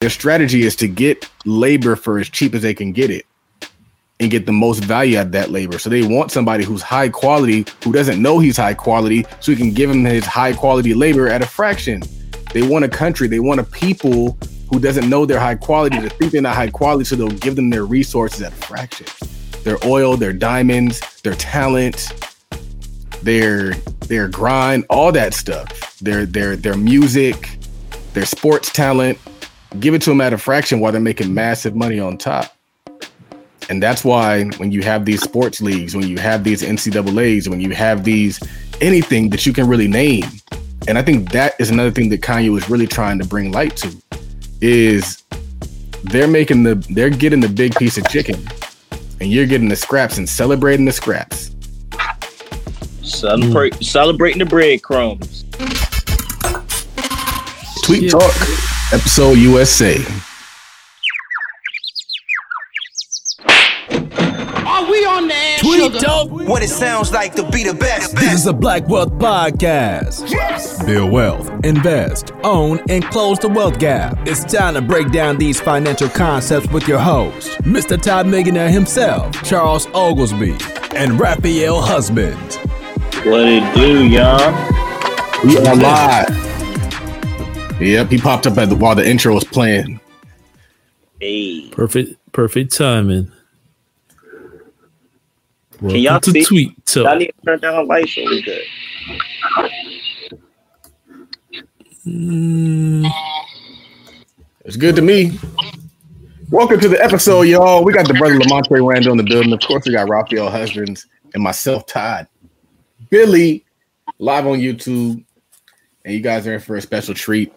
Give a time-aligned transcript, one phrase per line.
[0.00, 3.26] their strategy is to get labor for as cheap as they can get it
[4.18, 5.78] and get the most value out of that labor.
[5.78, 9.56] So they want somebody who's high quality, who doesn't know he's high quality, so he
[9.56, 12.02] can give him his high quality labor at a fraction.
[12.54, 14.38] They want a country, they want a people
[14.70, 17.54] who doesn't know they're high quality to think they're not high quality, so they'll give
[17.54, 19.06] them their resources at a fraction.
[19.64, 22.10] Their oil, their diamonds, their talent,
[23.22, 23.74] their
[24.08, 25.98] their grind, all that stuff.
[25.98, 27.50] Their their their music,
[28.14, 29.18] their sports talent.
[29.78, 32.56] Give it to them at a fraction while they're making massive money on top.
[33.68, 37.60] And that's why when you have these sports leagues, when you have these NCAA's, when
[37.60, 38.40] you have these
[38.80, 40.24] anything that you can really name,
[40.88, 43.76] and I think that is another thing that Kanye was really trying to bring light
[43.76, 43.96] to,
[44.60, 45.22] is
[46.04, 48.44] they're making the they're getting the big piece of chicken,
[49.20, 51.54] and you're getting the scraps and celebrating the scraps.
[53.02, 53.84] Celebrate, mm.
[53.84, 55.44] celebrating the breadcrumbs.
[57.84, 58.10] Tweet yeah.
[58.10, 59.96] Talk, episode USA.
[64.66, 65.58] Are we on the air?
[65.58, 66.28] Tweet Talk.
[66.30, 68.16] What it sounds like to be the best.
[68.16, 70.28] This is a Black Wealth podcast.
[70.28, 70.84] Yes.
[70.84, 74.18] Build wealth, invest, own, and close the wealth gap.
[74.26, 78.00] It's time to break down these financial concepts with your host, Mr.
[78.00, 80.56] Todd Millionaire himself, Charles Oglesby,
[80.96, 82.36] and Raphael Husband.
[83.24, 84.52] What it do, y'all?
[85.44, 86.49] We are live.
[87.80, 89.98] Yep, he popped up at the, while the intro was playing.
[91.18, 91.70] Hey.
[91.70, 93.32] Perfect, perfect timing.
[95.80, 96.44] Welcome Can y'all to see?
[96.44, 96.88] tweet?
[96.88, 98.62] So I need to turn down light so we good.
[102.06, 103.10] Mm.
[104.66, 105.38] It's good to me.
[106.50, 107.82] Welcome to the episode, y'all.
[107.82, 109.54] We got the brother Lamontre Randall in the building.
[109.54, 112.26] Of course, we got Raphael Husbands and myself, Todd.
[113.08, 113.64] Billy,
[114.18, 115.24] live on YouTube.
[116.04, 117.52] And you guys are in for a special treat.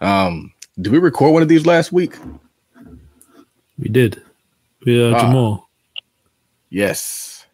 [0.00, 2.16] Um, did we record one of these last week?
[3.78, 4.22] We did.
[4.84, 5.68] We uh, uh Jamal.
[6.70, 7.46] Yes.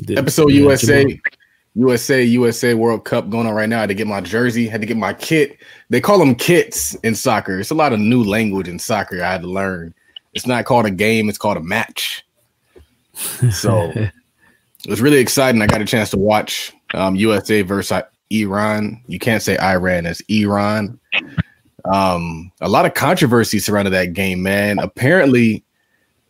[0.00, 1.18] Did, Episode yeah, USA, Jamal.
[1.74, 3.78] USA, USA World Cup going on right now.
[3.78, 5.58] I had to get my jersey, had to get my kit.
[5.90, 7.60] They call them kits in soccer.
[7.60, 9.94] It's a lot of new language in soccer I had to learn.
[10.34, 12.24] It's not called a game, it's called a match.
[13.52, 15.62] So it was really exciting.
[15.62, 18.02] I got a chance to watch um, USA versus
[18.40, 19.00] Iran.
[19.06, 20.98] You can't say Iran, it's Iran.
[21.84, 24.78] Um, a lot of controversy surrounded that game, man.
[24.78, 25.64] Apparently,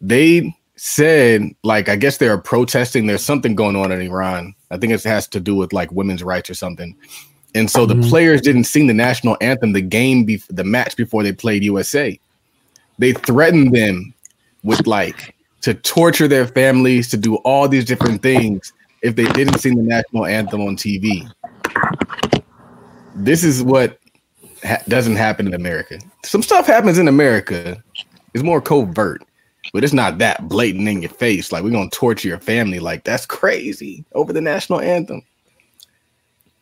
[0.01, 3.07] they said like I guess they are protesting.
[3.07, 4.55] There's something going on in Iran.
[4.71, 6.97] I think it has to do with like women's rights or something.
[7.55, 8.01] And so mm-hmm.
[8.01, 11.63] the players didn't sing the national anthem the game be- the match before they played
[11.63, 12.19] USA.
[12.99, 14.15] They threatened them
[14.65, 19.59] with like to torture their families, to do all these different things if they didn't
[19.59, 21.31] sing the national anthem on TV.
[23.15, 23.99] This is what
[24.65, 25.99] ha- doesn't happen in America.
[26.25, 27.83] Some stuff happens in America.
[28.35, 29.23] It's more covert
[29.73, 31.53] but it's not that blatant in your face.
[31.53, 32.79] Like we're gonna torture your family.
[32.79, 35.23] Like that's crazy over the national anthem.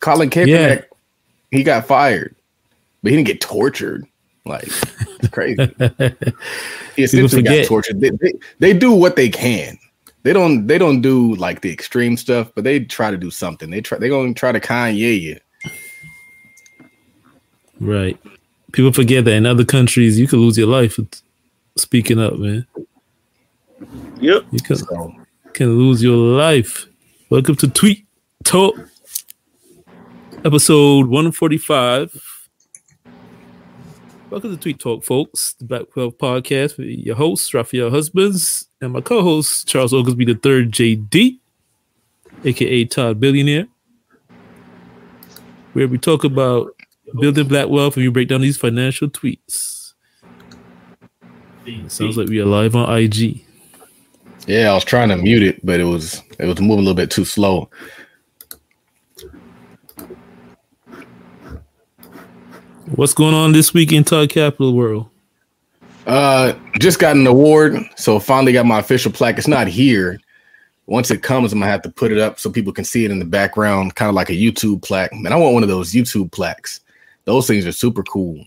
[0.00, 0.82] Colin Kaepernick, yeah.
[1.50, 2.34] he got fired,
[3.02, 4.06] but he didn't get tortured.
[4.46, 5.56] Like it's crazy.
[6.96, 8.00] he essentially got tortured.
[8.00, 9.78] They, they, they do what they can.
[10.22, 13.70] They don't they don't do like the extreme stuff, but they try to do something.
[13.70, 15.40] They try they gonna try to Kanye you.
[17.80, 18.18] Right.
[18.72, 20.98] People forget that in other countries you could lose your life
[21.76, 22.66] speaking up, man.
[24.20, 24.44] Yep.
[24.50, 25.14] You can, so.
[25.54, 26.86] can lose your life.
[27.30, 28.04] Welcome to Tweet
[28.44, 28.76] Talk,
[30.44, 32.29] episode 145.
[34.30, 38.92] Welcome to Tweet Talk, folks, the Black Wealth Podcast with your host, Raphael Husbands, and
[38.92, 41.40] my co host, Charles Oglesby third JD,
[42.44, 43.66] aka Todd Billionaire,
[45.72, 46.76] where we talk about
[47.18, 49.94] building black wealth and we break down these financial tweets.
[51.88, 53.44] sounds like we are live on IG.
[54.46, 56.94] Yeah, I was trying to mute it, but it was it was moving a little
[56.94, 57.68] bit too slow.
[62.96, 65.08] What's going on this week in Todd Capital World?
[66.08, 69.38] Uh, just got an award, so finally got my official plaque.
[69.38, 70.20] It's not here.
[70.86, 73.12] Once it comes, I'm gonna have to put it up so people can see it
[73.12, 75.12] in the background, kind of like a YouTube plaque.
[75.12, 76.80] Man, I want one of those YouTube plaques.
[77.26, 78.44] Those things are super cool.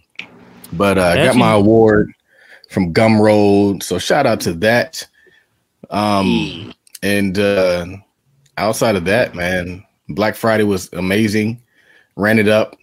[0.73, 2.11] But uh, I got my award
[2.69, 5.07] from Gumroad, so shout out to that.
[5.89, 7.85] Um, and uh,
[8.57, 11.61] outside of that, man, Black Friday was amazing.
[12.17, 12.75] Ran it up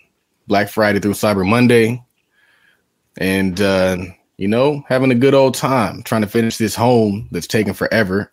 [0.50, 2.04] Black Friday through Cyber Monday,
[3.18, 3.98] and uh,
[4.36, 8.32] you know, having a good old time trying to finish this home that's taken forever,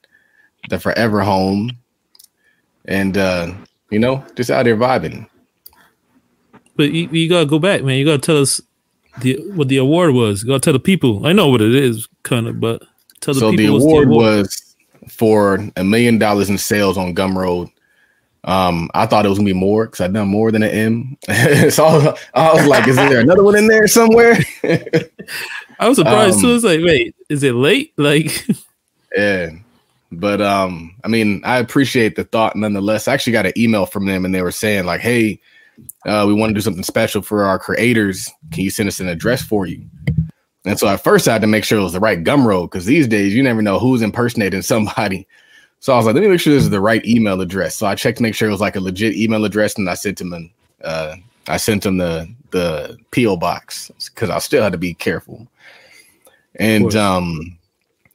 [0.70, 1.70] the forever home,
[2.86, 3.54] and uh,
[3.92, 5.30] you know, just out there vibing.
[6.76, 8.00] But you, you gotta go back, man.
[8.00, 8.60] You gotta tell us
[9.22, 10.44] the what the award was.
[10.44, 11.28] Go tell the people.
[11.28, 12.82] I know what it is, kind of, but
[13.22, 13.78] tell the so people.
[13.78, 14.76] award, the award was
[15.08, 17.70] for a million dollars in sales on Gumroad.
[18.48, 21.18] Um, I thought it was gonna be more because I'd done more than an M.
[21.70, 24.38] so I was, I was, like, is there another one in there somewhere?
[25.80, 26.56] I was surprised um, too.
[26.56, 27.94] It's like, wait, is it late?
[27.98, 28.48] Like,
[29.16, 29.50] yeah.
[30.14, 33.10] But um, I mean, I appreciate the thought nonetheless.
[33.10, 35.42] I actually got an email from them and they were saying, like, hey,
[36.06, 38.32] uh, we want to do something special for our creators.
[38.52, 39.84] Can you send us an address for you?
[40.66, 42.86] And so at first I had to make sure it was the right Gumroad because
[42.86, 45.28] these days you never know who's impersonating somebody.
[45.88, 47.78] So I was like, let me make sure this is the right email address.
[47.78, 49.94] So I checked to make sure it was like a legit email address, and I
[49.94, 50.52] sent him an,
[50.84, 51.16] uh,
[51.48, 55.48] I sent him the the PO box because I still had to be careful.
[56.56, 57.58] And um,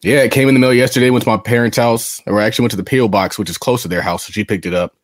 [0.03, 1.09] yeah, it came in the mail yesterday.
[1.09, 3.57] Went to my parents' house, or I actually went to the PO box, which is
[3.57, 4.27] close to their house.
[4.27, 4.95] So she picked it up,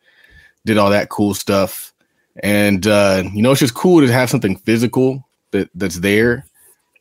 [0.67, 1.95] did all that cool stuff,
[2.43, 6.45] and uh, you know, it's just cool to have something physical that that's there.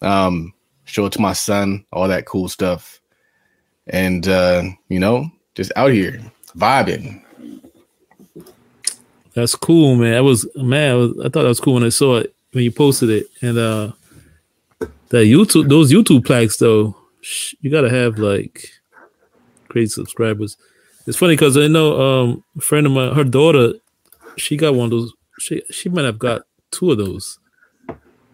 [0.01, 0.53] Um,
[0.85, 3.01] show it to my son, all that cool stuff,
[3.87, 6.21] and uh, you know, just out here
[6.56, 7.24] vibing.
[9.33, 10.13] That's cool, man.
[10.13, 10.92] I was man.
[10.92, 13.25] I, was, I thought that was cool when I saw it when you posted it,
[13.42, 13.92] and uh,
[15.09, 16.95] that YouTube, those YouTube plaques though,
[17.59, 18.69] you gotta have like
[19.68, 20.57] crazy subscribers.
[21.07, 23.74] It's funny because I know um, a friend of mine, her daughter,
[24.38, 25.13] she got one of those.
[25.39, 27.39] She she might have got two of those.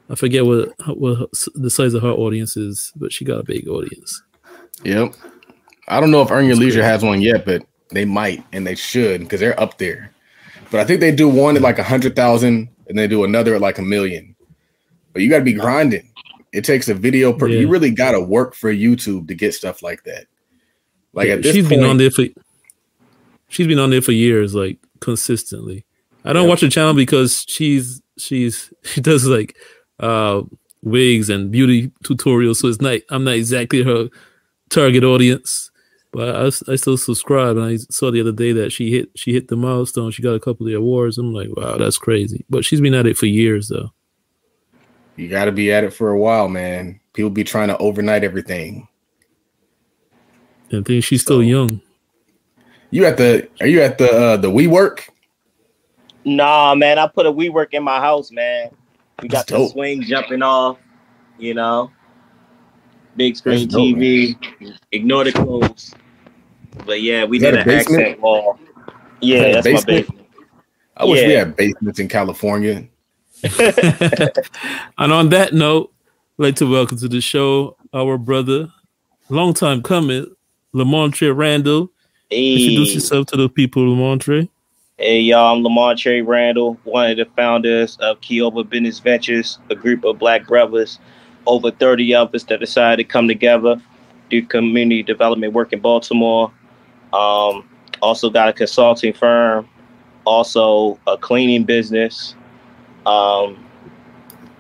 [0.10, 3.69] I forget what what the size of her audience is, but she got a big
[3.69, 4.22] audience.
[4.84, 5.16] Yep.
[5.88, 8.75] I don't know if Earn Your Leisure has one yet, but they might and they
[8.75, 10.12] should because they're up there.
[10.71, 13.56] But I think they do one at like a hundred thousand and they do another
[13.56, 14.35] at like a million.
[15.13, 16.09] But you got to be grinding.
[16.51, 17.47] It takes a video per.
[17.47, 17.62] Yeah.
[17.62, 20.25] You really got to work for YouTube to get stuff like that.
[21.13, 22.25] Like yeah, at this she's point, been on there for.
[23.50, 25.85] She's been on there for years, like consistently.
[26.25, 26.50] I don't yeah.
[26.50, 29.56] watch the channel because she's she's she does like
[30.00, 30.41] uh
[30.81, 34.09] wigs and beauty tutorials, so it's not I'm not exactly her
[34.69, 35.71] target audience.
[36.13, 39.33] But I, I still subscribe, and I saw the other day that she hit she
[39.33, 40.12] hit the milestone.
[40.12, 41.18] She got a couple of awards.
[41.18, 42.45] I'm like, wow, that's crazy.
[42.51, 43.92] But she's been at it for years, though.
[45.15, 47.00] You got to be at it for a while, man.
[47.13, 48.88] People be trying to overnight everything.
[50.69, 51.81] And think she's still so, young.
[52.92, 53.50] You at the?
[53.62, 55.09] Are you at the uh, the WeWork?
[56.25, 57.00] Nah, man.
[57.00, 58.69] I put a WeWork in my house, man.
[59.19, 60.77] We got the swing jumping off.
[61.39, 61.92] You know,
[63.18, 64.62] big screen dope, TV.
[64.62, 64.77] Man.
[64.92, 65.95] Ignore the clothes.
[66.86, 68.60] But yeah, we did an accent wall.
[69.22, 69.88] Yeah, that's basement?
[69.88, 70.28] my basement.
[70.98, 71.28] I wish yeah.
[71.28, 72.88] we had basements in California.
[73.60, 75.92] and on that note,
[76.40, 78.72] I'd like to welcome to the show our brother,
[79.30, 80.25] long time coming,
[80.74, 81.92] Lamontre Randall.
[82.30, 82.54] Hey.
[82.54, 84.50] Introduce yourself to the people, Lamontre.
[84.98, 90.04] Hey y'all, I'm Lamontre Randall, one of the founders of Kioba Business Ventures, a group
[90.06, 91.00] of black brothers,
[91.48, 93.81] over 30 of us that decided to come together,
[94.30, 96.52] do community development work in Baltimore.
[97.13, 97.69] Um,
[98.01, 99.69] also got a consulting firm,
[100.25, 102.36] also a cleaning business.
[103.06, 103.65] Um,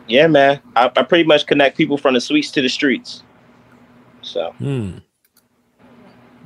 [0.07, 3.23] yeah, man, I, I, pretty much connect people from the suites to the streets.
[4.21, 4.97] So, hmm.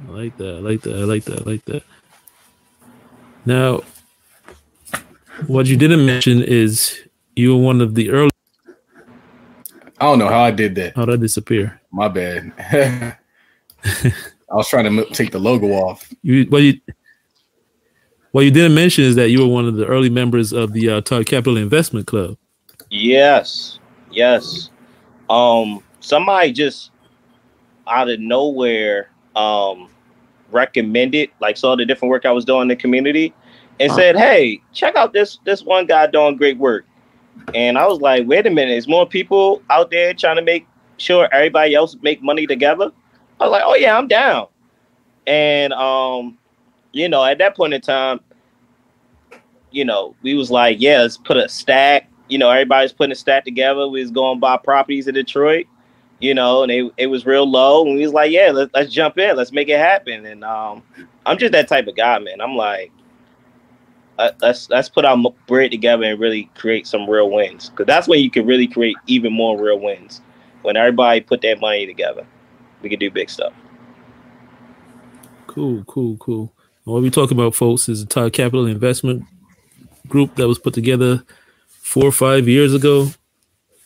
[0.08, 0.56] I like that.
[0.56, 0.96] I like that.
[0.96, 1.42] I like that.
[1.42, 1.84] I like that.
[3.46, 3.82] Now,
[5.48, 7.00] what you didn't mention is
[7.36, 8.32] you were one of the early.
[10.00, 10.96] I don't know how I did that.
[10.96, 11.82] How did I disappear?
[11.92, 13.18] My bad.
[14.52, 16.12] I was trying to take the logo off.
[16.22, 16.80] You what you
[18.32, 20.90] what you didn't mention is that you were one of the early members of the
[20.90, 22.38] uh, Todd Capital Investment Club.
[22.90, 23.80] Yes,
[24.12, 24.70] yes.
[25.30, 26.92] Um, somebody just
[27.88, 29.90] out of nowhere um
[30.52, 33.34] recommended, like saw the different work I was doing in the community,
[33.80, 36.86] and said, "Hey, check out this this one guy doing great work."
[37.54, 40.66] And I was like, "Wait a minute, is more people out there trying to make
[40.98, 42.92] sure everybody else make money together?"
[43.40, 44.48] I was like, oh yeah, I'm down.
[45.26, 46.38] And um,
[46.92, 48.20] you know, at that point in time,
[49.72, 52.10] you know, we was like, yeah, let's put a stack.
[52.30, 53.88] You know, everybody's putting a stack together.
[53.88, 55.68] We was going buy properties in Detroit,
[56.20, 57.86] you know, and it, it was real low.
[57.86, 60.26] And we was like, yeah, let's, let's jump in, let's make it happen.
[60.26, 60.84] And um,
[61.26, 62.42] I'm just that type of guy, man.
[62.42, 62.92] I'm like,
[64.18, 68.08] uh, let's let's put our bread together and really create some real wins because that's
[68.08, 70.22] when you can really create even more real wins
[70.64, 72.26] when everybody put their money together
[72.82, 73.54] we could do big stuff.
[75.48, 76.54] Cool, cool, cool.
[76.84, 79.24] what we talking about, folks, is the Todd Capital Investment
[80.08, 81.24] Group that was put together
[81.68, 83.08] four or five years ago,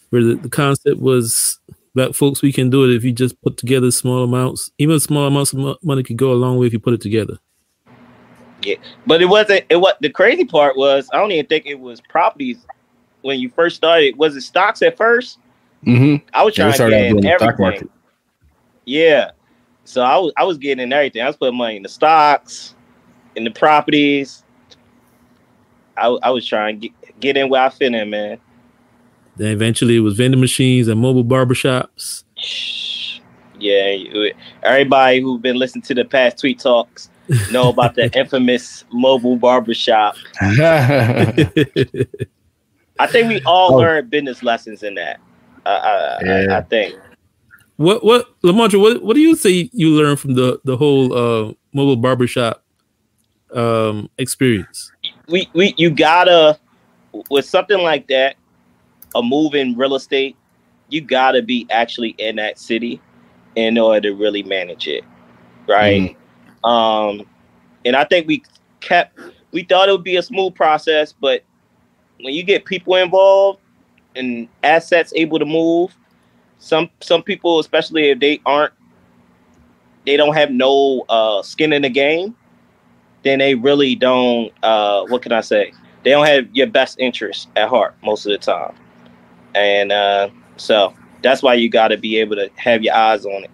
[0.09, 1.59] where the, the concept was
[1.95, 4.71] that folks, we can do it if you just put together small amounts.
[4.77, 7.37] Even small amounts of money could go a long way if you put it together.
[8.63, 8.75] Yeah,
[9.07, 9.65] but it wasn't.
[9.69, 11.09] It what the crazy part was.
[11.11, 12.65] I don't even think it was properties
[13.21, 14.17] when you first started.
[14.17, 15.39] Was it stocks at first?
[15.85, 16.27] Mm-hmm.
[16.33, 17.89] I was trying to get in everything.
[18.85, 19.31] Yeah.
[19.85, 21.21] So I was I was getting in everything.
[21.21, 22.75] I was putting money in the stocks,
[23.35, 24.43] in the properties.
[25.97, 28.39] I, I was trying to get, get in where I fit in, man.
[29.35, 32.23] Then eventually it was vending machines and mobile barbershops.
[33.59, 33.95] Yeah,
[34.63, 37.11] everybody who's been listening to the past tweet talks
[37.51, 40.15] know about the infamous mobile barbershop.
[40.41, 41.25] I
[43.07, 43.77] think we all oh.
[43.77, 45.19] learned business lessons in that.
[45.65, 46.47] Uh, yeah.
[46.49, 46.95] I, I, think.
[47.81, 51.53] What what Lamontre, what what do you say you learned from the the whole uh,
[51.73, 52.63] mobile barbershop
[53.53, 54.91] um, experience?
[55.27, 56.59] We we you gotta
[57.31, 58.35] with something like that,
[59.15, 60.35] a move in real estate,
[60.89, 63.01] you gotta be actually in that city
[63.55, 65.03] in order to really manage it,
[65.67, 66.15] right?
[66.63, 66.69] Mm.
[66.69, 67.27] Um,
[67.83, 68.43] and I think we
[68.79, 69.19] kept
[69.51, 71.43] we thought it would be a smooth process, but
[72.21, 73.59] when you get people involved
[74.15, 75.95] and assets able to move,
[76.61, 78.71] some some people, especially if they aren't,
[80.05, 82.35] they don't have no uh, skin in the game,
[83.23, 84.53] then they really don't.
[84.63, 85.73] Uh, what can I say?
[86.03, 88.75] They don't have your best interest at heart most of the time,
[89.55, 93.43] and uh, so that's why you got to be able to have your eyes on
[93.43, 93.51] it.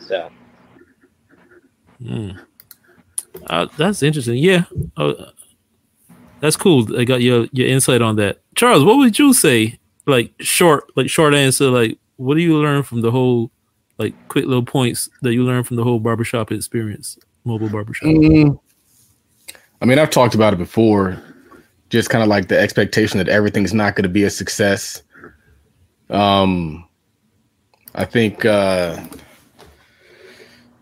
[0.00, 0.30] So.
[2.02, 2.40] Mm.
[3.46, 4.36] Uh, that's interesting.
[4.36, 4.64] Yeah,
[4.96, 5.14] uh,
[6.40, 6.98] that's cool.
[6.98, 8.40] I got your your insight on that.
[8.56, 9.78] Charles, what would you say?
[10.06, 11.68] Like short, like short answer.
[11.68, 13.50] Like, what do you learn from the whole,
[13.96, 18.08] like, quick little points that you learn from the whole barbershop experience, mobile barbershop?
[18.08, 18.60] Mm,
[19.80, 21.22] I mean, I've talked about it before.
[21.88, 25.02] Just kind of like the expectation that everything's not going to be a success.
[26.10, 26.86] Um,
[27.94, 29.02] I think, uh,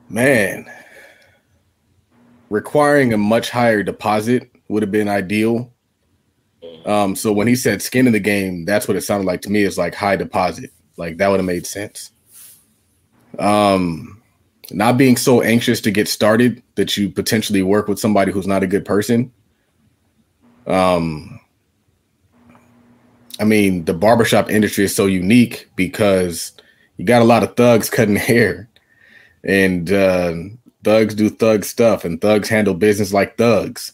[0.08, 0.66] man,
[2.50, 5.72] requiring a much higher deposit would have been ideal.
[6.84, 9.50] Um, so when he said skin in the game, that's what it sounded like to
[9.50, 9.62] me.
[9.62, 12.10] Is like high deposit, like that would have made sense.
[13.38, 14.22] Um,
[14.70, 18.62] not being so anxious to get started that you potentially work with somebody who's not
[18.62, 19.32] a good person.
[20.66, 21.40] Um,
[23.38, 26.52] I mean, the barbershop industry is so unique because
[26.96, 28.68] you got a lot of thugs cutting hair,
[29.44, 30.34] and uh,
[30.82, 33.92] thugs do thug stuff and thugs handle business like thugs.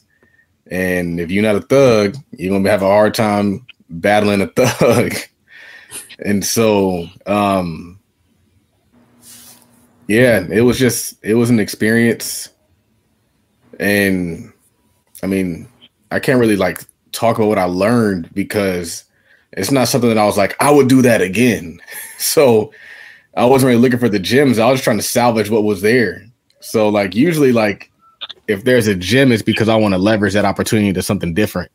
[0.71, 5.15] And if you're not a thug, you're gonna have a hard time battling a thug.
[6.19, 7.99] And so um
[10.09, 12.51] yeah, it was just it was an experience.
[13.81, 14.53] And
[15.23, 15.69] I mean,
[16.11, 19.05] I can't really like talk about what I learned because
[19.53, 21.81] it's not something that I was like, I would do that again.
[22.19, 22.73] So
[23.37, 24.61] I wasn't really looking for the gems.
[24.61, 26.25] I was trying to salvage what was there.
[26.61, 27.91] So like usually like
[28.47, 31.73] if there's a gym, it's because I want to leverage that opportunity to something different.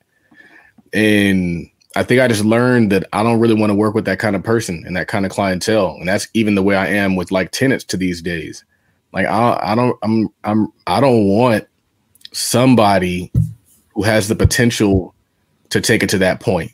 [0.94, 4.20] And I think I just learned that I don't really want to work with that
[4.20, 5.96] kind of person and that kind of clientele.
[6.00, 8.64] And that's even the way I am with like tenants to these days.
[9.14, 11.66] Like I, I don't I'm I'm I don't want
[12.34, 13.32] somebody
[13.96, 15.16] who has the potential
[15.70, 16.72] to take it to that point.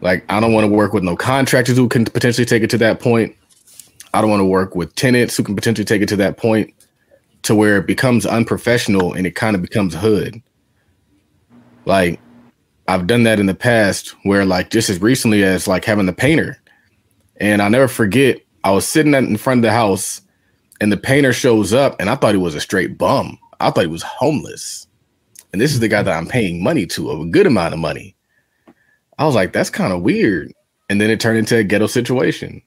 [0.00, 2.78] Like I don't want to work with no contractors who can potentially take it to
[2.78, 3.36] that point.
[4.12, 6.74] I don't want to work with tenants who can potentially take it to that point
[7.42, 10.42] to where it becomes unprofessional and it kind of becomes hood.
[11.84, 12.18] Like
[12.88, 16.12] I've done that in the past where like just as recently as like having the
[16.12, 16.58] painter.
[17.36, 20.22] And I'll never forget, I was sitting in front of the house
[20.80, 23.38] and the painter shows up and I thought he was a straight bum.
[23.60, 24.86] I thought he was homeless.
[25.52, 28.16] And this is the guy that I'm paying money to, a good amount of money.
[29.18, 30.52] I was like, that's kind of weird.
[30.88, 32.62] And then it turned into a ghetto situation.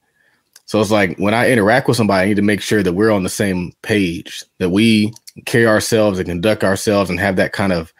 [0.66, 3.10] So it's like when I interact with somebody, I need to make sure that we're
[3.10, 5.12] on the same page, that we
[5.46, 7.92] carry ourselves and conduct ourselves and have that kind of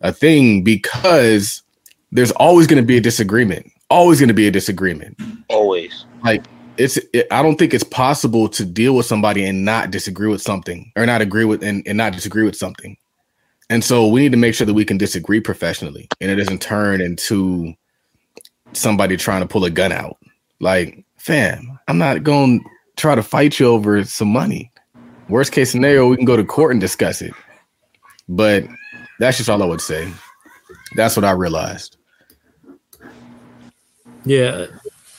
[0.00, 1.62] a thing because
[2.12, 3.70] there's always going to be a disagreement.
[3.90, 5.18] Always going to be a disagreement.
[5.48, 6.06] Always.
[6.22, 6.44] Like
[6.76, 10.42] it's it, I don't think it's possible to deal with somebody and not disagree with
[10.42, 12.96] something or not agree with and, and not disagree with something.
[13.70, 16.62] And so we need to make sure that we can disagree professionally and it doesn't
[16.62, 17.74] turn into
[18.72, 20.16] somebody trying to pull a gun out.
[20.60, 24.72] Like fam, I'm not going to try to fight you over some money.
[25.28, 27.34] Worst case scenario, we can go to court and discuss it.
[28.28, 28.64] But
[29.18, 30.10] that's just all I would say.
[30.94, 31.97] That's what I realized.
[34.24, 34.66] Yeah,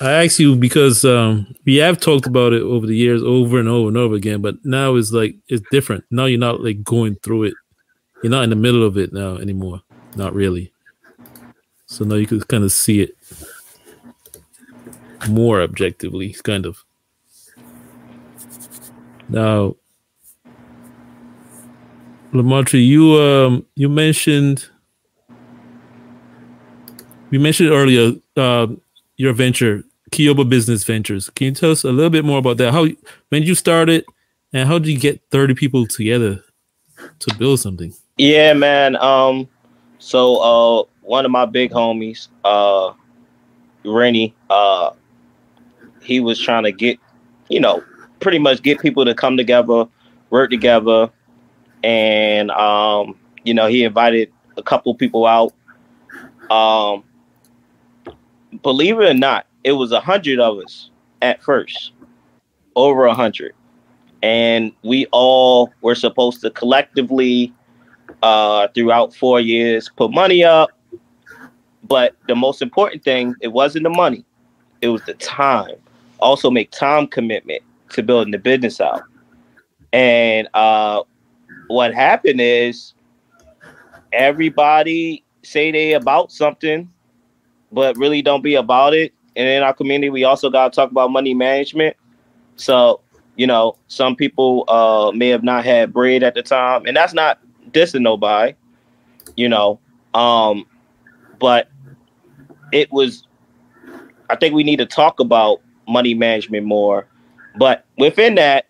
[0.02, 3.68] I asked you because um, we have talked about it over the years, over and
[3.68, 4.42] over and over again.
[4.42, 6.06] But now it's like it's different.
[6.12, 7.54] Now you're not like going through it.
[8.24, 9.82] You're not in the middle of it now anymore.
[10.16, 10.72] Not really.
[11.86, 13.16] So now you can kind of see it
[15.28, 16.84] more objectively, kind of.
[19.28, 19.76] Now,
[22.34, 24.68] Lamontre, you um you mentioned
[27.32, 28.68] we mentioned earlier uh,
[29.20, 31.30] your venture Kioba Business Ventures.
[31.36, 32.72] Can you tell us a little bit more about that?
[32.72, 32.88] How
[33.28, 34.06] when you started,
[34.52, 36.44] and how did you get thirty people together
[37.20, 37.94] to build something?
[38.18, 38.96] Yeah, man.
[38.96, 39.48] Um,
[40.00, 42.94] so uh, one of my big homies, uh,
[43.86, 44.92] Rennie, uh,
[46.02, 46.98] he was trying to get,
[47.50, 47.84] you know,
[48.22, 49.86] pretty much get people to come together,
[50.30, 51.12] work together,
[51.84, 55.54] and um, you know, he invited a couple people out.
[56.50, 57.04] Um,
[58.62, 60.90] believe it or not, it was a hundred of us
[61.22, 61.94] at first,
[62.76, 63.54] over a hundred,
[64.22, 67.54] and we all were supposed to collectively,
[68.24, 70.72] uh, throughout four years, put money up.
[71.84, 74.26] But the most important thing, it wasn't the money;
[74.82, 75.76] it was the time.
[76.20, 79.04] Also, make time commitment to building the business out.
[79.94, 81.04] And uh,
[81.68, 82.94] what happened is
[84.12, 86.92] everybody say they about something,
[87.72, 89.14] but really don't be about it.
[89.36, 91.96] And in our community, we also got to talk about money management.
[92.56, 93.02] So,
[93.36, 97.14] you know, some people uh, may have not had bread at the time, and that's
[97.14, 97.40] not
[97.72, 98.54] dissing nobody,
[99.36, 99.80] you know.
[100.14, 100.66] Um,
[101.40, 101.70] but
[102.72, 103.28] it was,
[104.30, 107.08] I think we need to talk about money management more.
[107.58, 108.66] But within that,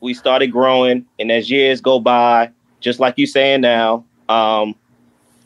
[0.00, 2.50] we started growing, and as years go by,
[2.80, 4.74] just like you saying now, um,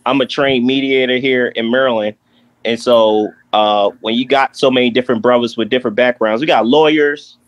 [0.07, 2.17] I'm a trained mediator here in Maryland,
[2.65, 6.67] and so uh, when you got so many different brothers with different backgrounds, we got
[6.67, 7.39] lawyers,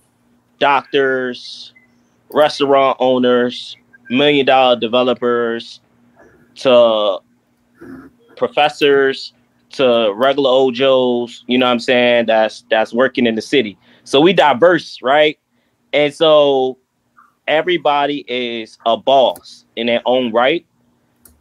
[0.59, 1.73] doctors,
[2.33, 3.77] restaurant owners,
[4.11, 5.81] million dollar developers,
[6.57, 7.19] to
[8.37, 9.33] professors,
[9.71, 11.45] to regular old Joes.
[11.47, 12.27] You know what I'm saying?
[12.27, 13.79] That's that's working in the city.
[14.05, 15.39] So we diverse, right?
[15.93, 16.79] And so
[17.47, 20.67] everybody is a boss in their own right.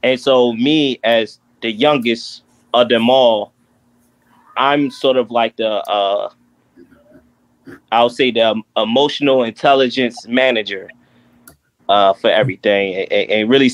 [0.03, 2.43] And so me as the youngest
[2.73, 3.53] of them all,
[4.57, 6.29] I'm sort of like the uh
[7.91, 10.89] I'll say the emotional intelligence manager
[11.89, 13.71] uh for everything and, and really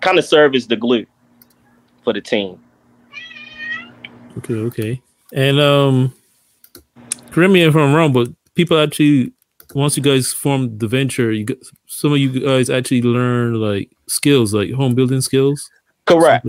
[0.00, 1.06] kind of serve as the glue
[2.02, 2.58] for the team.
[4.38, 5.02] Okay, okay.
[5.32, 6.12] And um
[7.30, 9.32] correct me if I'm wrong, but people actually
[9.74, 11.46] once you guys form the venture, you
[11.86, 15.70] some of you guys actually learn like skills, like home building skills.
[16.06, 16.46] Correct.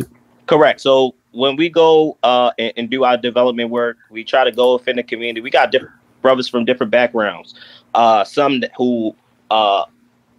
[0.48, 0.82] Correct.
[0.82, 4.74] So when we go uh, and, and, do our development work, we try to go
[4.74, 5.42] within the community.
[5.42, 7.56] We got different brothers from different backgrounds.
[7.94, 9.16] Uh, some who
[9.50, 9.86] uh,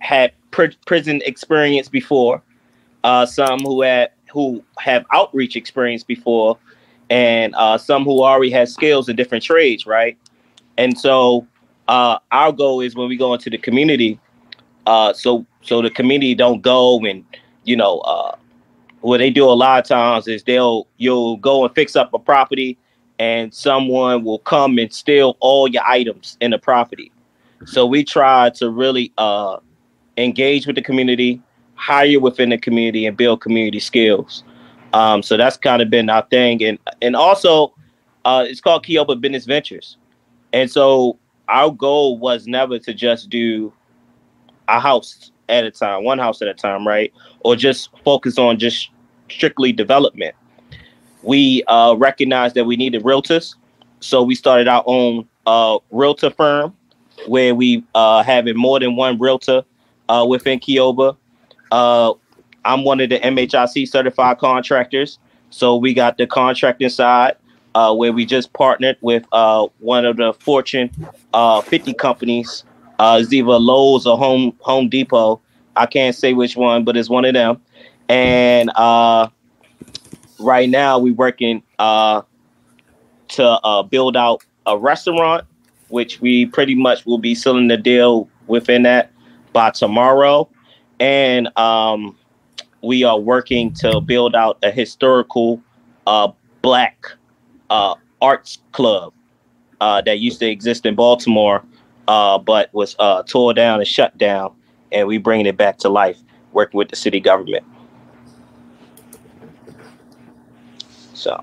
[0.00, 2.42] had pr- prison experience before,
[3.04, 6.58] uh, some who had who have outreach experience before,
[7.10, 10.16] and uh, some who already had skills in different trades, right?
[10.78, 11.46] And so
[11.92, 14.18] uh, our goal is when we go into the community,
[14.86, 17.22] uh, so so the community don't go and
[17.64, 18.34] you know uh,
[19.02, 22.18] what they do a lot of times is they'll you'll go and fix up a
[22.18, 22.78] property
[23.18, 27.12] and someone will come and steal all your items in the property.
[27.66, 29.58] So we try to really uh,
[30.16, 31.42] engage with the community,
[31.74, 34.44] hire within the community, and build community skills.
[34.94, 37.74] Um, so that's kind of been our thing, and and also
[38.24, 39.98] uh, it's called Kioba Business Ventures,
[40.54, 41.18] and so
[41.52, 43.72] our goal was never to just do
[44.68, 47.12] a house at a time, one house at a time, right?
[47.40, 48.88] Or just focus on just
[49.30, 50.34] strictly development.
[51.22, 53.54] We uh, recognized that we needed realtors,
[54.00, 56.74] so we started our own uh, realtor firm
[57.26, 59.62] where we uh, having more than one realtor
[60.08, 61.16] uh, within Kioba.
[61.70, 62.14] Uh,
[62.64, 65.18] I'm one of the MHIC certified contractors,
[65.50, 67.36] so we got the contracting side
[67.74, 70.90] uh, where we just partnered with uh, one of the Fortune
[71.32, 72.64] uh, 50 companies.
[72.98, 75.40] Uh, it's either Lowe's or Home Home Depot.
[75.76, 77.60] I can't say which one, but it's one of them.
[78.08, 79.28] And uh,
[80.38, 82.22] right now, we're working uh,
[83.28, 85.46] to uh, build out a restaurant,
[85.88, 89.10] which we pretty much will be sealing the deal within that
[89.52, 90.48] by tomorrow.
[91.00, 92.16] And um,
[92.82, 95.62] we are working to build out a historical
[96.60, 97.06] black
[97.72, 99.14] uh, arts club
[99.80, 101.64] uh, that used to exist in Baltimore,
[102.06, 104.54] uh, but was uh, tore down and shut down,
[104.92, 106.18] and we bringing it back to life,
[106.52, 107.64] working with the city government.
[111.14, 111.42] So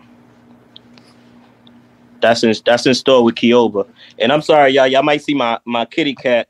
[2.22, 3.88] that's in that's in store with Kioba.
[4.20, 4.88] And I'm sorry, y'all.
[4.88, 6.48] Y'all might see my my kitty cat.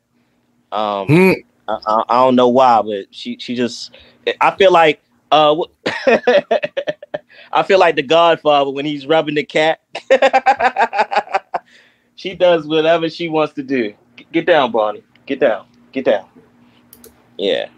[0.74, 1.36] Um, mm.
[1.70, 3.96] I, I, don't know why, but she she just.
[4.42, 5.56] I feel like uh.
[7.52, 9.82] I feel like the Godfather when he's rubbing the cat.
[12.16, 13.94] she does whatever she wants to do.
[14.32, 15.04] Get down, Bonnie.
[15.26, 15.66] Get down.
[15.92, 16.28] Get down.
[17.38, 17.70] Yeah.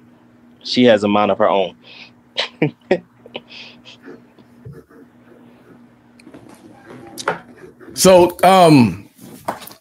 [0.64, 1.76] She has a mind of her own.
[7.94, 9.10] So, um,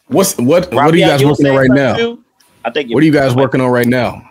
[0.07, 0.71] what's what?
[0.71, 1.95] Robbie, what are you guys working on right now?
[1.95, 2.23] Too?
[2.65, 2.93] I think.
[2.93, 4.29] What are you guys working on right now?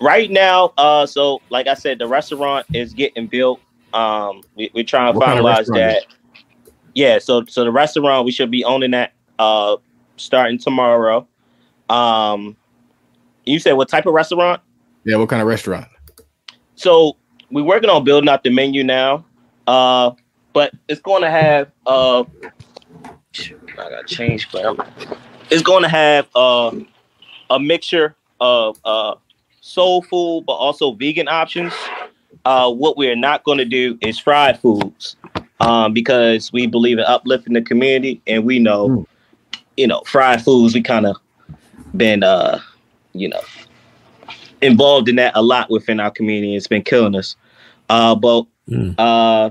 [0.00, 3.60] Right now, uh, so like I said, the restaurant is getting built.
[3.94, 6.06] Um, we, we're trying to what finalize kind of that.
[6.94, 9.76] Yeah, so so the restaurant we should be owning that uh
[10.16, 11.26] starting tomorrow.
[11.88, 12.56] Um,
[13.44, 14.60] you said what type of restaurant?
[15.04, 15.88] Yeah, what kind of restaurant?
[16.76, 17.16] So
[17.50, 19.24] we're working on building out the menu now.
[19.66, 20.12] Uh,
[20.52, 22.24] but it's going to have uh,
[23.34, 24.88] I got change, but
[25.50, 26.72] it's going to have uh,
[27.50, 29.14] a mixture of uh,
[29.60, 31.72] soul food, but also vegan options.
[32.44, 35.16] Uh, what we're not going to do is fried foods
[35.60, 39.06] um, because we believe in uplifting the community, and we know, mm.
[39.76, 40.74] you know, fried foods.
[40.74, 41.16] We kind of
[41.96, 42.58] been, uh,
[43.12, 43.40] you know,
[44.60, 46.56] involved in that a lot within our community.
[46.56, 47.36] It's been killing us.
[47.88, 48.94] Uh, but mm.
[48.98, 49.50] uh,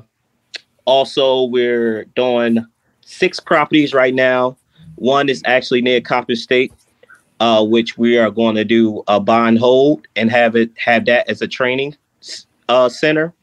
[0.86, 2.66] also, we're doing
[3.02, 4.58] six properties right now.
[4.96, 6.74] One is actually near Coppin State,
[7.40, 11.30] uh, which we are going to do a bond hold and have it have that
[11.30, 11.96] as a training
[12.72, 13.34] uh, center.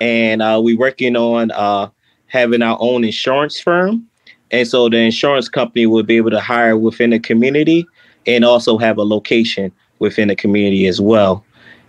[0.00, 1.88] And uh, we're working on uh,
[2.26, 4.08] having our own insurance firm.
[4.50, 7.86] And so the insurance company will be able to hire within the community
[8.26, 11.44] and also have a location within the community as well.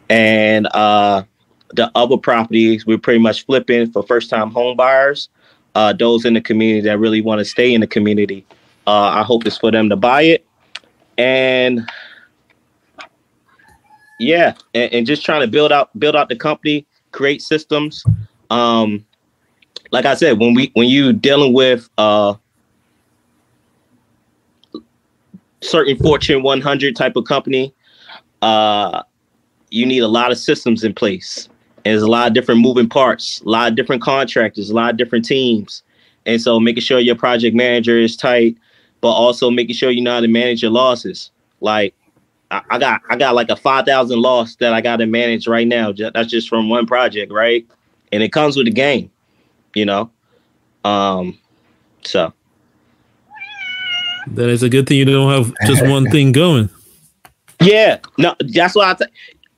[0.09, 1.23] And uh,
[1.73, 5.29] the other properties we're pretty much flipping for first time home buyers,
[5.73, 8.45] uh, those in the community that really want to stay in the community.
[8.87, 10.45] Uh, I hope it's for them to buy it.
[11.17, 11.89] And
[14.19, 18.03] yeah, and, and, just trying to build out build out the company, create systems.
[18.49, 19.05] Um,
[19.91, 22.35] like I said, when we when you dealing with uh
[25.61, 27.73] certain Fortune 100 type of company,
[28.41, 29.03] uh,
[29.71, 31.49] you need a lot of systems in place.
[31.83, 34.91] And there's a lot of different moving parts, a lot of different contractors, a lot
[34.91, 35.83] of different teams.
[36.25, 38.57] And so making sure your project manager is tight,
[39.01, 41.31] but also making sure you know how to manage your losses.
[41.61, 41.93] Like
[42.51, 45.47] I, I got I got like a five thousand loss that I got to manage
[45.47, 45.91] right now.
[45.91, 47.65] That's just from one project, right?
[48.11, 49.11] And it comes with the game,
[49.73, 50.11] you know.
[50.83, 51.39] Um,
[52.03, 52.33] so
[54.27, 56.69] that is a good thing you don't have just one thing going.
[57.61, 58.93] Yeah, no, that's why I.
[58.93, 59.11] T-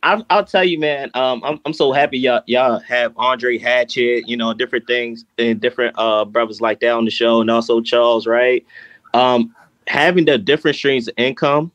[0.03, 1.09] I'll, I'll tell you, man.
[1.15, 5.59] Um, I'm I'm so happy y'all y'all have Andre Hatchet, you know, different things and
[5.59, 8.65] different uh brothers like that on the show, and also Charles, right?
[9.13, 9.53] Um,
[9.87, 11.71] having the different streams of income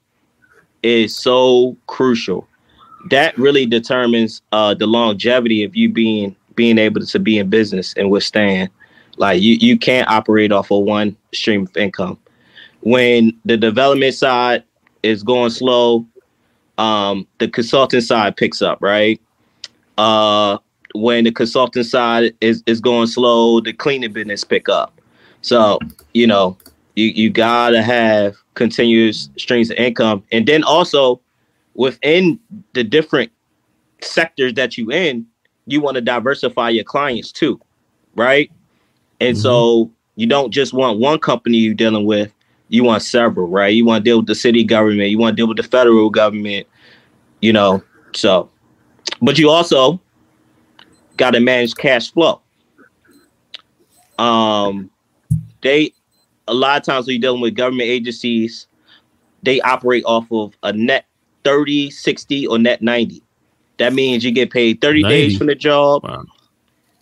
[0.82, 2.46] is so crucial.
[3.10, 7.94] That really determines uh the longevity of you being being able to be in business
[7.96, 8.70] and withstand.
[9.16, 12.18] Like you you can't operate off of one stream of income.
[12.80, 14.64] When the development side
[15.02, 16.06] is going slow,
[16.78, 19.20] um, the consulting side picks up, right?
[19.98, 20.58] Uh,
[20.94, 25.00] when the consulting side is, is going slow, the cleaning business pick up.
[25.42, 25.78] So,
[26.14, 26.56] you know,
[26.94, 30.22] you, you gotta have continuous streams of income.
[30.32, 31.20] And then also
[31.74, 32.38] within
[32.74, 33.32] the different
[34.00, 35.26] sectors that you in,
[35.66, 37.60] you want to diversify your clients too,
[38.14, 38.50] right?
[39.20, 39.42] And mm-hmm.
[39.42, 42.32] so you don't just want one company you're dealing with,
[42.68, 43.72] you want several, right?
[43.74, 46.10] You want to deal with the city government, you want to deal with the federal
[46.10, 46.66] government,
[47.40, 47.82] you know.
[48.14, 48.50] So,
[49.20, 50.00] but you also
[51.16, 52.40] got to manage cash flow.
[54.18, 54.90] Um,
[55.62, 55.92] they
[56.48, 58.66] a lot of times when you're dealing with government agencies,
[59.42, 61.06] they operate off of a net
[61.44, 63.22] 30, 60, or net 90.
[63.78, 65.14] That means you get paid 30 90.
[65.14, 66.24] days from the job, wow.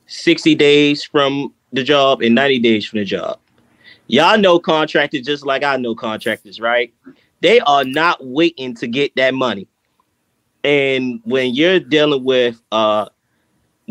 [0.07, 3.39] 60 days from the job, and 90 days from the job.
[4.07, 6.93] Y'all know contractors just like I know contractors, right?
[7.43, 9.69] They are not waiting to get that money.
[10.65, 13.07] And when you're dealing with uh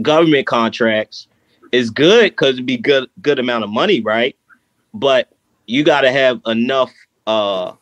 [0.02, 1.28] government contracts,
[1.72, 4.36] it's good because it'd be good good amount of money, right?
[4.94, 5.32] But
[5.70, 6.92] you gotta have enough
[7.28, 7.74] uh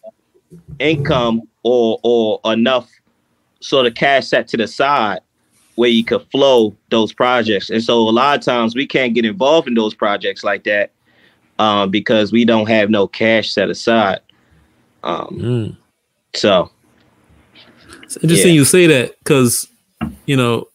[0.79, 2.89] income or or enough
[3.61, 5.21] sort of cash set to the side
[5.75, 7.69] where you could flow those projects.
[7.69, 10.91] And so a lot of times we can't get involved in those projects like that
[11.59, 14.19] um, because we don't have no cash set aside.
[15.03, 15.77] Um, mm.
[16.33, 16.69] So
[18.03, 18.59] it's interesting yeah.
[18.59, 19.67] you say that because
[20.25, 20.67] you know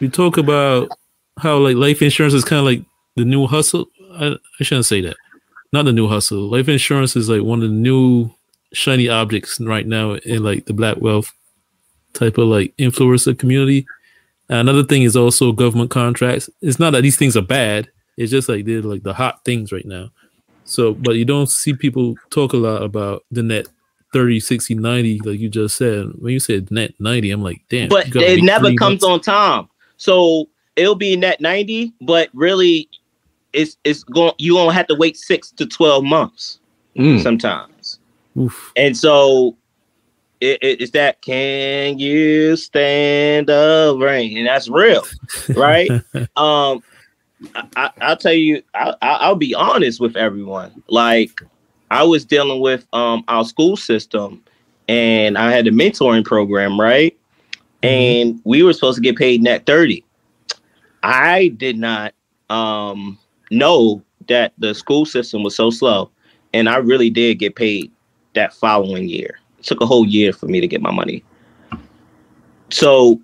[0.00, 0.88] we talk about
[1.38, 2.84] how like life insurance is kind of like
[3.16, 3.86] the new hustle.
[4.12, 5.16] I, I shouldn't say that.
[5.72, 6.48] Not the new hustle.
[6.48, 8.30] Life insurance is like one of the new
[8.72, 11.32] shiny objects right now in like the black wealth
[12.14, 13.86] type of like influencer community.
[14.48, 16.48] another thing is also government contracts.
[16.62, 17.90] It's not that these things are bad.
[18.16, 20.10] It's just like they're like the hot things right now.
[20.64, 23.68] So, but you don't see people talk a lot about the net
[24.12, 26.06] 30, 60, 90, like you just said.
[26.18, 27.88] When you said net 90, I'm like, damn.
[27.88, 29.04] But it never comes months.
[29.04, 29.68] on time.
[29.96, 32.88] So it'll be net 90, but really
[33.58, 36.60] it's it's going you gonna have to wait six to twelve months
[36.96, 37.20] mm.
[37.20, 37.98] sometimes.
[38.38, 38.72] Oof.
[38.76, 39.56] And so
[40.40, 44.38] it, it, it's that can you stand the rain?
[44.38, 45.04] And that's real,
[45.56, 45.90] right?
[46.36, 46.82] um,
[47.76, 50.82] I, will tell you, I, I'll be honest with everyone.
[50.88, 51.42] Like
[51.90, 54.42] I was dealing with um our school system,
[54.86, 57.16] and I had a mentoring program, right?
[57.82, 57.86] Mm-hmm.
[57.86, 60.04] And we were supposed to get paid net thirty.
[61.02, 62.14] I did not
[62.50, 63.18] um
[63.50, 66.10] know that the school system was so slow,
[66.52, 67.90] and I really did get paid
[68.34, 69.38] that following year.
[69.58, 71.24] It took a whole year for me to get my money.
[72.70, 73.20] So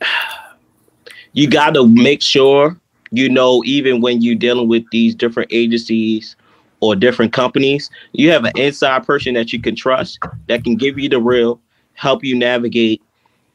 [1.32, 2.78] you got to make sure
[3.10, 6.36] you know even when you're dealing with these different agencies
[6.80, 10.98] or different companies, you have an inside person that you can trust that can give
[10.98, 11.60] you the real,
[11.94, 13.02] help you navigate,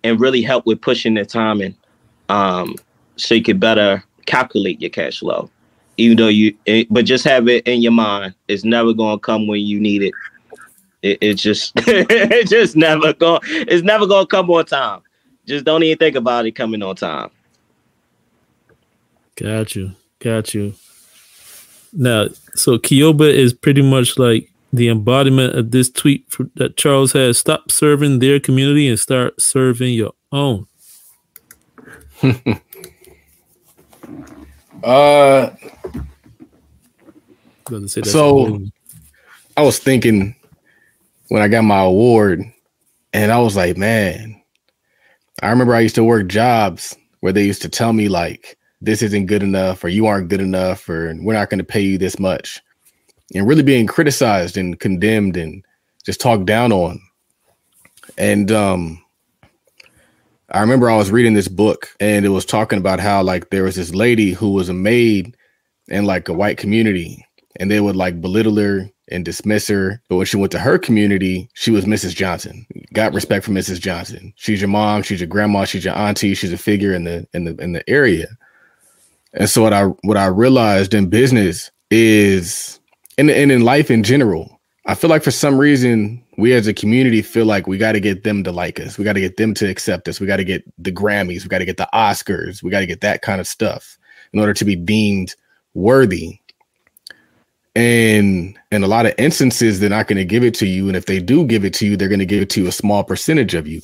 [0.03, 1.75] and really help with pushing the timing,
[2.29, 2.75] um,
[3.15, 5.49] so you can better calculate your cash flow.
[5.97, 8.34] Even though you, it, but just have it in your mind.
[8.47, 10.13] It's never gonna come when you need it.
[11.01, 13.41] It, it just, it just never going.
[13.43, 15.01] It's never gonna come on time.
[15.45, 17.29] Just don't even think about it coming on time.
[19.36, 19.91] Got you.
[20.19, 20.73] Got you.
[21.91, 27.12] Now, so Kioba is pretty much like the embodiment of this tweet for, that Charles
[27.13, 27.38] has.
[27.38, 30.67] Stop serving their community and start serving your own.
[34.83, 35.55] uh,
[38.03, 38.59] so
[39.57, 40.35] I was thinking
[41.29, 42.43] when I got my award,
[43.13, 44.41] and I was like, man,
[45.41, 49.01] I remember I used to work jobs where they used to tell me like, this
[49.01, 51.97] isn't good enough or you aren't good enough or we're not going to pay you
[51.97, 52.61] this much.
[53.33, 55.63] And really being criticized and condemned and
[56.05, 56.99] just talked down on.
[58.17, 59.02] And um
[60.53, 63.63] i remember i was reading this book and it was talking about how like there
[63.63, 65.35] was this lady who was a maid
[65.87, 67.25] in like a white community
[67.57, 70.01] and they would like belittle her and dismiss her.
[70.09, 72.65] But when she went to her community she was mrs johnson.
[72.93, 74.33] Got respect for mrs johnson.
[74.35, 77.45] She's your mom she's your grandma she's your auntie she's a figure in the in
[77.45, 78.27] the in the area.
[79.33, 82.79] And so what I what I realized in business is
[83.17, 86.73] and, and in life in general, I feel like for some reason we as a
[86.73, 88.97] community feel like we got to get them to like us.
[88.97, 90.19] We got to get them to accept us.
[90.19, 91.43] We got to get the Grammys.
[91.43, 92.63] We got to get the Oscars.
[92.63, 93.97] We got to get that kind of stuff
[94.33, 95.35] in order to be deemed
[95.73, 96.39] worthy.
[97.75, 100.87] And in a lot of instances, they're not going to give it to you.
[100.87, 102.71] And if they do give it to you, they're going to give it to a
[102.71, 103.81] small percentage of you.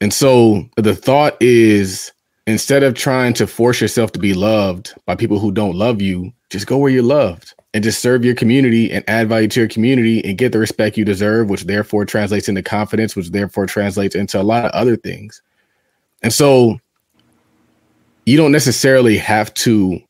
[0.00, 2.12] And so the thought is
[2.50, 6.32] instead of trying to force yourself to be loved by people who don't love you,
[6.50, 9.68] just go where you're loved and just serve your community and add value to your
[9.68, 14.14] community and get the respect you deserve, which therefore translates into confidence, which therefore translates
[14.14, 15.42] into a lot of other things.
[16.22, 16.78] And so
[18.26, 20.00] you don't necessarily have to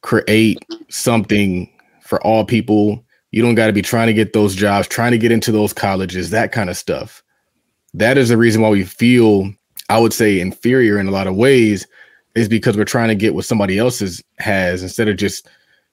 [0.00, 1.70] create something
[2.02, 3.04] for all people.
[3.30, 5.72] You don't got to be trying to get those jobs, trying to get into those
[5.72, 7.22] colleges, that kind of stuff.
[7.94, 9.52] That is the reason why we feel
[9.92, 11.86] I would say inferior in a lot of ways
[12.34, 15.46] is because we're trying to get what somebody else's has instead of just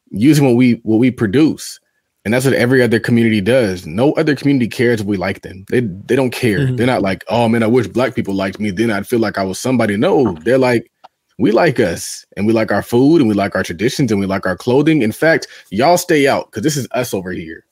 [0.10, 1.82] using what we what we produce.
[2.24, 3.86] And that's what every other community does.
[3.86, 5.66] No other community cares if we like them.
[5.70, 6.60] They they don't care.
[6.60, 6.78] Mm-hmm.
[6.78, 8.72] They're not like, oh man, I wish black people liked me.
[8.72, 9.98] Then I'd feel like I was somebody.
[9.98, 10.90] No, they're like,
[11.38, 14.28] we like us and we like our food and we like our traditions and we
[14.28, 15.02] like our clothing.
[15.02, 17.66] In fact, y'all stay out because this is us over here.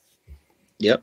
[0.78, 1.02] Yep.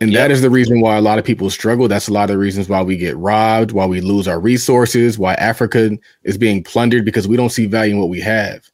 [0.00, 0.20] And yep.
[0.20, 1.88] that is the reason why a lot of people struggle.
[1.88, 5.18] That's a lot of the reasons why we get robbed, why we lose our resources,
[5.18, 8.70] why Africa is being plundered because we don't see value in what we have.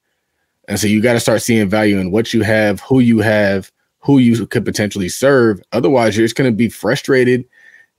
[0.68, 3.70] And so you got to start seeing value in what you have, who you have,
[4.00, 5.60] who you could potentially serve.
[5.72, 7.44] Otherwise, you're just going to be frustrated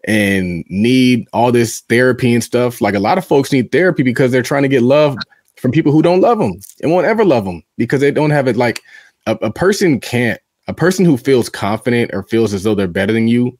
[0.08, 2.80] and need all this therapy and stuff.
[2.80, 5.18] Like a lot of folks need therapy because they're trying to get love
[5.58, 8.48] from people who don't love them and won't ever love them because they don't have
[8.48, 8.56] it.
[8.56, 8.82] Like
[9.26, 13.14] a, a person can't a person who feels confident or feels as though they're better
[13.14, 13.58] than you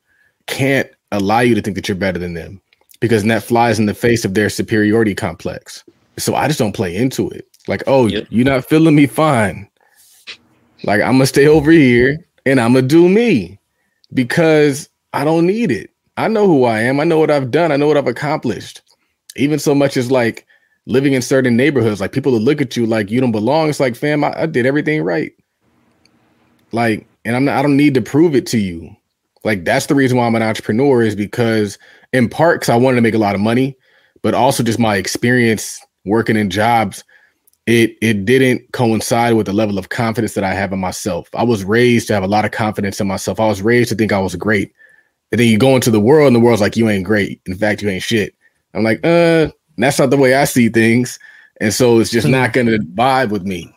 [0.48, 2.62] can't allow you to think that you're better than them
[3.00, 5.84] because that flies in the face of their superiority complex.
[6.18, 7.48] So I just don't play into it.
[7.68, 8.28] Like, oh, yep.
[8.30, 9.70] you're not feeling me fine.
[10.84, 13.60] Like I'm gonna stay over here and I'm gonna do me
[14.14, 15.90] because I don't need it.
[16.18, 17.00] I know who I am.
[17.00, 17.72] I know what I've done.
[17.72, 18.82] I know what I've accomplished.
[19.36, 20.46] Even so much as like
[20.86, 23.70] living in certain neighborhoods, like people that look at you like you don't belong.
[23.70, 25.34] It's like, fam, I, I did everything right.
[26.76, 28.96] Like, and I'm not, I don't need to prove it to you.
[29.46, 31.78] Like that's the reason why I'm an entrepreneur is because
[32.12, 33.78] in part because I wanted to make a lot of money,
[34.22, 37.04] but also just my experience working in jobs,
[37.68, 41.30] it it didn't coincide with the level of confidence that I have in myself.
[41.34, 43.40] I was raised to have a lot of confidence in myself.
[43.40, 44.74] I was raised to think I was great.
[45.32, 47.42] And then you go into the world and the world's like, you ain't great.
[47.46, 48.36] In fact, you ain't shit.
[48.74, 51.20] I'm like, uh, that's not the way I see things.
[51.62, 53.72] And so it's just not gonna vibe with me.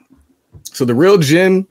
[0.63, 1.67] So the real gym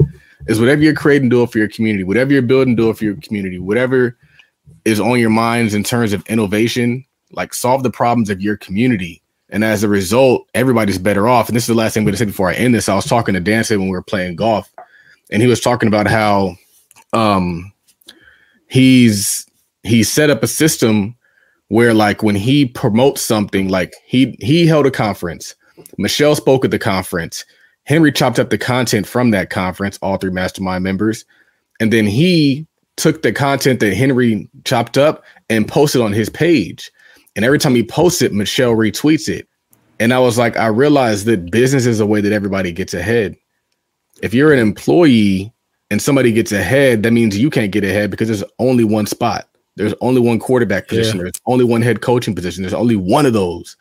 [0.47, 2.03] is whatever you're creating, do it for your community.
[2.03, 3.59] Whatever you're building, do it for your community.
[3.59, 4.17] Whatever
[4.85, 9.21] is on your minds in terms of innovation, like solve the problems of your community.
[9.49, 11.47] And as a result, everybody's better off.
[11.47, 12.89] And this is the last thing I'm going to say before I end this.
[12.89, 14.69] I was talking to Dan when we were playing golf,
[15.31, 16.55] and he was talking about how
[17.13, 17.71] um,
[18.67, 19.45] he's
[19.83, 21.15] he set up a system
[21.69, 25.55] where like when he promotes something, like he he held a conference,
[25.97, 27.45] Michelle spoke at the conference,
[27.87, 31.25] Henry chopped up the content from that conference, all three mastermind members,
[31.79, 36.91] and then he took the content that Henry chopped up and posted on his page.
[37.35, 39.47] And every time he posts it, Michelle retweets it.
[39.99, 43.35] And I was like, I realized that business is a way that everybody gets ahead.
[44.21, 45.53] If you're an employee
[45.89, 49.47] and somebody gets ahead, that means you can't get ahead because there's only one spot.
[49.75, 51.17] There's only one quarterback position.
[51.17, 51.23] Yeah.
[51.23, 52.63] There's only one head coaching position.
[52.63, 53.77] There's only one of those.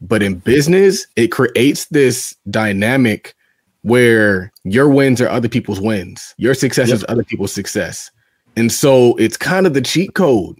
[0.00, 3.34] But in business, it creates this dynamic
[3.82, 6.34] where your wins are other people's wins.
[6.38, 6.96] Your success yep.
[6.96, 8.10] is other people's success.
[8.56, 10.56] And so it's kind of the cheat code.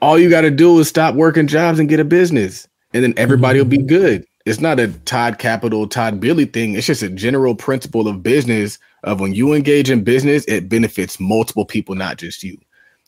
[0.00, 3.14] All you got to do is stop working jobs and get a business, and then
[3.16, 3.86] everybody will be mm-hmm.
[3.86, 4.26] good.
[4.44, 6.74] It's not a Todd Capital, Todd Billy thing.
[6.74, 11.20] It's just a general principle of business of when you engage in business, it benefits
[11.20, 12.58] multiple people, not just you.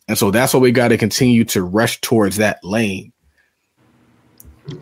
[0.07, 3.13] And so that's what we got to continue to rush towards that lane.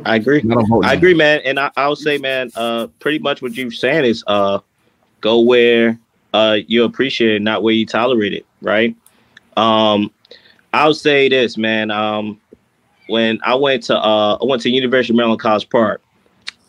[0.05, 0.45] I agree.
[0.85, 1.41] I agree, man.
[1.45, 4.61] And I, I'll say, man, uh, pretty much what you're saying is uh,
[5.21, 5.99] go where
[6.33, 8.95] uh, you appreciate it, not where you tolerate it, right?
[9.57, 10.11] Um,
[10.73, 11.91] I'll say this, man.
[11.91, 12.41] Um,
[13.09, 16.01] when I went to uh, I went to University of Maryland College Park,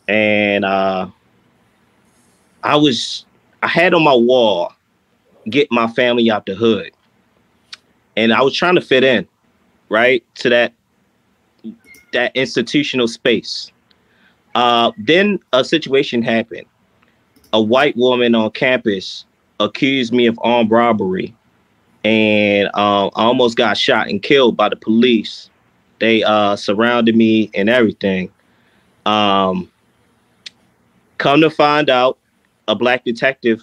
[0.07, 1.07] and uh,
[2.63, 3.25] I was
[3.61, 4.73] I had on my wall,
[5.49, 6.91] get my family out the hood,
[8.17, 9.27] and I was trying to fit in,
[9.89, 10.73] right, to that
[12.13, 13.71] that institutional space.
[14.55, 16.65] Uh, then a situation happened.
[17.53, 19.25] A white woman on campus
[19.59, 21.35] accused me of armed robbery,
[22.03, 25.49] and um, I almost got shot and killed by the police.
[25.99, 28.31] They uh, surrounded me and everything.
[29.05, 29.71] Um,
[31.17, 32.17] come to find out,
[32.67, 33.61] a black detective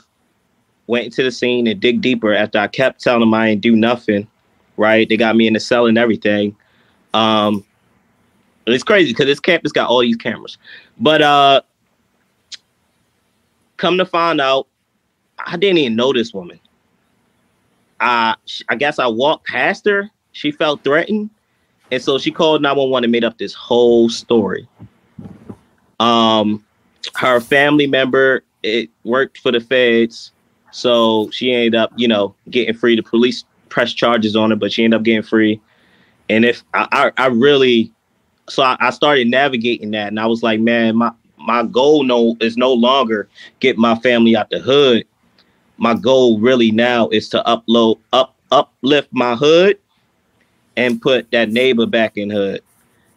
[0.87, 3.77] went into the scene and dig deeper after I kept telling them I ain't do
[3.77, 4.27] nothing.
[4.77, 5.09] Right?
[5.09, 6.57] They got me in the cell and everything.
[7.13, 7.65] Um,
[8.73, 10.59] it's crazy because this campus got all these cameras.
[10.99, 11.63] But uh,
[13.77, 14.67] come to find out,
[15.39, 16.61] I didn't even know this woman.
[18.01, 18.35] I
[18.69, 20.11] I guess I walked past her.
[20.33, 21.31] She felt threatened,
[21.91, 24.69] and so she called 911 and made up this whole story.
[25.99, 26.65] Um,
[27.17, 30.33] her family member it worked for the feds,
[30.71, 32.97] so she ended up, you know, getting free.
[32.97, 35.61] The police pressed charges on her, but she ended up getting free.
[36.29, 37.93] And if I, I, I really,
[38.51, 42.37] so I, I started navigating that, and I was like, man, my my goal no
[42.41, 43.29] is no longer
[43.61, 45.07] get my family out the hood
[45.81, 49.79] my goal really now is to upload up uplift my hood
[50.77, 52.63] and put that neighbor back in hood.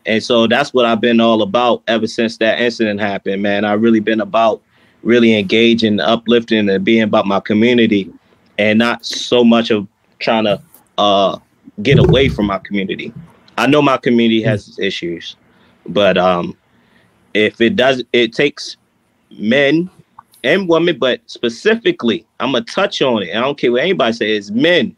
[0.05, 3.65] And so that's what I've been all about ever since that incident happened, man.
[3.65, 4.61] I've really been about
[5.01, 8.11] really engaging, uplifting, and being about my community
[8.57, 9.85] and not so much of
[10.19, 10.61] trying to
[10.97, 11.37] uh,
[11.81, 13.13] get away from my community.
[13.57, 15.35] I know my community has issues,
[15.87, 16.57] but um,
[17.33, 18.77] if it does, it takes
[19.31, 19.89] men
[20.43, 23.35] and women, but specifically, I'm gonna touch on it.
[23.35, 24.51] I don't care what anybody says.
[24.51, 24.95] Men,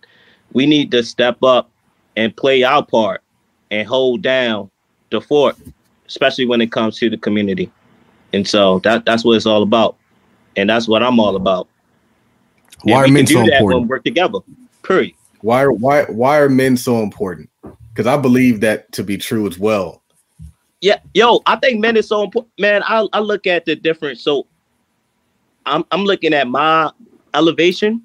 [0.54, 1.70] we need to step up
[2.16, 3.22] and play our part
[3.72, 4.70] and hold down
[5.12, 5.56] the fort,
[6.08, 7.72] especially when it comes to the community.
[8.34, 9.98] And so that that's what it's all about,
[10.56, 11.68] and that's what I'm all about.
[12.84, 13.82] Why and are men so important?
[13.82, 14.40] When work together.
[14.84, 15.14] Period.
[15.42, 17.50] Why are why why are men so important?
[17.96, 20.04] Because I believe that to be true as well.
[20.82, 22.52] Yeah, yo, I think men is so important.
[22.60, 24.22] Man, I, I look at the difference.
[24.22, 24.46] So
[25.66, 26.92] I'm I'm looking at my
[27.34, 28.04] elevation,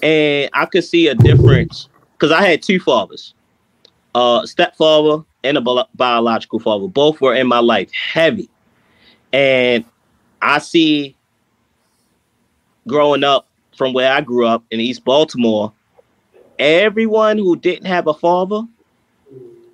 [0.00, 3.34] and I could see a difference because I had two fathers,
[4.14, 6.86] uh, stepfather and a bi- biological father.
[6.86, 8.48] Both were in my life heavy,
[9.32, 9.84] and
[10.40, 11.16] I see
[12.86, 15.72] growing up from where I grew up in East Baltimore,
[16.58, 18.62] everyone who didn't have a father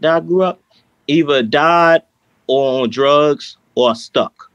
[0.01, 0.61] that I grew up
[1.07, 2.03] either died
[2.47, 4.51] or on drugs or stuck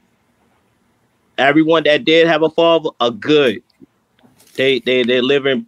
[1.40, 3.62] everyone that did have a father are good.
[4.56, 5.66] They they they're living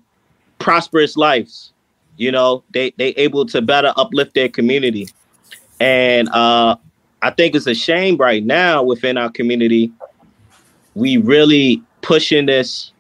[0.59, 1.73] prosperous lives.
[2.17, 5.09] You know, they they able to better uplift their community.
[5.81, 6.77] And uh
[7.23, 9.93] I think it's a shame right now within our community.
[10.95, 12.93] We really pushing this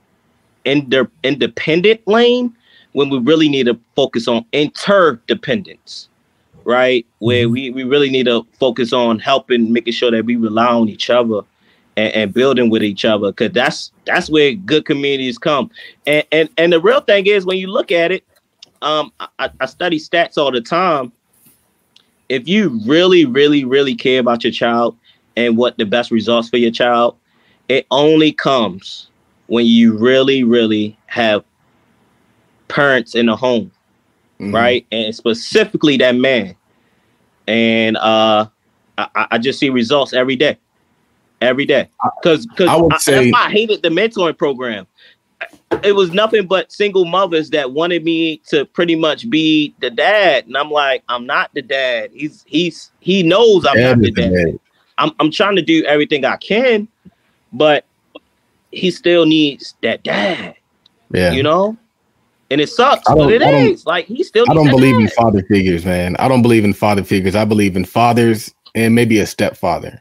[0.64, 2.54] inter- independent lane
[2.92, 6.08] when we really need to focus on interdependence,
[6.64, 7.06] right?
[7.18, 7.52] Where mm-hmm.
[7.52, 11.10] we, we really need to focus on helping, making sure that we rely on each
[11.10, 11.40] other
[11.96, 15.70] and, and building with each other because that's that's where good communities come.
[16.06, 18.24] And and and the real thing is when you look at it,
[18.82, 21.12] um, I, I study stats all the time.
[22.28, 24.96] If you really, really, really care about your child
[25.36, 27.16] and what the best results for your child,
[27.68, 29.08] it only comes
[29.48, 31.44] when you really, really have
[32.72, 33.70] parents in the home,
[34.40, 34.54] mm-hmm.
[34.54, 34.86] right?
[34.92, 36.56] And specifically that man.
[37.46, 38.46] And uh
[38.98, 40.58] I, I just see results every day
[41.42, 41.88] every day.
[42.22, 44.86] Because because I, I, say, I hated the mentoring program.
[45.82, 50.46] It was nothing but single mothers that wanted me to pretty much be the dad,
[50.46, 52.10] and I'm like, I'm not the dad.
[52.12, 54.32] He's he's he knows I'm not the dad.
[54.32, 54.60] dad.
[54.98, 56.86] I'm I'm trying to do everything I can,
[57.52, 57.84] but
[58.70, 60.54] he still needs that dad.
[61.10, 61.76] Yeah, you know.
[62.52, 64.44] And it sucks, but it is like he still.
[64.48, 65.02] I don't believe dad.
[65.02, 66.16] in father figures, man.
[66.18, 67.34] I don't believe in father figures.
[67.34, 70.00] I believe in fathers and maybe a stepfather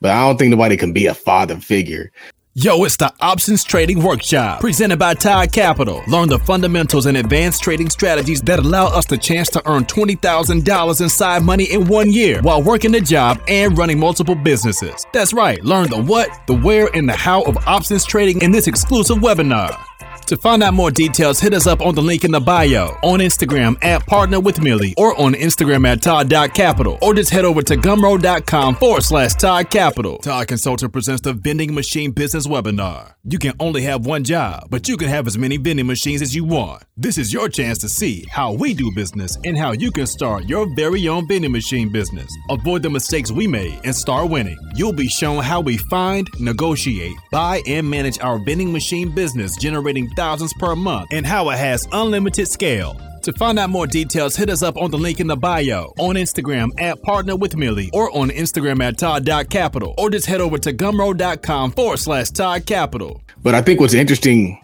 [0.00, 2.10] but I don't think nobody can be a father figure.
[2.54, 6.02] Yo, it's the Options Trading Workshop presented by Tide Capital.
[6.08, 11.00] Learn the fundamentals and advanced trading strategies that allow us the chance to earn $20,000
[11.02, 15.04] in side money in one year while working a job and running multiple businesses.
[15.12, 18.68] That's right, learn the what, the where, and the how of options trading in this
[18.68, 19.78] exclusive webinar.
[20.26, 23.20] To find out more details, hit us up on the link in the bio, on
[23.20, 27.76] Instagram at Partner with Millie, or on Instagram at Todd.capital, or just head over to
[27.76, 30.18] gumroad.com forward slash Todd Capital.
[30.18, 33.14] Todd Consultant presents the Vending Machine Business Webinar.
[33.22, 36.34] You can only have one job, but you can have as many vending machines as
[36.34, 36.82] you want.
[36.96, 40.48] This is your chance to see how we do business and how you can start
[40.48, 42.32] your very own vending machine business.
[42.50, 44.58] Avoid the mistakes we made and start winning.
[44.74, 50.08] You'll be shown how we find, negotiate, buy, and manage our vending machine business, generating
[50.16, 53.00] thousands per month, and how it has unlimited scale.
[53.22, 56.14] To find out more details, hit us up on the link in the bio, on
[56.14, 60.72] Instagram at Partner with Millie, or on Instagram at Todd.capital, or just head over to
[60.72, 63.20] gumroad.com forward slash Todd Capital.
[63.42, 64.60] But I think what's interesting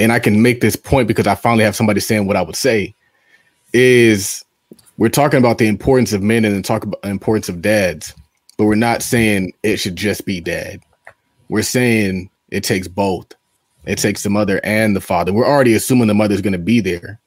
[0.00, 2.56] and I can make this point because I finally have somebody saying what I would
[2.56, 2.94] say,
[3.74, 4.42] is
[4.96, 8.14] we're talking about the importance of men and then talk about the importance of dads,
[8.56, 10.80] but we're not saying it should just be dad.
[11.50, 13.26] We're saying it takes both.
[13.86, 15.32] It takes the mother and the father.
[15.32, 17.18] We're already assuming the mother's going to be there,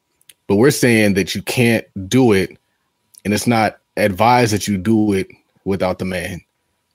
[0.47, 2.57] but we're saying that you can't do it,
[3.25, 5.27] and it's not advised that you do it
[5.65, 6.41] without the man.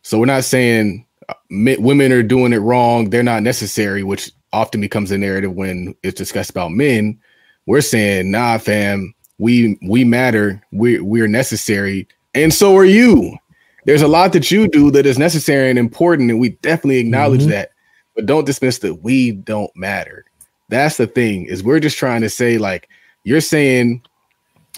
[0.02, 4.80] So we're not saying uh, women are doing it wrong; they're not necessary, which often
[4.80, 7.18] becomes a narrative when it's discussed about men.
[7.66, 13.36] We're saying, nah, fam, we we matter, we we're necessary, and so are you.
[13.84, 17.42] There's a lot that you do that is necessary and important, and we definitely acknowledge
[17.42, 17.50] mm-hmm.
[17.50, 17.72] that.
[18.18, 20.24] But don't dismiss that we don't matter.
[20.70, 22.88] That's the thing, is we're just trying to say, like,
[23.22, 24.02] you're saying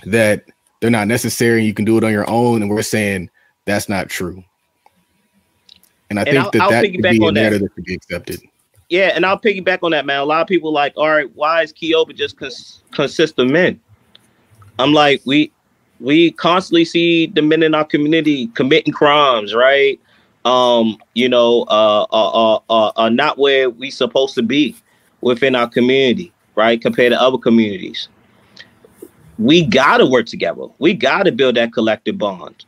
[0.05, 0.45] that
[0.81, 3.31] they're not necessary and you can do it on your own, and we're saying
[3.65, 4.45] that's not true.
[6.11, 7.75] And I and think I'll, that I'll that could be a narrative that.
[7.75, 8.43] could be accepted.
[8.91, 10.21] Yeah, and I'll piggyback on that, man.
[10.21, 13.81] A lot of people like, all right, why is Kioba just cons- consist of men?
[14.79, 15.51] I'm like, we
[15.99, 19.99] we constantly see the men in our community committing crimes, right?
[20.45, 24.75] Um, you know, uh, uh, uh, uh, uh not where we supposed to be
[25.21, 26.81] within our community, right?
[26.81, 28.09] Compared to other communities.
[29.39, 30.67] We gotta work together.
[30.79, 32.65] We gotta build that collective bond.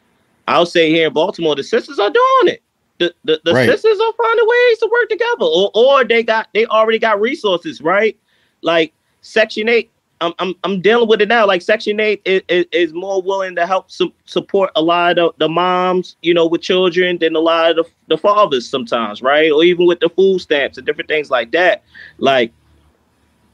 [0.48, 2.62] I'll say here in Baltimore, the sisters are doing it
[3.02, 3.68] the, the, the right.
[3.68, 7.80] sisters are finding ways to work together, or or they got they already got resources,
[7.80, 8.16] right?
[8.62, 8.92] Like
[9.22, 9.90] Section Eight,
[10.22, 11.46] I'm I'm, I'm dealing with it now.
[11.46, 15.34] Like Section Eight is, is, is more willing to help su- support a lot of
[15.38, 19.50] the, moms, you know, with children than a lot of the, the fathers sometimes, right?
[19.50, 21.82] Or even with the food stamps and different things like that.
[22.18, 22.52] Like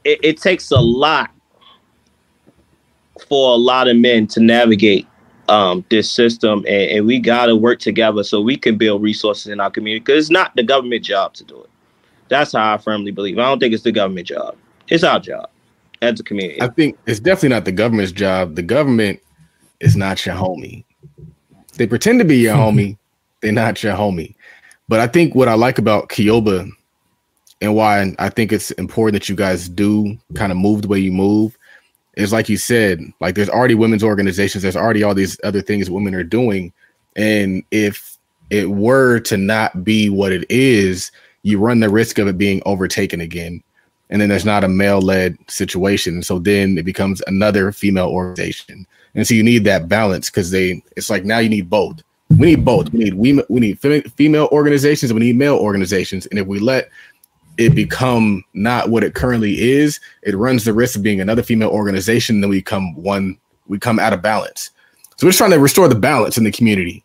[0.03, 1.31] it, it takes a lot
[3.27, 5.07] for a lot of men to navigate
[5.49, 9.47] um, this system, and, and we got to work together so we can build resources
[9.47, 10.01] in our community.
[10.01, 11.69] Because it's not the government job to do it.
[12.27, 13.39] That's how I firmly believe.
[13.39, 14.55] I don't think it's the government job.
[14.87, 15.49] It's our job
[16.01, 16.61] as a community.
[16.61, 18.55] I think it's definitely not the government's job.
[18.55, 19.19] The government
[19.79, 20.83] is not your homie.
[21.75, 22.97] They pretend to be your homie.
[23.41, 24.35] They're not your homie.
[24.87, 26.69] But I think what I like about Kioba
[27.61, 30.99] and why I think it's important that you guys do kind of move the way
[30.99, 31.57] you move
[32.15, 35.89] is like you said, like there's already women's organizations, there's already all these other things
[35.89, 36.73] women are doing.
[37.15, 38.17] And if
[38.49, 41.11] it were to not be what it is,
[41.43, 43.63] you run the risk of it being overtaken again.
[44.09, 46.23] And then there's not a male led situation.
[46.23, 48.87] So then it becomes another female organization.
[49.15, 52.01] And so you need that balance because they, it's like now you need both.
[52.29, 52.91] We need both.
[52.91, 55.11] We need we, we need female organizations.
[55.11, 56.27] We need male organizations.
[56.27, 56.89] And if we let
[57.57, 61.69] it become not what it currently is, it runs the risk of being another female
[61.69, 62.39] organization.
[62.39, 63.37] Then we come one,
[63.67, 64.69] we come out of balance.
[65.17, 67.03] So we're just trying to restore the balance in the community.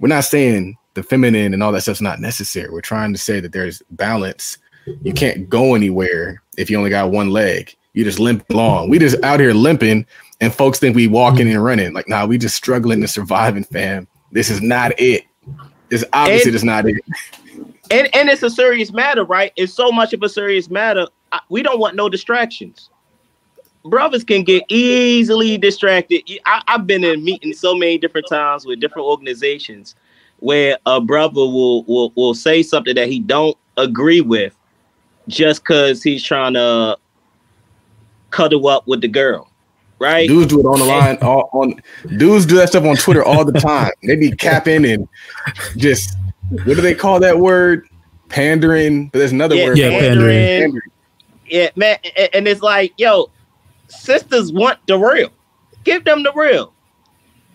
[0.00, 2.70] We're not saying the feminine and all that stuff's not necessary.
[2.70, 4.58] We're trying to say that there's balance.
[5.02, 7.74] You can't go anywhere if you only got one leg.
[7.94, 8.88] You just limp along.
[8.88, 10.06] We just out here limping,
[10.40, 11.92] and folks think we walking and running.
[11.92, 14.08] Like, nah, we just struggling to surviving, fam.
[14.30, 15.24] This is not it.
[15.90, 17.02] It's obviously and, it's not it.
[17.90, 19.52] And and it's a serious matter, right?
[19.56, 21.06] It's so much of a serious matter.
[21.50, 22.88] We don't want no distractions.
[23.84, 26.22] Brothers can get easily distracted.
[26.46, 29.96] I, I've been in meetings so many different times with different organizations
[30.38, 34.56] where a brother will will will say something that he don't agree with
[35.28, 36.96] just because he's trying to
[38.30, 39.48] cuddle up with the girl
[39.98, 40.26] right?
[40.26, 41.16] Dudes do it on the line.
[41.22, 41.80] All, on
[42.16, 43.92] dudes do that stuff on Twitter all the time.
[44.02, 45.08] They be capping and
[45.76, 46.16] just
[46.50, 47.88] what do they call that word?
[48.28, 49.08] Pandering.
[49.08, 49.78] But there's another yeah, word.
[49.78, 50.60] Yeah, pandering.
[50.60, 50.82] pandering.
[51.46, 51.98] Yeah, man,
[52.34, 53.30] and it's like, yo,
[53.86, 55.30] sisters want the real.
[55.84, 56.72] Give them the real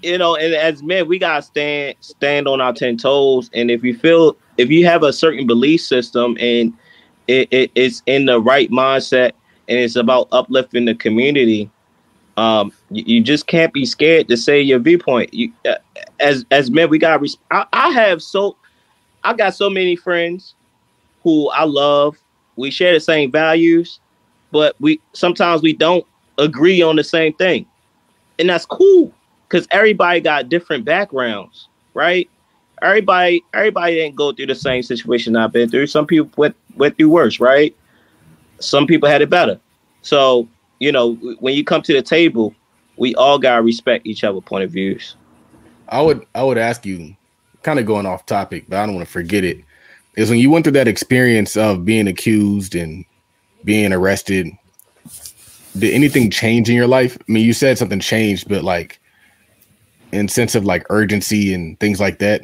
[0.03, 3.49] you know, and as men, we gotta stand stand on our ten toes.
[3.53, 6.73] And if you feel if you have a certain belief system and
[7.27, 9.33] it, it, it's in the right mindset
[9.67, 11.69] and it's about uplifting the community,
[12.37, 15.33] um, you, you just can't be scared to say your viewpoint.
[15.33, 15.75] You, uh,
[16.19, 17.21] as as men, we got.
[17.21, 18.55] Res- I, I have so,
[19.23, 20.55] I got so many friends
[21.23, 22.17] who I love.
[22.55, 23.99] We share the same values,
[24.51, 26.05] but we sometimes we don't
[26.37, 27.65] agree on the same thing,
[28.39, 29.11] and that's cool
[29.49, 32.29] because everybody got different backgrounds, right?
[32.81, 35.87] Everybody, everybody didn't go through the same situation I've been through.
[35.87, 37.75] Some people went went through worse, right?
[38.59, 39.59] Some people had it better.
[40.01, 40.47] So,
[40.79, 42.53] you know, when you come to the table,
[42.97, 45.15] we all gotta respect each other point of views.
[45.89, 47.15] I would I would ask you,
[47.63, 49.63] kind of going off topic, but I don't want to forget it.
[50.15, 53.05] Is when you went through that experience of being accused and
[53.63, 54.47] being arrested,
[55.77, 57.17] did anything change in your life?
[57.19, 58.99] I mean, you said something changed, but like
[60.11, 62.41] in sense of like urgency and things like that?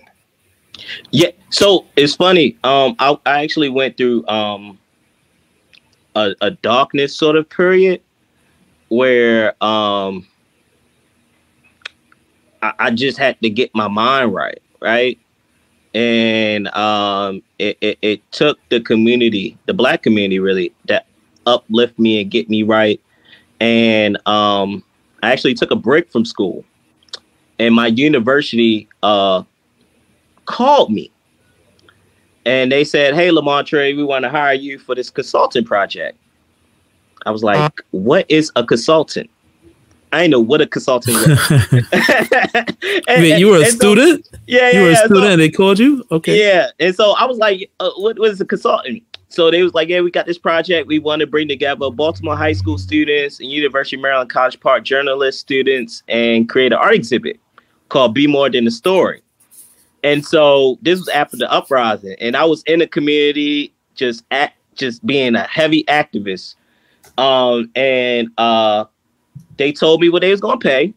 [1.12, 1.30] Yeah.
[1.50, 2.58] So it's funny.
[2.64, 4.80] Um, I, I actually went through um
[6.16, 8.02] a, a darkness sort of period
[8.90, 10.28] where um
[12.62, 15.20] I, I just had to get my mind right, right?
[15.94, 21.08] And um it, it, it took the community, the black community really, that
[21.46, 23.02] uplift me and get me right.
[23.60, 24.84] And um
[25.22, 26.66] I actually took a break from school
[27.60, 29.44] and my university uh,
[30.46, 31.12] called me
[32.46, 36.18] and they said, "Hey, Lamontre, we want to hire you for this consulting project."
[37.26, 39.30] I was like, "What is a consultant?"
[40.12, 41.52] I know what a consultant was.
[43.08, 44.26] and, you were a student?
[44.26, 45.20] So, yeah, you were a student.
[45.20, 46.06] So, and they called you?
[46.12, 46.40] Okay.
[46.40, 49.90] Yeah, and so I was like, uh, "What was a consultant?" So they was like,
[49.90, 50.88] "Yeah, we got this project.
[50.88, 54.84] We want to bring together Baltimore high school students and University of Maryland College Park
[54.84, 57.40] journalist students and create an art exhibit."
[57.90, 59.22] called Be More Than the Story.
[60.04, 64.54] And so this was after the uprising, and I was in the community just at
[64.76, 66.56] just being a heavy activist.
[67.18, 68.86] Um, and uh,
[69.58, 70.94] they told me what they was gonna pay.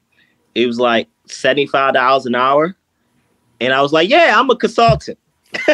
[0.54, 2.76] It was like seventy five dollars an hour,
[3.60, 5.18] and I was like, "Yeah, I'm a consultant."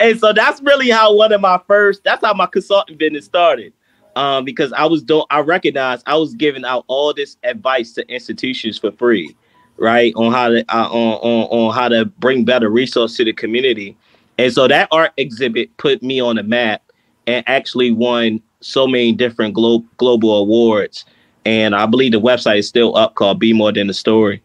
[0.00, 2.04] and so that's really how one of my first.
[2.04, 3.72] That's how my consulting business started.
[4.14, 8.06] Um, because I was doing, I recognized I was giving out all this advice to
[8.08, 9.34] institutions for free
[9.76, 13.32] right on how to uh, on, on on how to bring better resource to the
[13.32, 13.96] community.
[14.38, 16.82] And so that art exhibit put me on the map
[17.26, 21.04] and actually won so many different glo- global awards.
[21.46, 24.42] And i believe the website is still up called be more than the story.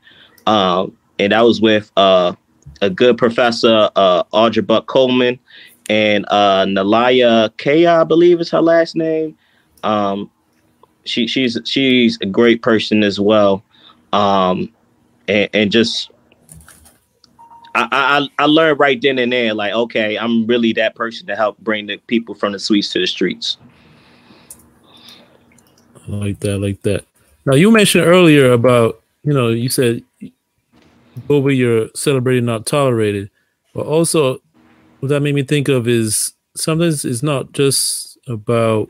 [0.47, 2.33] Um, and that was with uh,
[2.81, 5.39] a good professor uh, audra buck coleman
[5.89, 9.37] and uh, nalaya kaya i believe is her last name.
[9.83, 10.29] Um,
[11.05, 13.63] she, she's she's a great person as well.
[14.13, 14.71] Um,
[15.29, 16.11] and, and just
[17.75, 21.35] I, I I learned right then and there, like, okay, I'm really that person to
[21.35, 23.57] help bring the people from the suites to the streets.
[26.07, 27.05] I like that, I like that.
[27.45, 30.03] Now you mentioned earlier about, you know, you said
[31.29, 33.29] over your celebrated not tolerated,
[33.73, 34.41] but also
[34.99, 38.89] what that made me think of is sometimes it's not just about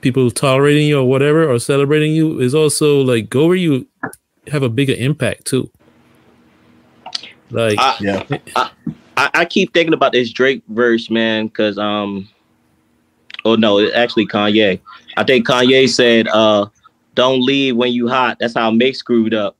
[0.00, 3.86] people tolerating you or whatever or celebrating you is also like go where you
[4.48, 5.70] have a bigger impact too.
[7.50, 8.24] Like I, yeah,
[9.16, 12.28] I, I, keep thinking about this Drake verse, man, because um,
[13.44, 14.80] oh no, it's actually Kanye.
[15.16, 16.66] I think Kanye said, "Uh,
[17.14, 19.56] don't leave when you hot." That's how Mase screwed up,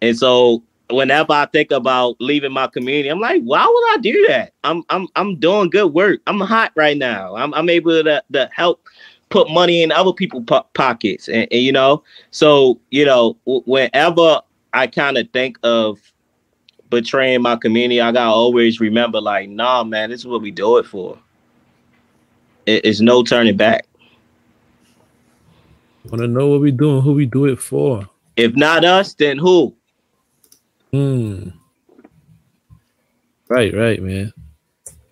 [0.00, 4.26] and so whenever I think about leaving my community, I'm like, why would I do
[4.28, 4.52] that?
[4.64, 6.20] I'm I'm I'm doing good work.
[6.26, 7.36] I'm hot right now.
[7.36, 8.86] I'm I'm able to, to help
[9.34, 13.64] put money in other people's po- pockets, and, and, you know, so you know, w-
[13.66, 14.40] whenever
[14.72, 15.98] I kind of think of
[16.88, 20.76] betraying my community, I gotta always remember, like, nah, man, this is what we do
[20.76, 21.18] it for.
[22.64, 23.88] It, it's no turning back.
[26.04, 27.02] Want to know what we doing?
[27.02, 28.08] Who we do it for?
[28.36, 29.74] If not us, then who?
[30.92, 31.48] Hmm.
[33.48, 34.32] Right, right, man.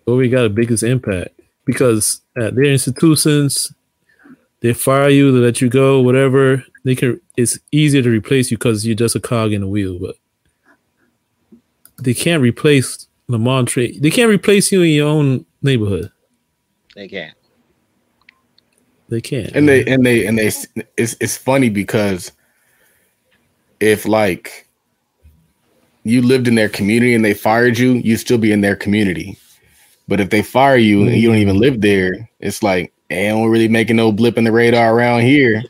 [0.05, 3.73] Where we got the biggest impact because at their institutions,
[4.63, 6.63] they fire you, they let you go, whatever.
[6.85, 7.19] They can.
[7.35, 10.15] It's easier to replace you because you're just a cog in the wheel, but
[12.01, 14.01] they can't replace Lamontre.
[14.01, 16.11] They can't replace you in your own neighborhood.
[16.95, 17.35] They can't.
[19.09, 19.51] They can't.
[19.51, 20.65] And they and they and they it's
[21.19, 22.31] it's funny because
[23.81, 24.69] if like
[26.03, 29.37] you lived in their community and they fired you, you'd still be in their community.
[30.07, 31.49] But if they fire you and you don't mm-hmm.
[31.49, 35.21] even live there, it's like, ain't we're really making no blip in the radar around
[35.21, 35.63] here.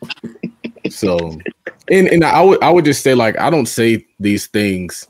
[0.89, 1.39] so
[1.89, 5.07] and and I would I would just say like I don't say these things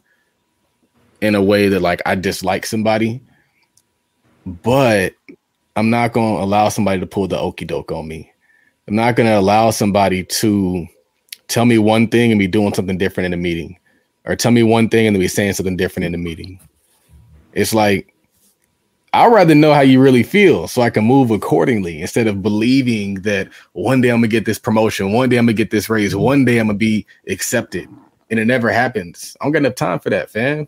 [1.21, 3.21] in a way that like I dislike somebody,
[4.45, 5.13] but
[5.75, 8.31] I'm not to allow somebody to pull the okey doke on me.
[8.87, 10.85] I'm not to allow somebody to
[11.47, 13.77] tell me one thing and be doing something different in a meeting,
[14.25, 16.59] or tell me one thing and be saying something different in the meeting.
[17.53, 18.12] It's like
[19.13, 23.15] I'd rather know how you really feel so I can move accordingly instead of believing
[23.21, 26.15] that one day I'm gonna get this promotion, one day I'm gonna get this raise,
[26.15, 27.87] one day I'm gonna be accepted,
[28.31, 29.37] and it never happens.
[29.39, 30.67] I don't got enough time for that, fam.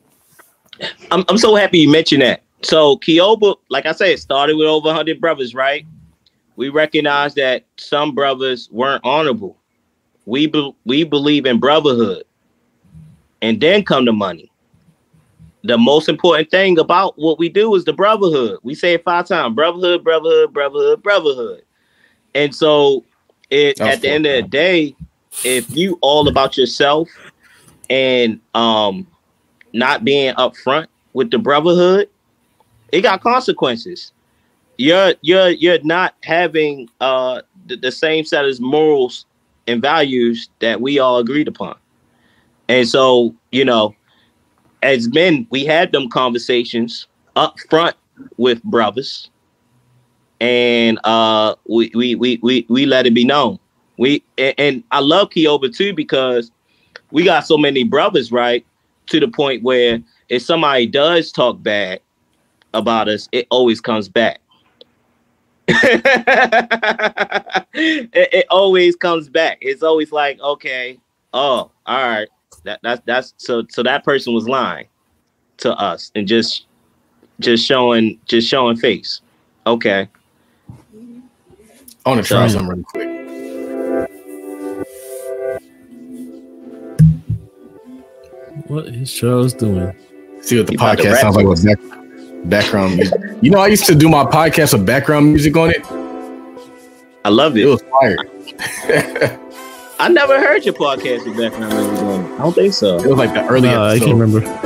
[1.09, 2.43] I'm, I'm so happy you mentioned that.
[2.61, 5.85] So Kioba, like I said, started with over 100 brothers, right?
[6.55, 9.57] We recognize that some brothers weren't honorable.
[10.27, 12.25] We be, we believe in brotherhood,
[13.41, 14.51] and then come the money.
[15.65, 18.59] The most important thing about what we do is the brotherhood.
[18.61, 21.63] We say it five times: brotherhood, brotherhood, brotherhood, brotherhood.
[22.35, 23.03] And so,
[23.49, 24.95] it at the end of the day,
[25.43, 27.09] if you all about yourself
[27.89, 29.07] and um
[29.73, 32.09] not being upfront with the brotherhood,
[32.91, 34.11] it got consequences.
[34.77, 39.25] You're you're you're not having uh the, the same set of morals
[39.67, 41.75] and values that we all agreed upon.
[42.67, 43.95] And so, you know,
[44.85, 47.95] as men, we had them conversations up front
[48.37, 49.29] with brothers.
[50.39, 53.59] And uh we we we we, we let it be known.
[53.97, 56.51] We and, and I love Kioba too because
[57.11, 58.65] we got so many brothers, right?
[59.07, 61.99] to the point where if somebody does talk bad
[62.73, 64.39] about us, it always comes back.
[65.67, 66.09] it,
[67.73, 69.57] it, always comes back.
[69.61, 70.99] It's always like, okay,
[71.33, 72.27] oh, all right,
[72.65, 74.87] that that's that's so so that person was lying
[75.57, 76.65] to us and just
[77.39, 79.21] just showing just showing face.
[79.65, 80.09] Okay.
[82.05, 83.15] I want to try so, something really quick.
[88.67, 89.95] What is Charles doing?
[90.41, 91.79] See what the podcast sounds like with back,
[92.49, 93.19] background music.
[93.41, 95.85] You know, I used to do my podcast with background music on it.
[97.25, 97.63] I loved it.
[97.63, 98.17] It was fire.
[99.99, 102.14] I never heard your podcast with background music on it.
[102.35, 102.97] I don't think so.
[102.97, 103.69] It was like the early.
[103.69, 104.45] Uh, I can't remember.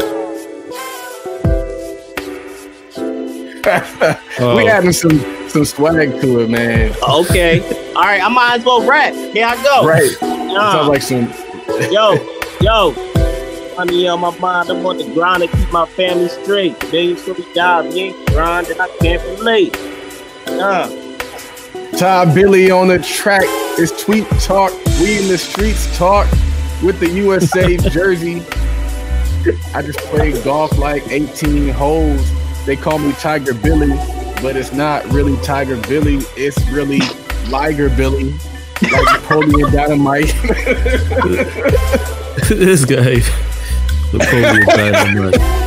[4.39, 4.57] oh.
[4.57, 6.95] We adding some some swag to it, man.
[7.07, 7.61] Okay.
[7.93, 8.23] All right.
[8.23, 9.13] I might as well rap.
[9.13, 9.87] Here I go.
[9.87, 10.09] Right.
[10.19, 11.31] Uh, sounds like some.
[11.91, 12.15] yo,
[12.61, 12.95] yo
[13.77, 14.71] money on my mind.
[14.71, 16.81] I'm on the grind to keep my family straight.
[16.91, 19.77] Millions for the job, you ain't grind, and I can't relate.
[20.47, 20.89] Uh.
[21.97, 23.43] Ty Billy on the track.
[23.77, 24.73] It's tweet talk.
[24.99, 26.27] We in the streets talk
[26.83, 28.41] with the USA jersey.
[29.73, 32.31] I just played golf like 18 holes.
[32.65, 33.95] They call me Tiger Billy,
[34.41, 36.17] but it's not really Tiger Billy.
[36.35, 36.99] It's really
[37.49, 38.33] Liger Billy,
[38.81, 40.27] like Napoleon Dynamite.
[42.49, 43.21] this guy.
[44.13, 45.59] Napoleon Dynamite.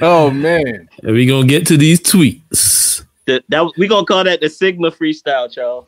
[0.00, 0.88] Oh man.
[1.02, 3.04] And we gonna get to these tweets.
[3.26, 5.86] The, that we gonna call that the Sigma freestyle, Charles.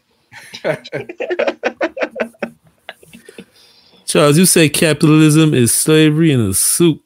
[4.12, 7.02] Charles, you say capitalism is slavery in a suit.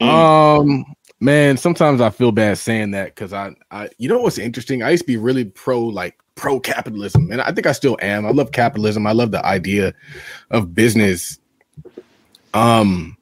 [0.00, 0.84] Um,
[1.18, 4.82] man, sometimes I feel bad saying that because I, I, you know what's interesting?
[4.82, 8.26] I used to be really pro like pro capitalism, and I think I still am.
[8.26, 9.06] I love capitalism.
[9.06, 9.94] I love the idea
[10.50, 11.38] of business
[12.56, 13.16] um,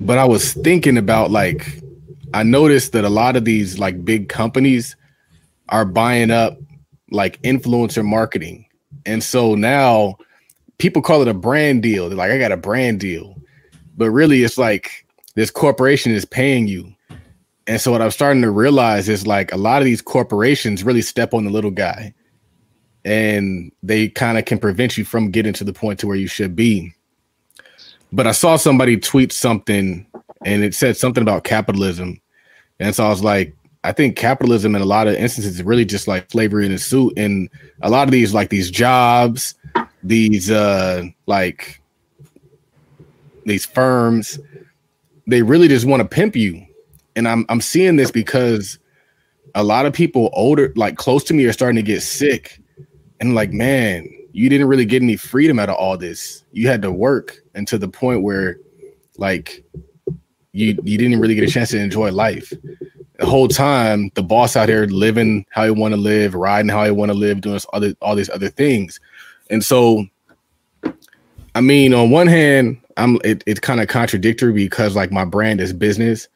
[0.00, 1.82] but I was thinking about like
[2.32, 4.96] I noticed that a lot of these like big companies
[5.68, 6.58] are buying up
[7.10, 8.66] like influencer marketing.
[9.04, 10.16] And so now
[10.78, 12.08] people call it a brand deal.
[12.08, 13.36] They're like, I got a brand deal.
[13.96, 16.94] But really it's like this corporation is paying you.
[17.66, 21.02] And so what I'm starting to realize is like a lot of these corporations really
[21.02, 22.14] step on the little guy
[23.04, 26.26] and they kind of can prevent you from getting to the point to where you
[26.26, 26.92] should be.
[28.12, 30.06] but I saw somebody tweet something
[30.44, 32.20] and it said something about capitalism.
[32.80, 33.54] And so I was like,
[33.84, 36.78] I think capitalism in a lot of instances is really just like flavor in a
[36.78, 37.14] suit.
[37.16, 37.48] And
[37.82, 39.54] a lot of these, like these jobs,
[40.02, 41.80] these uh like
[43.44, 44.38] these firms,
[45.26, 46.64] they really just want to pimp you.
[47.16, 48.78] And I'm I'm seeing this because
[49.54, 52.60] a lot of people older, like close to me, are starting to get sick.
[53.20, 56.44] And like, man, you didn't really get any freedom out of all this.
[56.52, 58.58] You had to work and to the point where
[59.16, 59.64] like
[60.52, 62.52] you you didn't really get a chance to enjoy life.
[63.18, 66.84] The whole time, the boss out here living how he want to live, riding how
[66.84, 69.00] he want to live, doing other all these other things.
[69.50, 70.06] And so
[71.54, 75.60] I mean, on one hand, I'm it, it's kind of contradictory because like my brand
[75.60, 76.28] is business.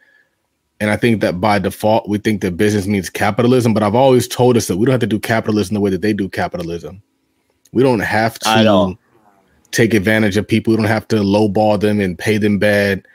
[0.81, 3.73] And I think that by default, we think that business means capitalism.
[3.73, 6.03] But I've always told us that we don't have to do capitalism the way that
[6.03, 7.01] they do capitalism.
[7.71, 8.49] We don't have to
[9.71, 10.73] take advantage of people.
[10.73, 13.07] We don't have to lowball them and pay them bad.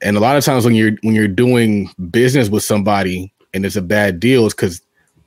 [0.00, 3.74] And a lot of times when you're when you're doing business with somebody and it's
[3.74, 4.80] a bad deal, it's because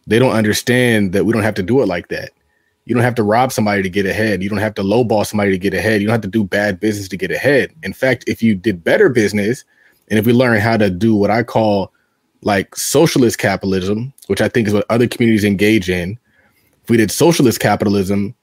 [0.08, 2.32] they don't understand that we don't have to do it like that.
[2.86, 4.42] You don't have to rob somebody to get ahead.
[4.42, 6.02] You don't have to lowball somebody to get ahead.
[6.02, 7.74] You don't have to do bad business to get ahead.
[7.84, 9.64] In fact, if you did better business
[10.10, 11.94] and if we learn how to do what I call
[12.42, 16.18] like socialist capitalism, which I think is what other communities engage in,
[16.84, 18.34] if we did socialist capitalism,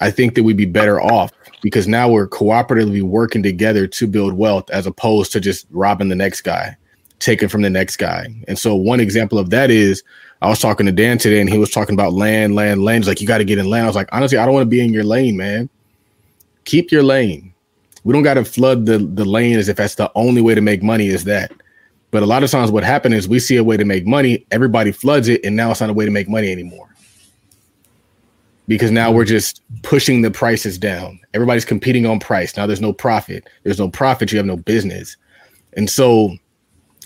[0.00, 1.30] I think that we'd be better off
[1.62, 6.16] because now we're cooperatively working together to build wealth as opposed to just robbing the
[6.16, 6.76] next guy,
[7.18, 8.26] taking from the next guy.
[8.48, 10.02] And so one example of that is
[10.42, 13.04] I was talking to Dan today and he was talking about land, land, land.
[13.04, 13.84] He's like, you got to get in land.
[13.84, 15.68] I was like, honestly, I don't want to be in your lane, man.
[16.64, 17.52] Keep your lane.
[18.04, 20.60] We don't got to flood the, the lane as if that's the only way to
[20.60, 21.52] make money is that.
[22.10, 24.46] But a lot of times what happens is we see a way to make money,
[24.50, 26.94] everybody floods it, and now it's not a way to make money anymore
[28.68, 31.20] because now we're just pushing the prices down.
[31.34, 32.56] Everybody's competing on price.
[32.56, 33.48] Now there's no profit.
[33.62, 34.32] There's no profit.
[34.32, 35.16] You have no business.
[35.74, 36.36] And so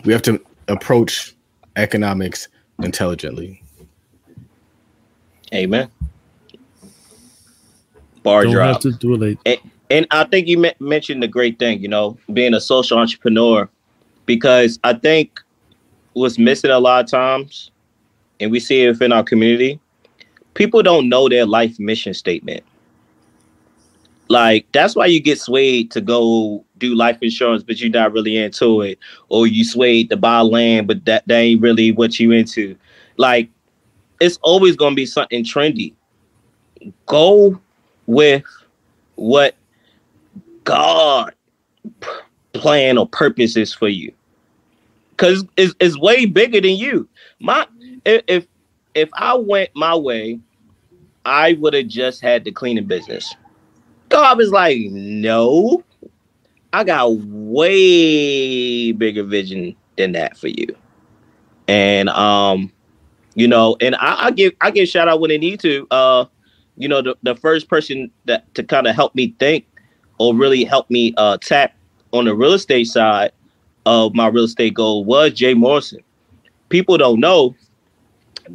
[0.04, 1.34] we have to approach
[1.76, 2.48] economics
[2.82, 3.62] intelligently.
[5.52, 5.90] Amen.
[8.22, 8.82] Bar Don't drop.
[8.82, 11.88] Have to do it like- and, and I think you mentioned the great thing, you
[11.88, 13.68] know, being a social entrepreneur,
[14.26, 15.40] because I think
[16.12, 17.70] what's missing a lot of times,
[18.40, 19.80] and we see it within our community,
[20.54, 22.62] people don't know their life mission statement.
[24.28, 28.36] Like that's why you get swayed to go do life insurance, but you're not really
[28.36, 28.98] into it,
[29.28, 32.76] or you swayed to buy land, but that, that ain't really what you into.
[33.16, 33.50] Like
[34.20, 35.94] it's always gonna be something trendy.
[37.06, 37.60] Go
[38.06, 38.44] with
[39.16, 39.54] what
[40.64, 41.34] God
[42.52, 44.12] plan or purpose is for you.
[45.16, 47.08] Cause it's, it's way bigger than you.
[47.40, 47.66] My
[48.04, 48.46] if
[48.94, 50.40] if I went my way
[51.28, 53.34] I would have just had the cleaning business.
[54.08, 55.84] God was like, no,
[56.72, 60.66] I got way bigger vision than that for you.
[61.66, 62.72] And um,
[63.34, 65.86] you know, and I, I give I give shout out when they need to.
[65.90, 66.24] Uh,
[66.76, 69.66] you know, the, the first person that to kind of help me think
[70.18, 71.74] or really help me uh tap
[72.12, 73.32] on the real estate side
[73.84, 76.00] of my real estate goal was Jay Morrison.
[76.68, 77.56] People don't know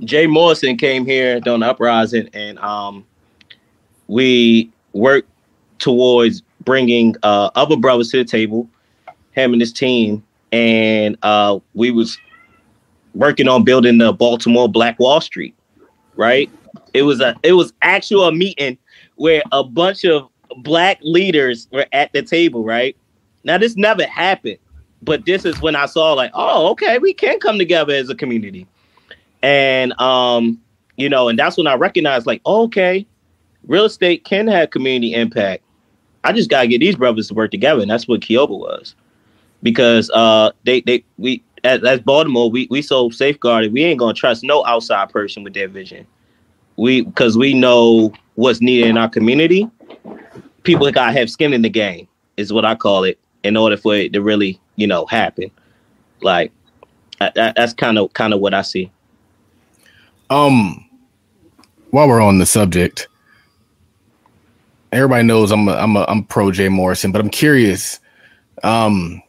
[0.02, 3.06] Jay Morrison came here during the uprising, and um,
[4.08, 5.30] we worked
[5.80, 8.68] towards bringing uh, other brothers to the table,
[9.32, 12.18] him and his team, and uh, we was
[13.16, 15.56] working on building the Baltimore Black Wall Street.
[16.16, 16.50] Right?
[16.94, 18.78] It was a it was actual meeting
[19.16, 22.64] where a bunch of black leaders were at the table.
[22.64, 22.96] Right?
[23.44, 24.60] Now this never happened,
[25.02, 28.16] but this is when I saw like, oh, okay, we can come together as a
[28.16, 28.68] community
[29.44, 30.60] and um,
[30.96, 33.06] you know, and that's when I recognized like, okay,
[33.68, 35.64] real estate can have community impact.
[36.24, 38.96] I just gotta get these brothers to work together, and that's what Kioba was,
[39.62, 43.74] because uh, they they we as, as Baltimore we we so safeguarded.
[43.74, 46.06] We ain't gonna trust no outside person with their vision.
[46.78, 49.70] We because we know what's needed in our community.
[50.64, 52.08] People gotta have skin in the game,
[52.38, 55.52] is what I call it, in order for it to really you know happen.
[56.22, 56.52] Like
[57.20, 58.92] that's kind of kind of what I see.
[60.30, 60.90] Um,
[61.92, 63.08] while we're on the subject,
[64.94, 68.00] everybody knows I'm a, I'm a, I'm pro Jay Morrison, but I'm curious.
[68.64, 69.22] Um,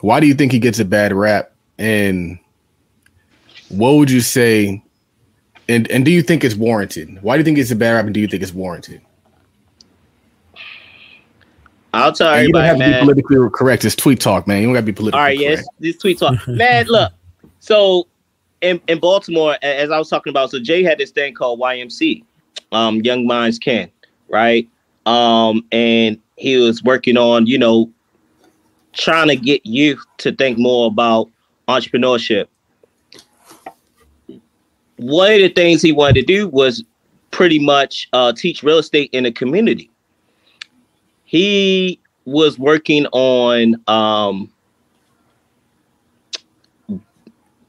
[0.00, 1.52] why do you think he gets a bad rap?
[1.78, 2.38] And
[3.68, 4.82] what would you say?
[5.68, 7.22] And and do you think it's warranted?
[7.22, 8.04] Why do you think it's a bad rap?
[8.04, 9.00] And do you think it's warranted?
[11.92, 12.48] I'll tell you.
[12.48, 13.84] You don't have to be politically correct.
[13.84, 14.60] It's tweet talk, man.
[14.60, 15.18] You don't got to be politically.
[15.18, 15.60] All right, correct.
[15.60, 16.86] yes, this tweet talk, man.
[16.86, 17.12] Look,
[17.60, 18.06] so
[18.60, 22.22] in, in Baltimore, as I was talking about, so Jay had this thing called YMC,
[22.72, 23.90] um, Young Minds Can,
[24.28, 24.68] right?
[25.06, 27.90] Um, and he was working on, you know,
[28.92, 31.30] trying to get youth to think more about
[31.68, 32.48] entrepreneurship.
[34.96, 36.82] One of the things he wanted to do was
[37.30, 39.90] pretty much uh, teach real estate in the community.
[41.24, 44.50] He was working on um,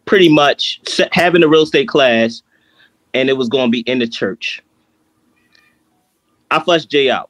[0.06, 0.82] pretty much
[1.12, 2.42] having a real estate class,
[3.14, 4.64] and it was going to be in the church.
[6.52, 7.30] I flushed Jay out.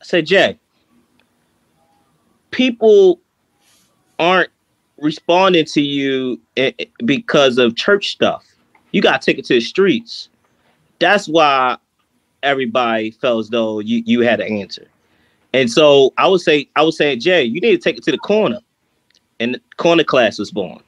[0.00, 0.58] I said, Jay,
[2.50, 3.20] people
[4.18, 4.50] aren't
[4.98, 8.46] responding to you eh, eh, because of church stuff.
[8.92, 10.28] You got to take it to the streets.
[10.98, 11.76] That's why
[12.42, 14.86] everybody felt as though you, you had an answer.
[15.52, 18.10] And so I would say, I was saying, Jay, you need to take it to
[18.10, 18.58] the corner.
[19.40, 20.80] And the corner class was born.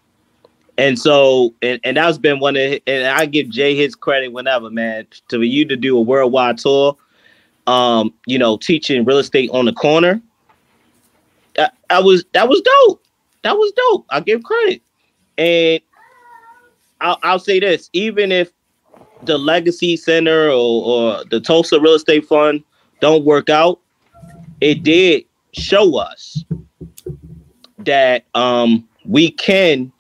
[0.77, 4.71] And so, and, and that's been one of, and I give Jay his credit whenever,
[4.71, 6.97] man, to you to do a worldwide tour,
[7.67, 10.21] um, you know, teaching real estate on the corner.
[11.59, 13.03] I, I was, that was dope.
[13.43, 14.07] That was dope.
[14.11, 14.83] I give credit.
[15.39, 15.81] And
[17.01, 18.51] I'll, I'll say this, even if
[19.23, 22.62] the Legacy Center or, or the Tulsa Real Estate Fund
[23.01, 23.81] don't work out,
[24.61, 26.45] it did show us
[27.79, 29.93] that um, we can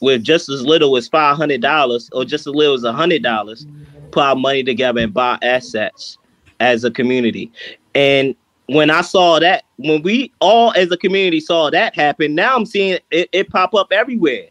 [0.00, 3.22] with just as little as five hundred dollars or just as little as a hundred
[3.22, 3.66] dollars,
[4.10, 6.18] put our money together and buy assets
[6.60, 7.50] as a community.
[7.94, 8.34] And
[8.66, 12.66] when I saw that, when we all as a community saw that happen, now I'm
[12.66, 14.48] seeing it, it pop up everywhere,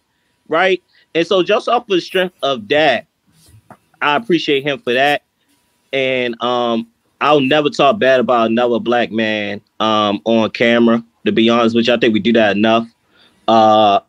[0.48, 0.82] right?
[1.14, 3.08] And so just off the strength of that,
[4.02, 5.24] I appreciate him for that.
[5.94, 6.88] And um,
[7.22, 11.04] I'll never talk bad about another black man um, on camera.
[11.26, 12.88] To be honest with you, I think we do that enough.
[13.48, 14.00] Uh,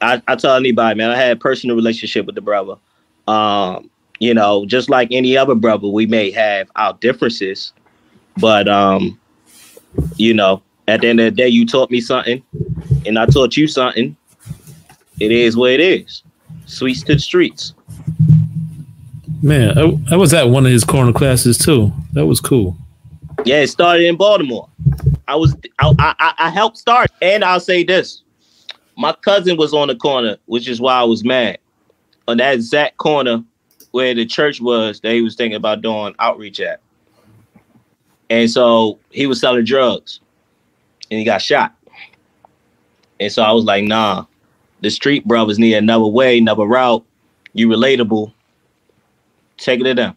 [0.00, 2.74] I, I tell anybody, man, I had a personal relationship with the brother.
[3.26, 7.72] Um, you know, just like any other brother, we may have our differences,
[8.38, 9.18] but um,
[10.16, 12.42] you know, at the end of the day, you taught me something,
[13.06, 14.16] and I taught you something.
[15.20, 16.22] It is what it is.
[16.66, 17.74] Suites to the streets.
[19.42, 21.92] Man, I, I was at one of his corner classes too.
[22.12, 22.76] That was cool.
[23.44, 24.68] Yeah, it started in Baltimore.
[25.28, 28.22] I was I, I, I helped start, and I'll say this:
[28.96, 31.58] my cousin was on the corner, which is why I was mad.
[32.26, 33.44] On that exact corner
[33.92, 36.80] where the church was that he was thinking about doing outreach at.
[38.30, 40.20] And so he was selling drugs
[41.10, 41.74] and he got shot.
[43.20, 44.26] And so I was like, nah,
[44.80, 47.04] the street brothers need another way, another route.
[47.54, 48.32] You relatable.
[49.56, 50.16] Take it to them.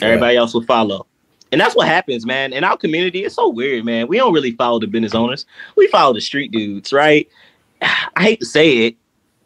[0.00, 1.06] Everybody else will follow.
[1.50, 2.52] And that's what happens, man.
[2.52, 4.08] In our community, it's so weird, man.
[4.08, 5.44] We don't really follow the business owners.
[5.76, 7.28] We follow the street dudes, right?
[7.82, 8.96] I hate to say it,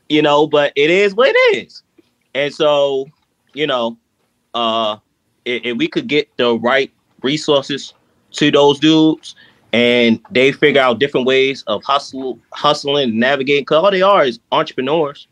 [0.08, 1.82] you know, but it is what it is.
[2.34, 3.06] And so,
[3.56, 3.96] you know,
[4.54, 4.96] uh,
[5.44, 6.92] if, if we could get the right
[7.22, 7.94] resources
[8.32, 9.34] to those dudes
[9.72, 14.38] and they figure out different ways of hustle, hustling, navigating, because all they are is
[14.52, 15.26] entrepreneurs.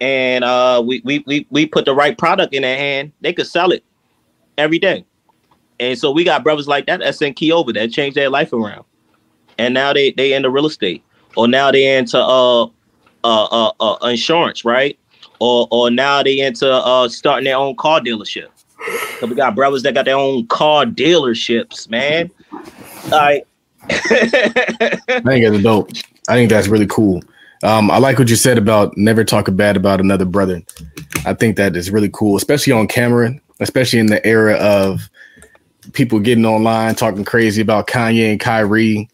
[0.00, 3.46] And uh, we, we, we, we put the right product in their hand, they could
[3.46, 3.84] sell it
[4.58, 5.04] every day.
[5.78, 8.52] And so we got brothers like that that sent key over that changed their life
[8.52, 8.84] around.
[9.58, 11.04] And now they they into real estate
[11.36, 12.68] or now they into uh, uh
[13.24, 14.98] uh uh, insurance, right?
[15.42, 18.46] Or or now they into uh starting their own car dealership.
[19.18, 22.30] So we got brothers that got their own car dealerships, man.
[23.10, 23.44] Right.
[23.90, 25.90] I think that's dope.
[26.28, 27.22] I think that's really cool.
[27.64, 30.62] Um, I like what you said about never talk bad about another brother.
[31.26, 35.10] I think that is really cool, especially on camera, especially in the era of
[35.92, 39.08] people getting online talking crazy about Kanye and Kyrie.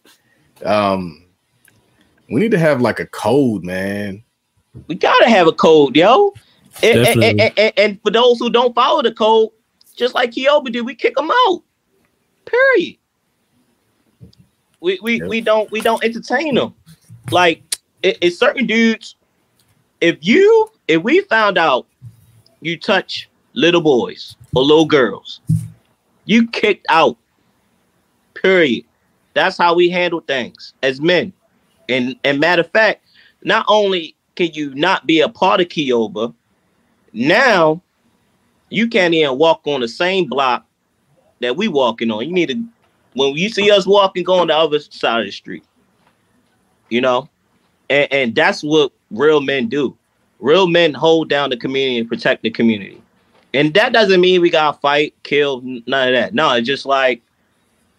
[0.62, 1.24] Um,
[2.30, 4.22] we need to have like a code, man.
[4.86, 6.32] We gotta have a code, yo.
[6.82, 9.50] And, and, and, and, for those who don't follow the code,
[9.96, 11.62] just like Kioba did, we kick them out.
[12.44, 12.98] Period.
[14.80, 15.28] We we, yep.
[15.28, 16.74] we don't we don't entertain them.
[17.30, 17.62] Like
[18.02, 19.16] it, it's certain dudes.
[20.00, 21.86] If you if we found out
[22.60, 25.40] you touch little boys or little girls,
[26.24, 27.16] you kicked out.
[28.34, 28.84] Period.
[29.34, 31.32] That's how we handle things as men.
[31.88, 33.04] And and matter of fact,
[33.42, 36.32] not only can you not be a part of Kioba,
[37.12, 37.82] now
[38.70, 40.64] you can't even walk on the same block
[41.40, 42.24] that we walking on.
[42.24, 42.64] You need to
[43.14, 45.64] when you see us walking, go on the other side of the street.
[46.88, 47.28] You know,
[47.90, 49.96] and, and that's what real men do.
[50.38, 53.02] Real men hold down the community and protect the community.
[53.54, 56.32] And that doesn't mean we gotta fight, kill, none of that.
[56.32, 57.22] No, it's just like,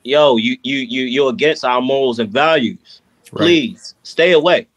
[0.03, 3.01] yo, you you you you're against our morals and values.
[3.25, 4.67] Please stay away.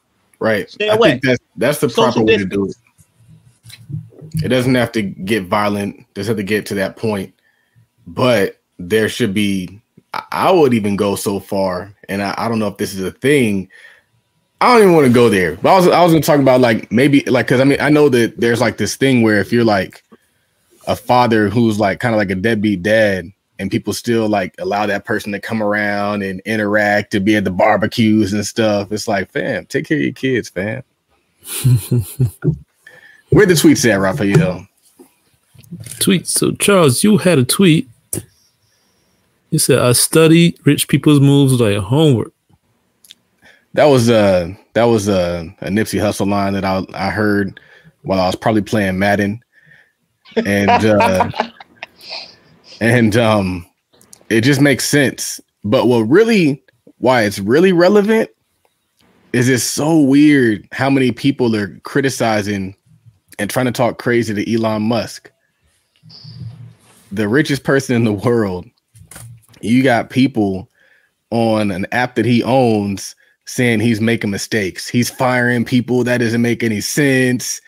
[0.42, 0.68] Right.
[0.68, 1.20] Stay I away.
[1.22, 2.76] that's that's the Social proper way to do it.
[4.44, 6.12] It doesn't have to get violent.
[6.14, 7.32] Doesn't have to get to that point,
[8.06, 9.80] but there should be
[10.32, 13.12] I would even go so far, and I, I don't know if this is a
[13.12, 13.70] thing.
[14.60, 15.56] I don't even want to go there.
[15.56, 17.88] But I was I was gonna talk about like maybe like because I mean I
[17.88, 20.02] know that there's like this thing where if you're like
[20.88, 23.32] a father who's like kind of like a deadbeat dad,
[23.62, 27.44] and people still like allow that person to come around and interact to be at
[27.44, 28.90] the barbecues and stuff.
[28.90, 30.82] It's like, fam, take care of your kids, fam.
[33.30, 34.66] Where the tweets at, Raphael?
[36.00, 36.26] Tweet.
[36.26, 37.88] So Charles, you had a tweet.
[39.50, 42.32] You said I study rich people's moves like homework.
[43.74, 47.60] That was uh that was a, a Nipsey Hussle line that I I heard
[48.02, 49.42] while I was probably playing Madden,
[50.34, 51.30] and uh,
[52.82, 53.64] and um,
[54.28, 55.40] it just makes sense.
[55.62, 56.60] But what really
[56.98, 58.28] why it's really relevant
[59.32, 62.74] is it's so weird how many people are criticizing
[63.38, 65.30] and trying to talk crazy to Elon Musk,
[67.12, 68.66] the richest person in the world.
[69.60, 70.68] You got people
[71.30, 73.14] on an app that he owns
[73.44, 74.88] saying he's making mistakes.
[74.88, 77.60] He's firing people that doesn't make any sense.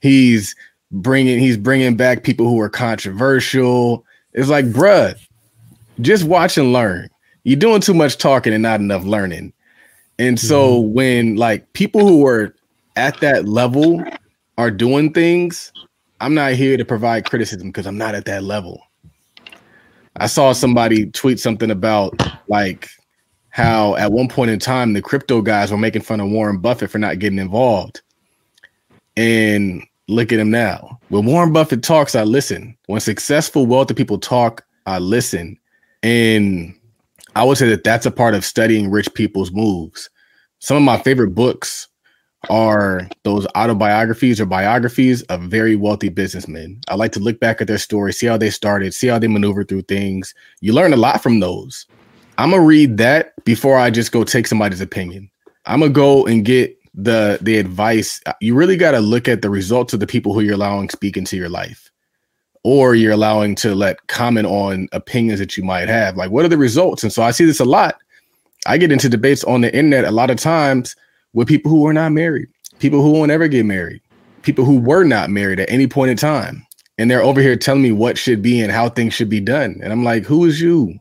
[0.00, 0.54] He's
[0.92, 4.06] bringing he's bringing back people who are controversial.
[4.32, 5.18] It's like, bruh,
[6.00, 7.08] just watch and learn.
[7.44, 9.52] You're doing too much talking and not enough learning.
[10.18, 10.92] And so mm-hmm.
[10.92, 12.54] when like people who are
[12.96, 14.04] at that level
[14.58, 15.72] are doing things,
[16.20, 18.82] I'm not here to provide criticism because I'm not at that level.
[20.16, 22.90] I saw somebody tweet something about like
[23.48, 26.90] how at one point in time the crypto guys were making fun of Warren Buffett
[26.90, 28.02] for not getting involved.
[29.16, 30.98] And look at him now.
[31.08, 32.76] When Warren Buffett talks, I listen.
[32.86, 35.58] When successful, wealthy people talk, I listen.
[36.02, 36.74] And
[37.36, 40.10] I would say that that's a part of studying rich people's moves.
[40.58, 41.88] Some of my favorite books
[42.48, 46.80] are those autobiographies or biographies of very wealthy businessmen.
[46.88, 49.28] I like to look back at their story, see how they started, see how they
[49.28, 50.34] maneuvered through things.
[50.60, 51.86] You learn a lot from those.
[52.38, 55.30] I'm gonna read that before I just go take somebody's opinion.
[55.66, 58.20] I'm gonna go and get the the advice.
[58.26, 60.88] Uh, you really got to look at the results of the people who you're allowing
[60.90, 61.90] speak into your life,
[62.64, 66.16] or you're allowing to let comment on opinions that you might have.
[66.16, 67.02] Like, what are the results?
[67.02, 67.96] And so I see this a lot.
[68.66, 70.94] I get into debates on the internet a lot of times
[71.32, 74.02] with people who are not married, people who won't ever get married,
[74.42, 76.66] people who were not married at any point in time.
[76.98, 79.80] And they're over here telling me what should be and how things should be done.
[79.82, 80.98] And I'm like, who is you?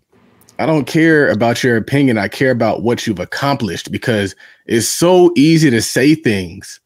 [0.59, 2.17] I don't care about your opinion.
[2.17, 4.35] I care about what you've accomplished because
[4.69, 6.79] it's so easy to say things.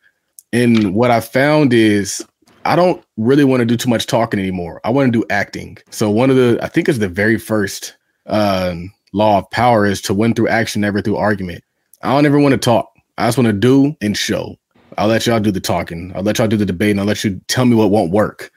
[0.53, 2.25] And what I found is
[2.63, 4.79] I don't really want to do too much talking anymore.
[4.85, 5.77] I want to do acting.
[5.89, 10.01] So one of the I think it's the very first um, law of power is
[10.03, 11.61] to win through action, never through argument.
[12.03, 12.89] I don't ever want to talk.
[13.17, 14.55] I just want to do and show.
[14.97, 16.13] I'll let y'all do the talking.
[16.15, 18.49] I'll let y'all do the debate and I'll let you tell me what won't work.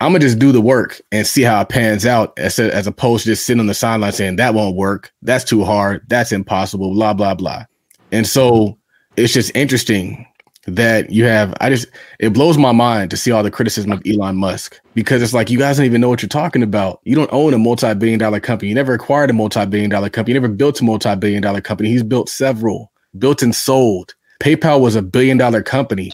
[0.00, 2.86] I'm gonna just do the work and see how it pans out, as, a, as
[2.86, 6.32] opposed to just sitting on the sideline saying that won't work, that's too hard, that's
[6.32, 7.64] impossible, blah blah blah.
[8.12, 8.78] And so
[9.16, 10.26] it's just interesting
[10.66, 11.54] that you have.
[11.60, 11.88] I just
[12.20, 15.50] it blows my mind to see all the criticism of Elon Musk because it's like
[15.50, 17.00] you guys don't even know what you're talking about.
[17.04, 18.68] You don't own a multi-billion dollar company.
[18.68, 20.34] You never acquired a multi-billion dollar company.
[20.34, 21.88] You never built a multi-billion dollar company.
[21.88, 24.14] He's built several, built and sold.
[24.40, 26.12] PayPal was a billion dollar company.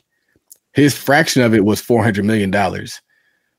[0.72, 3.02] His fraction of it was four hundred million dollars.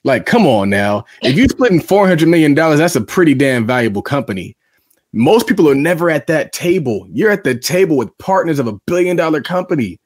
[0.06, 1.04] Like, come on now.
[1.22, 4.56] If you're splitting $400 million, that's a pretty damn valuable company.
[5.12, 7.08] Most people are never at that table.
[7.12, 10.00] You're at the table with partners of a billion dollar company.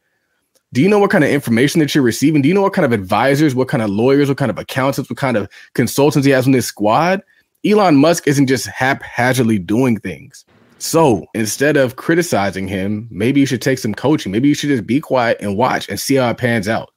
[0.72, 2.41] Do you know what kind of information that you're receiving?
[2.41, 5.10] Do you know what kind of advisors, what kind of lawyers, what kind of accountants,
[5.10, 7.22] what kind of consultants he has in this squad?
[7.66, 10.45] Elon Musk isn't just haphazardly doing things.
[10.80, 14.32] So instead of criticizing him, maybe you should take some coaching.
[14.32, 16.91] Maybe you should just be quiet and watch and see how it pans out.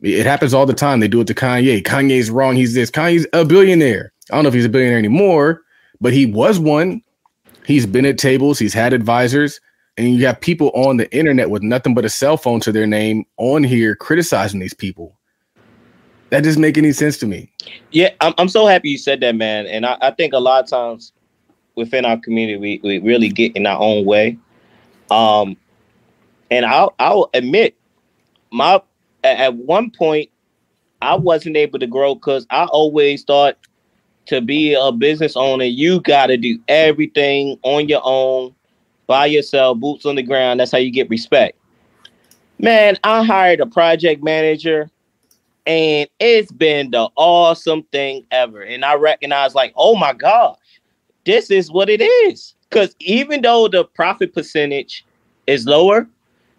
[0.00, 1.00] It happens all the time.
[1.00, 1.82] They do it to Kanye.
[1.82, 2.54] Kanye's wrong.
[2.54, 2.90] He's this.
[2.90, 4.12] Kanye's a billionaire.
[4.30, 5.62] I don't know if he's a billionaire anymore,
[6.00, 7.02] but he was one.
[7.68, 8.58] He's been at tables.
[8.58, 9.60] He's had advisors.
[9.98, 12.86] And you got people on the internet with nothing but a cell phone to their
[12.86, 15.18] name on here criticizing these people.
[16.30, 17.52] That doesn't make any sense to me.
[17.90, 19.66] Yeah, I'm, I'm so happy you said that, man.
[19.66, 21.12] And I, I think a lot of times
[21.74, 24.38] within our community, we, we really get in our own way.
[25.10, 25.54] Um,
[26.50, 27.76] and I'll I'll admit
[28.50, 28.80] my
[29.24, 30.30] at one point
[31.02, 33.58] I wasn't able to grow because I always thought
[34.28, 38.54] to be a business owner, you got to do everything on your own,
[39.06, 40.60] by yourself, boots on the ground.
[40.60, 41.58] That's how you get respect.
[42.58, 44.90] Man, I hired a project manager
[45.66, 48.62] and it's been the awesome thing ever.
[48.62, 50.58] And I recognize, like, oh my gosh,
[51.24, 52.54] this is what it is.
[52.68, 55.04] Because even though the profit percentage
[55.46, 56.06] is lower,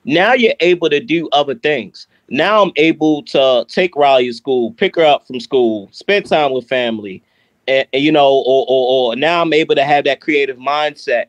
[0.06, 4.72] now you're able to do other things now I'm able to take Riley to school,
[4.74, 7.24] pick her up from school, spend time with family,
[7.70, 11.28] and, you know, or, or, or now I'm able to have that creative mindset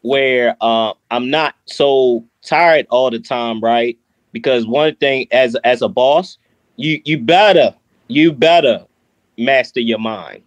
[0.00, 3.98] where uh, I'm not so tired all the time, right?
[4.32, 6.38] Because one thing as as a boss,
[6.76, 7.74] you you better
[8.08, 8.84] you better
[9.38, 10.42] master your mind.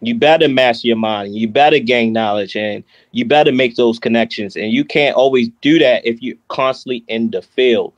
[0.00, 1.34] You better master your mind.
[1.34, 4.56] You better gain knowledge, and you better make those connections.
[4.56, 7.92] And you can't always do that if you're constantly in the field.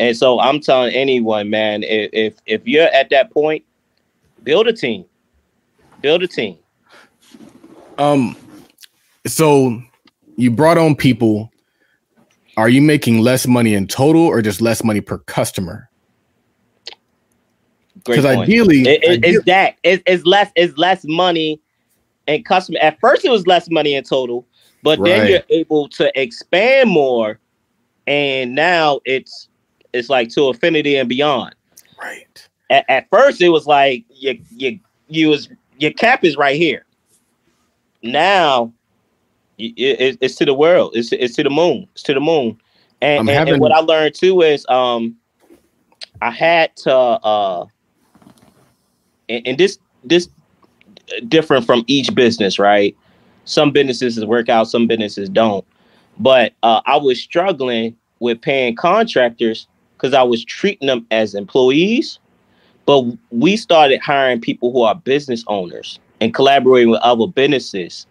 [0.00, 3.64] And so I'm telling anyone, man, if, if you're at that point,
[4.44, 5.04] build a team.
[6.00, 6.58] Build a team.
[7.98, 8.36] Um,
[9.26, 9.82] so
[10.36, 11.50] you brought on people.
[12.56, 15.88] Are you making less money in total or just less money per customer?
[18.04, 21.60] Because ideally, it, it, ideally, it's that it's, it's less it's less money
[22.26, 22.78] and customer.
[22.80, 24.46] At first, it was less money in total,
[24.82, 25.08] but right.
[25.08, 27.38] then you're able to expand more,
[28.06, 29.48] and now it's
[29.92, 31.54] it's like to affinity and beyond.
[32.00, 32.48] Right.
[32.70, 35.48] At, at first, it was like you you you was
[35.78, 36.84] your cap is right here.
[38.02, 38.72] Now
[39.58, 40.92] it, it's to the world.
[40.94, 41.88] It's it's to the moon.
[41.92, 42.58] It's to the moon.
[43.00, 43.54] And, and, having...
[43.54, 45.16] and, what I learned too is um
[46.20, 47.66] I had to uh
[49.28, 50.28] and, and this this
[51.28, 52.96] different from each business, right?
[53.44, 55.64] Some businesses work out, some businesses don't.
[56.18, 59.66] But uh, I was struggling with paying contractors
[59.96, 62.18] because I was treating them as employees.
[62.88, 68.06] But we started hiring people who are business owners and collaborating with other businesses.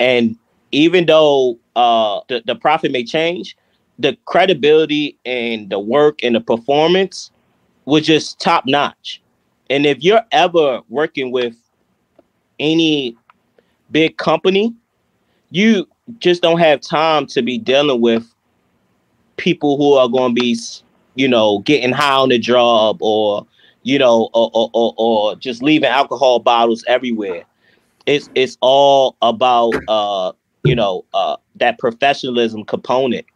[0.00, 0.38] And
[0.72, 3.54] even though uh, the, the profit may change,
[3.98, 7.32] the credibility and the work and the performance
[7.84, 9.20] was just top notch.
[9.68, 11.54] And if you're ever working with
[12.58, 13.14] any
[13.90, 14.74] big company,
[15.50, 15.86] you
[16.18, 18.26] just don't have time to be dealing with
[19.36, 20.58] people who are going to be,
[21.14, 23.46] you know, getting high on the job or,
[23.84, 27.44] you know, or, or, or, or just leaving alcohol bottles everywhere.
[28.06, 30.32] It's it's all about uh,
[30.64, 33.26] you know, uh, that professionalism component.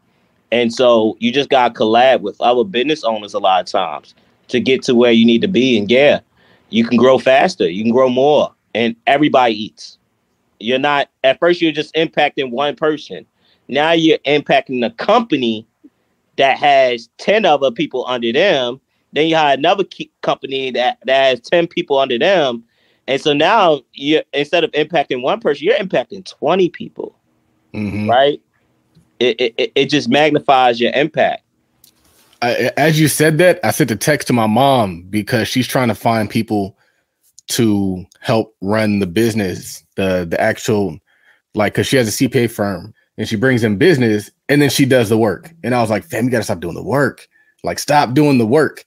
[0.51, 4.14] And so you just got to collab with other business owners a lot of times
[4.49, 5.78] to get to where you need to be.
[5.78, 6.20] And yeah,
[6.70, 9.99] you can grow faster, you can grow more, and everybody eats.
[10.59, 13.26] You're not, at first, you're just impacting one person.
[13.68, 15.66] Now you're impacting a company
[16.36, 18.80] that has 10 other people under them.
[19.12, 19.84] Then you have another
[20.22, 22.64] company that, that has 10 people under them.
[23.06, 27.18] And so now you instead of impacting one person, you're impacting 20 people
[27.72, 28.09] mm-hmm.
[28.09, 28.40] right?
[29.18, 31.42] It, it it just magnifies your impact.
[32.40, 35.88] I, as you said that, I sent a text to my mom because she's trying
[35.88, 36.76] to find people
[37.48, 40.98] to help run the business, the the actual
[41.54, 44.84] like because she has a CPA firm and she brings in business and then she
[44.84, 45.52] does the work.
[45.64, 47.26] And I was like, fam, you gotta stop doing the work.
[47.64, 48.84] Like, stop doing the work.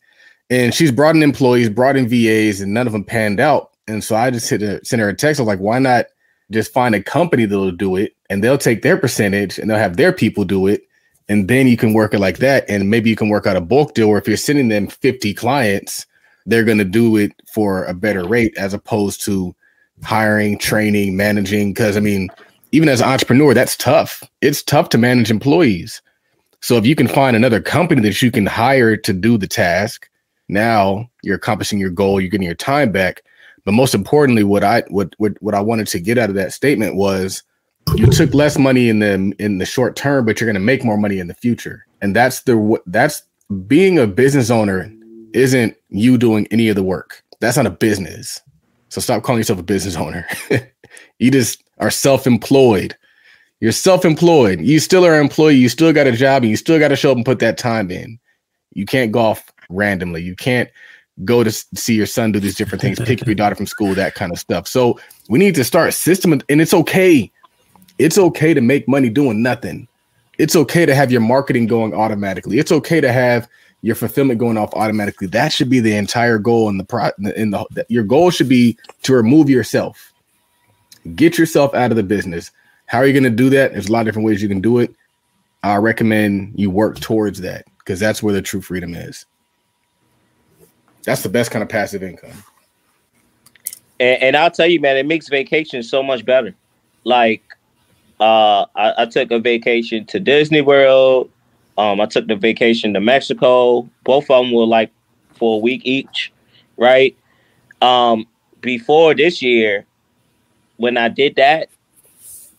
[0.51, 3.71] And she's brought in employees, brought in VAs, and none of them panned out.
[3.87, 5.39] And so I just hit a, sent her a text.
[5.39, 6.05] I was like, why not
[6.51, 9.95] just find a company that'll do it and they'll take their percentage and they'll have
[9.95, 10.83] their people do it.
[11.29, 12.65] And then you can work it like that.
[12.69, 15.33] And maybe you can work out a bulk deal where if you're sending them 50
[15.33, 16.05] clients,
[16.45, 19.55] they're going to do it for a better rate as opposed to
[20.03, 21.73] hiring, training, managing.
[21.73, 22.29] Cause I mean,
[22.73, 24.21] even as an entrepreneur, that's tough.
[24.41, 26.01] It's tough to manage employees.
[26.59, 30.09] So if you can find another company that you can hire to do the task,
[30.51, 33.23] now you're accomplishing your goal, you're getting your time back.
[33.63, 36.53] But most importantly, what I what what what I wanted to get out of that
[36.53, 37.43] statement was
[37.95, 40.83] you took less money in the in the short term, but you're going to make
[40.83, 41.85] more money in the future.
[42.01, 43.23] And that's the that's
[43.67, 44.91] being a business owner
[45.33, 47.23] isn't you doing any of the work.
[47.39, 48.41] That's not a business.
[48.89, 50.27] So stop calling yourself a business owner.
[51.19, 52.95] you just are self-employed.
[53.59, 54.61] You're self-employed.
[54.61, 55.55] You still are an employee.
[55.55, 57.57] You still got a job, and you still got to show up and put that
[57.57, 58.19] time in.
[58.73, 60.21] You can't golf randomly.
[60.21, 60.69] You can't
[61.25, 63.93] go to see your son do these different things, pick up your daughter from school,
[63.95, 64.67] that kind of stuff.
[64.67, 64.99] So
[65.29, 67.31] we need to start system, and it's okay.
[67.99, 69.87] It's okay to make money doing nothing.
[70.37, 72.57] It's okay to have your marketing going automatically.
[72.57, 73.47] It's okay to have
[73.81, 75.27] your fulfillment going off automatically.
[75.27, 78.77] That should be the entire goal in the pro in the your goal should be
[79.03, 80.13] to remove yourself.
[81.15, 82.51] Get yourself out of the business.
[82.85, 83.71] How are you going to do that?
[83.71, 84.93] There's a lot of different ways you can do it.
[85.63, 89.25] I recommend you work towards that because that's where the true freedom is.
[91.03, 92.31] That's the best kind of passive income.
[93.99, 96.53] And, and I'll tell you, man, it makes vacation so much better.
[97.03, 97.43] Like,
[98.19, 101.31] uh, I, I, took a vacation to Disney World.
[101.77, 103.89] Um, I took the vacation to Mexico.
[104.03, 104.91] Both of them were like
[105.33, 106.31] for a week each,
[106.77, 107.17] right?
[107.81, 108.27] Um,
[108.61, 109.85] before this year,
[110.77, 111.69] when I did that,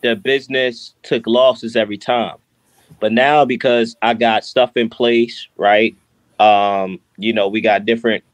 [0.01, 2.37] the business took losses every time.
[2.99, 5.95] But now because I got stuff in place, right?
[6.41, 8.25] Um, you know, we got different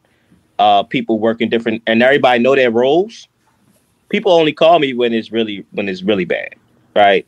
[0.59, 3.29] uh, people working different, and everybody know their roles.
[4.09, 6.55] people only call me when it's really when it's really bad,
[6.95, 7.27] right?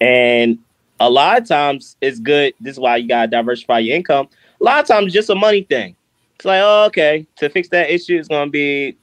[0.00, 0.58] And
[1.00, 2.54] a lot of times it's good.
[2.60, 4.28] This is why you gotta diversify your income.
[4.60, 5.96] A lot of times it's just a money thing.
[6.36, 8.96] It's like, oh, okay, to fix that issue is gonna be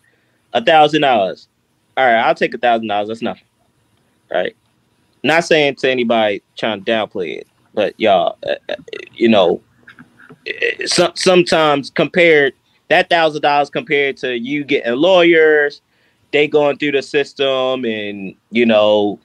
[0.54, 1.48] a thousand dollars.
[1.96, 3.10] All right, I'll take a thousand dollars.
[3.10, 3.44] That's nothing,
[4.32, 4.56] right?
[5.24, 8.76] Not saying to anybody trying to downplay it, but y'all, uh, uh
[9.14, 9.62] you know,
[10.86, 12.54] some, sometimes compared
[12.90, 15.82] that thousand dollars compared to you getting lawyers,
[16.32, 19.20] they going through the system, and you know,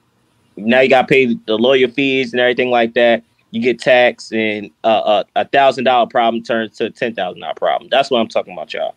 [0.55, 3.23] now you got to pay the lawyer fees and everything like that.
[3.51, 7.53] You get taxed, and uh, a thousand dollar problem turns to a ten thousand dollar
[7.55, 7.89] problem.
[7.89, 8.95] That's what I'm talking about, y'all.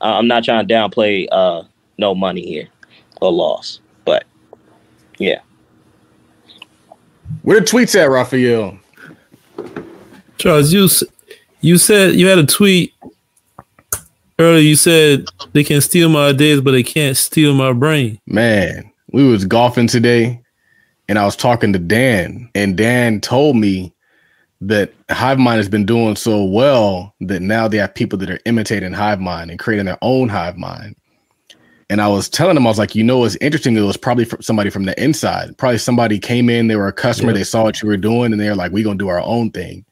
[0.00, 1.64] Uh, I'm not trying to downplay uh,
[1.98, 2.68] no money here
[3.20, 4.24] or loss, but
[5.18, 5.40] yeah.
[7.42, 8.78] Where the tweets at, Raphael?
[10.38, 10.88] Charles, you
[11.60, 12.94] you said you had a tweet
[14.38, 14.60] earlier.
[14.60, 18.20] You said they can steal my ideas, but they can't steal my brain.
[18.26, 20.40] Man, we was golfing today,
[21.08, 23.92] and I was talking to Dan, and Dan told me
[24.60, 28.92] that HiveMind has been doing so well that now they have people that are imitating
[28.92, 30.96] HiveMind and creating their own HiveMind.
[31.90, 33.76] And I was telling them, I was like, you know, what's interesting?
[33.76, 35.56] It was probably somebody from the inside.
[35.56, 37.38] Probably somebody came in, they were a customer, yeah.
[37.38, 39.50] they saw what you were doing, and they were like, we're gonna do our own
[39.50, 39.84] thing.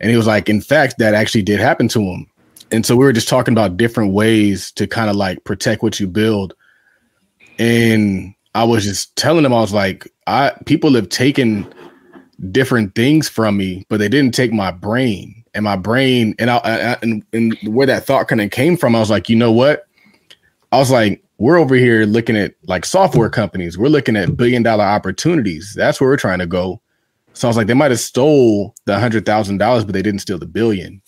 [0.00, 2.26] And he was like, in fact, that actually did happen to him.
[2.72, 5.98] And so we were just talking about different ways to kind of like protect what
[5.98, 6.54] you build.
[7.58, 11.72] And I was just telling them I was like, I people have taken
[12.50, 15.36] different things from me, but they didn't take my brain.
[15.52, 18.94] And my brain, and I, I and, and where that thought kind of came from,
[18.94, 19.86] I was like, you know what?
[20.70, 23.76] I was like, we're over here looking at like software companies.
[23.76, 25.74] We're looking at billion dollar opportunities.
[25.76, 26.80] That's where we're trying to go.
[27.32, 30.20] So I was like, they might have stole the hundred thousand dollars, but they didn't
[30.20, 31.02] steal the billion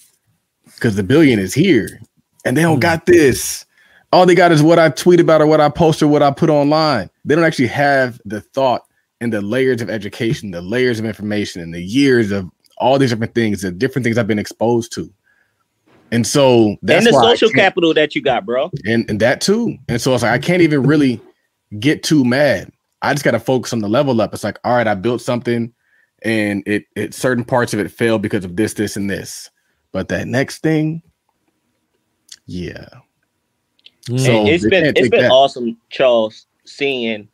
[0.83, 2.01] because the billion is here,
[2.45, 2.83] and they don't mm.
[2.83, 3.65] got this.
[4.13, 6.33] All they got is what I tweet about or what I post or what I
[6.33, 7.09] put online.
[7.25, 8.85] They don't actually have the thought
[9.21, 13.11] and the layers of education, the layers of information, and the years of all these
[13.11, 15.11] different things, the different things I've been exposed to.
[16.11, 18.71] And so that's and the social capital that you got, bro.
[18.85, 19.79] And and that too.
[19.89, 21.21] And so it's like I can't even really
[21.79, 22.71] get too mad.
[23.01, 24.35] I just got to focus on the level up.
[24.35, 25.73] It's like, all right, I built something
[26.23, 29.49] and it it certain parts of it failed because of this, this, and this.
[29.93, 31.03] But that next thing,
[32.47, 32.89] yeah.
[34.07, 34.21] Mm.
[34.21, 35.31] So it's been it's been that.
[35.31, 37.29] awesome, Charles, seeing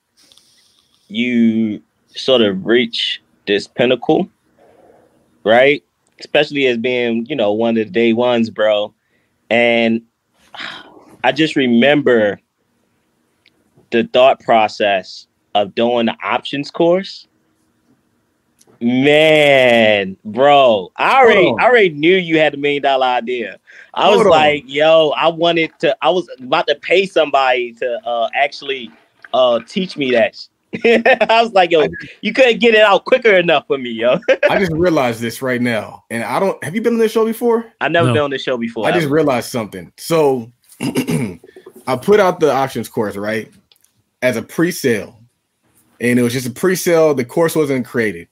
[1.08, 1.82] you
[2.14, 4.28] sort of reach this pinnacle,
[5.44, 5.82] right?
[6.20, 8.94] especially as being, you know, one of the day ones, bro.
[9.50, 10.02] And
[11.24, 12.40] I just remember
[13.90, 17.26] the thought process of doing the options course.
[18.80, 23.58] Man, bro, I already, I already knew you had a million dollar idea.
[23.94, 24.30] I Hold was on.
[24.30, 28.90] like, yo, I wanted to, I was about to pay somebody to uh, actually
[29.34, 30.36] uh, teach me that
[30.84, 31.88] I was like, yo,
[32.20, 34.18] you couldn't get it out quicker enough for me, yo.
[34.50, 36.04] I just realized this right now.
[36.10, 37.72] And I don't have you been on this show before?
[37.80, 38.14] I've never no.
[38.14, 38.86] been on this show before.
[38.86, 39.92] I just realized something.
[39.96, 43.50] So I put out the options course, right?
[44.20, 45.18] As a pre-sale.
[46.00, 47.14] And it was just a pre-sale.
[47.14, 48.28] The course wasn't created.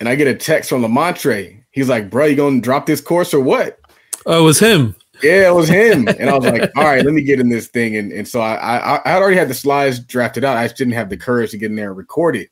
[0.00, 1.62] And I get a text from Lamontre.
[1.70, 3.78] He's like, bro, you gonna drop this course or what?
[4.26, 4.94] Oh, it was him.
[5.22, 6.08] Yeah, it was him.
[6.08, 7.96] And I was like, all right, let me get in this thing.
[7.96, 10.56] And, and so I, I I had already had the slides drafted out.
[10.56, 12.50] I just didn't have the courage to get in there and record it.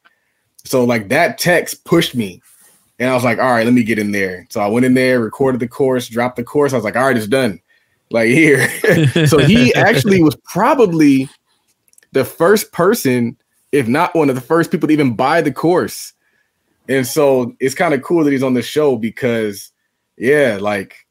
[0.64, 2.40] So like that text pushed me.
[2.98, 4.46] And I was like, all right, let me get in there.
[4.50, 6.72] So I went in there, recorded the course, dropped the course.
[6.72, 7.60] I was like, all right, it's done.
[8.10, 8.68] Like here.
[9.26, 11.28] so he actually was probably
[12.12, 13.36] the first person,
[13.72, 16.12] if not one of the first people to even buy the course.
[16.88, 19.70] And so it's kind of cool that he's on the show because
[20.16, 21.06] yeah, like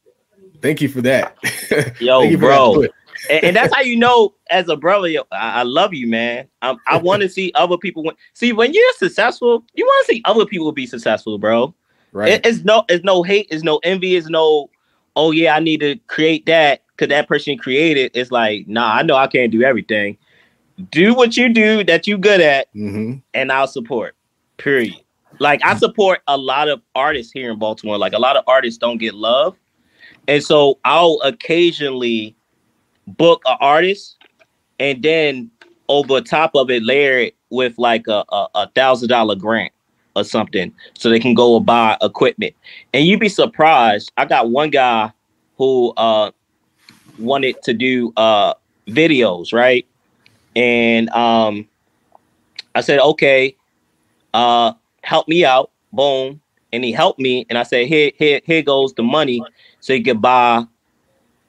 [0.62, 1.38] Thank you for that.
[2.00, 2.84] Yo, bro.
[3.30, 6.48] and, and, that's how you know, as a brother, yo, I, I love you, man.
[6.62, 8.04] I, I want to see other people.
[8.04, 8.16] Win.
[8.34, 11.74] See, when you're successful, you want to see other people be successful, bro.
[12.12, 12.34] Right.
[12.34, 14.70] It, it's no, it's no hate, it's no envy, it's no,
[15.16, 18.12] oh yeah, I need to create that because that person created.
[18.14, 20.18] It's like, nah, I know I can't do everything.
[20.90, 23.18] Do what you do that you good at, mm-hmm.
[23.34, 24.16] and I'll support.
[24.58, 24.96] Period.
[25.42, 27.98] Like I support a lot of artists here in Baltimore.
[27.98, 29.58] Like a lot of artists don't get love
[30.28, 32.36] and so I'll occasionally
[33.08, 34.18] book an artist
[34.80, 35.52] and then
[35.90, 39.74] over top of it layer it with like a, a, thousand dollar grant
[40.16, 42.56] or something so they can go buy equipment.
[42.94, 44.12] And you'd be surprised.
[44.18, 45.12] I got one guy
[45.58, 46.32] who uh
[47.20, 48.54] wanted to do uh
[48.88, 49.86] videos, right?
[50.56, 51.68] And um
[52.74, 53.56] I said, okay,
[54.34, 55.72] uh help me out.
[55.94, 56.42] Boom.
[56.74, 57.46] And he helped me.
[57.50, 59.44] And I said, here, here, here goes the money
[59.80, 60.66] so you could buy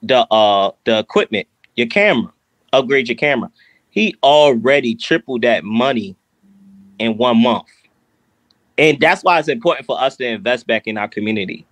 [0.02, 1.46] the uh the equipment,
[1.76, 2.32] your camera,
[2.72, 3.50] upgrade your camera.
[3.90, 6.16] he already tripled that money
[6.98, 7.68] in one month.
[8.78, 11.66] And that's why it's important for us to invest back in our community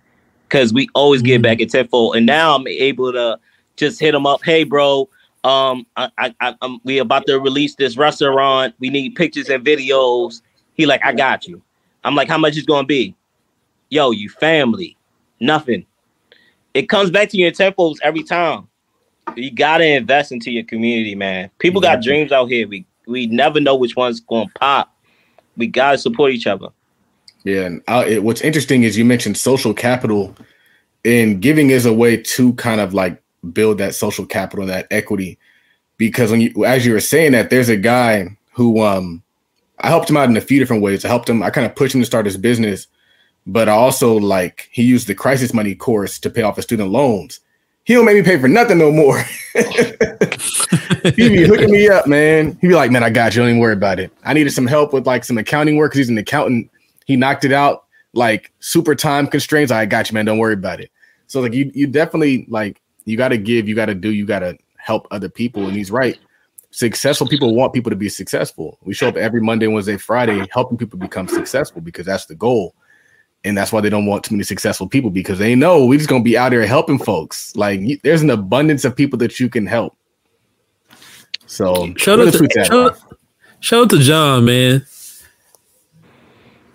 [0.47, 1.63] because we always get back mm-hmm.
[1.63, 2.15] at tenfold.
[2.15, 3.39] And now I'm able to
[3.75, 4.43] just hit him up.
[4.43, 5.09] Hey, bro,
[5.43, 8.75] um, I, I, I, am we about to release this restaurant.
[8.79, 10.41] We need pictures and videos.
[10.73, 11.61] He like, I got you.
[12.03, 13.15] I'm like, how much is gonna be?
[13.89, 14.97] Yo, you family,
[15.39, 15.85] nothing.
[16.73, 18.67] It comes back to your temples every time.
[19.35, 21.49] You gotta invest into your community, man.
[21.59, 22.67] People got dreams out here.
[22.67, 24.95] We we never know which one's gonna pop.
[25.57, 26.69] We gotta support each other.
[27.43, 30.35] Yeah, and uh, it, what's interesting is you mentioned social capital,
[31.03, 33.21] and giving is a way to kind of like
[33.53, 35.37] build that social capital, that equity.
[35.97, 39.23] Because when you, as you were saying that, there's a guy who um,
[39.81, 41.03] I helped him out in a few different ways.
[41.03, 41.43] I helped him.
[41.43, 42.87] I kind of pushed him to start his business,
[43.45, 46.89] but I also like he used the crisis money course to pay off his student
[46.89, 47.39] loans.
[47.83, 49.19] He don't make me pay for nothing no more.
[49.53, 52.57] he be hooking me up, man.
[52.61, 53.41] He be like, man, I got you.
[53.41, 54.11] Don't even worry about it.
[54.23, 56.69] I needed some help with like some accounting work because he's an accountant
[57.05, 59.71] he knocked it out like super time constraints.
[59.71, 60.25] I got you, man.
[60.25, 60.91] Don't worry about it.
[61.27, 64.25] So like you you definitely like you got to give, you got to do, you
[64.25, 65.65] got to help other people.
[65.67, 66.19] And he's right.
[66.71, 68.77] Successful people want people to be successful.
[68.81, 72.75] We show up every Monday, Wednesday, Friday, helping people become successful because that's the goal.
[73.43, 76.09] And that's why they don't want too many successful people because they know we're just
[76.09, 77.55] gonna be out here helping folks.
[77.55, 79.97] Like there's an abundance of people that you can help.
[81.47, 82.99] So shout out to, shout,
[83.59, 84.85] shout out to John, man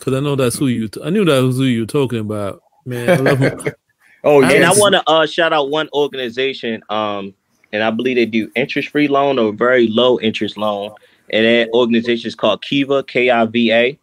[0.07, 0.87] because I know that's who you.
[0.87, 3.11] T- I knew that was who you were talking about, man.
[3.11, 3.59] I love him.
[4.25, 7.35] oh yeah, and I want to uh, shout out one organization, um,
[7.73, 10.93] and I believe they do interest free loan or very low interest loan,
[11.31, 13.99] and that organization is called Kiva, K I V A.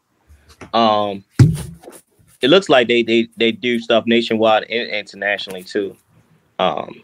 [0.74, 1.24] Um,
[2.42, 5.96] it looks like they they they do stuff nationwide and internationally too.
[6.60, 7.02] Um,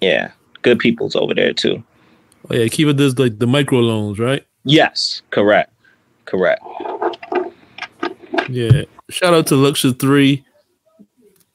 [0.00, 0.32] yeah,
[0.62, 1.82] good people's over there too.
[2.50, 4.46] Oh yeah, Kiva does like the micro loans, right?
[4.64, 5.72] Yes, correct,
[6.24, 6.62] correct.
[8.48, 8.82] Yeah.
[9.10, 10.44] Shout out to Luxury Three.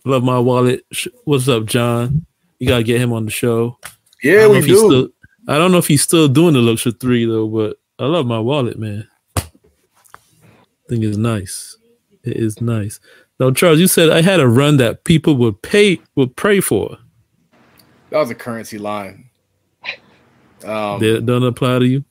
[0.03, 0.85] Love my wallet.
[1.23, 2.26] What's up, John?
[2.60, 3.77] You gotta get him on the show.
[4.26, 4.77] Yeah, we do.
[4.77, 5.10] Still,
[5.47, 8.39] I don't know if he's still doing the Luxury Three though, but I love my
[8.39, 9.07] wallet, man.
[9.38, 9.43] I
[10.89, 11.77] think it's nice.
[12.23, 12.99] It is nice.
[13.39, 16.97] Now, Charles, you said I had a run that people would pay would pray for.
[18.10, 19.30] That was a currency line.
[20.64, 22.03] Um, that don't apply to you.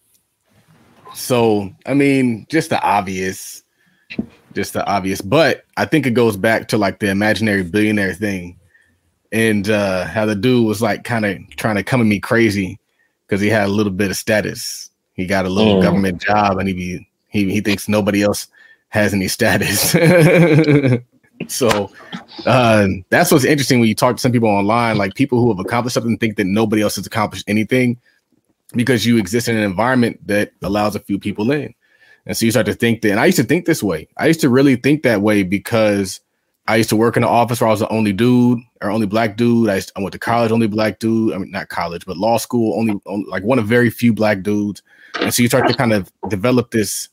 [1.15, 3.65] So, I mean, just the obvious
[4.55, 5.21] just the obvious.
[5.21, 8.59] But I think it goes back to like the imaginary billionaire thing,
[9.35, 12.79] and uh, how the dude was like kind of trying to come at me crazy
[13.27, 14.91] because he had a little bit of status.
[15.15, 15.83] He got a little mm.
[15.83, 18.47] government job, and he be, he he thinks nobody else
[18.91, 19.91] has any status.
[21.49, 21.91] so
[22.47, 25.59] uh, that's what's interesting when you talk to some people online, like people who have
[25.59, 27.99] accomplished something think that nobody else has accomplished anything
[28.75, 31.75] because you exist in an environment that allows a few people in.
[32.27, 34.07] And so you start to think that, and I used to think this way.
[34.17, 36.21] I used to really think that way because
[36.67, 39.07] I used to work in the office where I was the only dude or only
[39.07, 39.69] black dude.
[39.69, 41.35] I, to, I went to college, only black dude.
[41.35, 44.43] I mean, not college, but law school, only, only like one of very few black
[44.43, 44.83] dudes.
[45.21, 47.09] And so you start to kind of develop this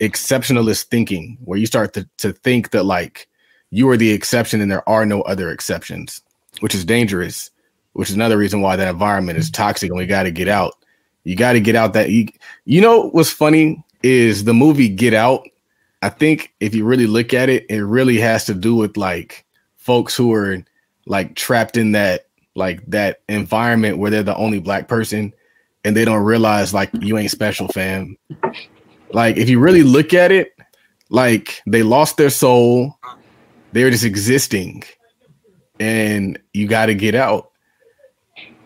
[0.00, 3.28] exceptionalist thinking where you start to, to think that like
[3.70, 6.20] you are the exception and there are no other exceptions,
[6.60, 7.50] which is dangerous,
[7.92, 10.74] which is another reason why that environment is toxic and we got to get out.
[11.24, 12.28] You got to get out that you,
[12.64, 15.46] you know what's funny is the movie Get Out.
[16.02, 19.44] I think if you really look at it, it really has to do with like
[19.76, 20.64] folks who are
[21.06, 25.32] like trapped in that like that environment where they're the only black person
[25.84, 28.16] and they don't realize like you ain't special, fam.
[29.12, 30.56] Like if you really look at it,
[31.10, 32.98] like they lost their soul,
[33.72, 34.84] they're just existing,
[35.80, 37.52] and you got to get out.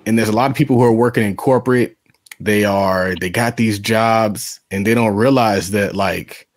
[0.04, 1.96] And there's a lot of people who are working in corporate
[2.42, 6.48] they are they got these jobs and they don't realize that like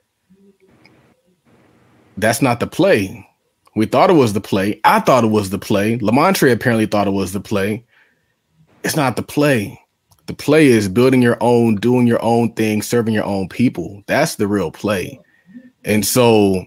[2.18, 3.28] that's not the play.
[3.76, 4.80] We thought it was the play.
[4.86, 5.98] I thought it was the play.
[5.98, 7.86] Lamontre apparently thought it was the play.
[8.84, 9.80] It's not the play.
[10.28, 14.04] The play is building your own, doing your own thing, serving your own people.
[14.08, 15.20] That's the real play.
[15.84, 16.66] And so,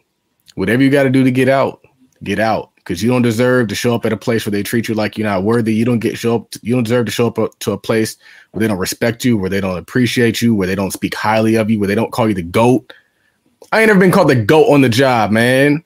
[0.55, 1.81] whatever you got to do to get out,
[2.23, 4.89] get out because you don't deserve to show up at a place where they treat
[4.89, 5.75] you like you're not worthy.
[5.75, 6.51] You don't get show up.
[6.53, 8.17] To, you don't deserve to show up to a place
[8.53, 11.57] where they don't respect you, where they don't appreciate you, where they don't speak highly
[11.57, 12.93] of you, where they don't call you the goat.
[13.71, 15.85] I ain't ever been called the goat on the job, man.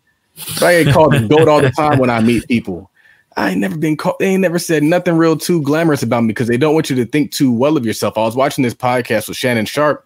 [0.60, 2.90] I ain't called the goat all the time when I meet people.
[3.36, 4.16] I ain't never been called.
[4.20, 6.96] They ain't never said nothing real too glamorous about me because they don't want you
[6.96, 8.18] to think too well of yourself.
[8.18, 10.04] I was watching this podcast with Shannon Sharpe,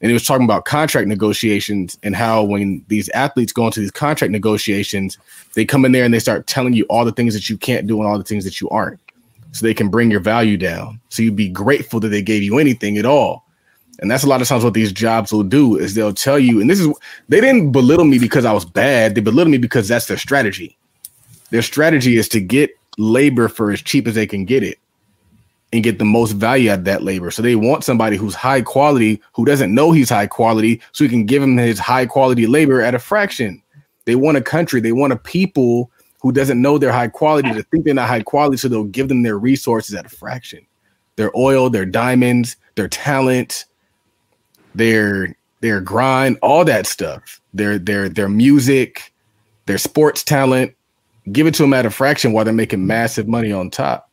[0.00, 3.90] and he was talking about contract negotiations and how when these athletes go into these
[3.90, 5.18] contract negotiations,
[5.54, 7.86] they come in there and they start telling you all the things that you can't
[7.86, 9.00] do and all the things that you aren't.
[9.52, 11.00] So they can bring your value down.
[11.08, 13.45] So you'd be grateful that they gave you anything at all.
[13.98, 16.60] And that's a lot of times what these jobs will do is they'll tell you,
[16.60, 16.88] and this is
[17.28, 19.14] they didn't belittle me because I was bad.
[19.14, 20.76] They belittle me because that's their strategy.
[21.50, 24.78] Their strategy is to get labor for as cheap as they can get it
[25.72, 27.30] and get the most value out of that labor.
[27.30, 31.10] So they want somebody who's high quality, who doesn't know he's high quality, so he
[31.10, 33.62] can give him his high quality labor at a fraction.
[34.04, 35.90] They want a country, they want a people
[36.20, 39.08] who doesn't know they're high quality to think they're not high quality, so they'll give
[39.08, 40.64] them their resources at a fraction.
[41.16, 43.64] Their oil, their diamonds, their talent,
[44.76, 49.12] their their grind, all that stuff, their their their music,
[49.66, 50.74] their sports talent,
[51.32, 54.10] give it to them at a fraction while they're making massive money on top.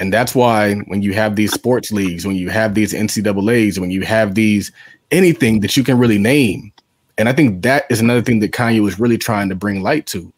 [0.00, 3.90] And that's why when you have these sports leagues, when you have these NCAA's, when
[3.90, 4.72] you have these
[5.10, 6.72] anything that you can really name,
[7.16, 10.06] and I think that is another thing that Kanye was really trying to bring light
[10.06, 10.32] to,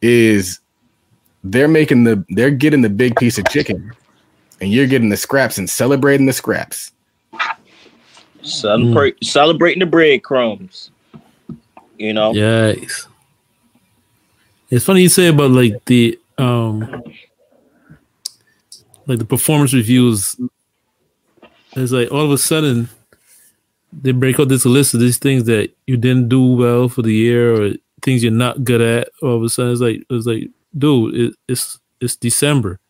[0.00, 0.58] is
[1.44, 3.92] they're making the they're getting the big piece of chicken,
[4.60, 6.93] and you're getting the scraps and celebrating the scraps.
[8.44, 9.24] Celebrate mm.
[9.24, 10.90] celebrating the breadcrumbs.
[11.98, 12.32] You know?
[12.32, 13.08] Yes.
[14.70, 17.02] It's funny you say about like the um
[19.06, 20.36] like the performance reviews.
[21.72, 22.88] It's like all of a sudden
[23.92, 27.12] they break out this list of these things that you didn't do well for the
[27.12, 29.08] year or things you're not good at.
[29.22, 32.80] All of a sudden it's like it's like, dude, it, it's it's December.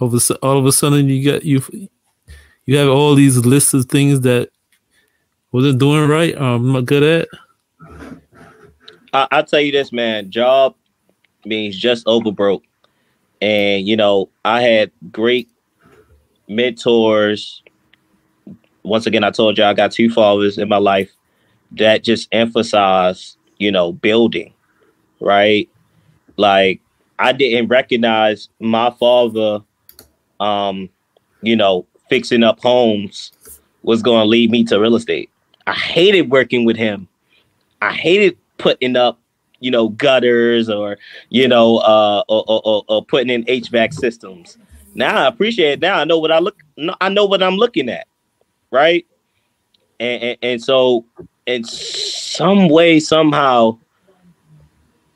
[0.00, 1.62] All of a all of a sudden you got you
[2.64, 4.50] you have all these lists of things that
[5.56, 6.36] wasn't doing right.
[6.36, 7.28] Um, I'm not good at.
[9.14, 10.30] I, I'll tell you this, man.
[10.30, 10.74] Job
[11.46, 12.62] means just over broke,
[13.40, 15.48] and you know I had great
[16.46, 17.62] mentors.
[18.82, 21.10] Once again, I told you I got two fathers in my life
[21.72, 24.52] that just emphasize, you know, building,
[25.20, 25.70] right?
[26.36, 26.82] Like
[27.18, 29.60] I didn't recognize my father,
[30.38, 30.90] um,
[31.40, 33.32] you know, fixing up homes
[33.82, 35.30] was going to lead me to real estate.
[35.66, 37.08] I hated working with him.
[37.82, 39.18] I hated putting up,
[39.60, 40.98] you know, gutters or
[41.28, 44.58] you know, uh, or, or, or putting in HVAC systems.
[44.94, 45.80] Now I appreciate it.
[45.80, 46.56] Now I know what I look.
[47.00, 48.06] I know what I'm looking at,
[48.70, 49.06] right?
[50.00, 51.04] And and, and so
[51.46, 53.78] in some way, somehow,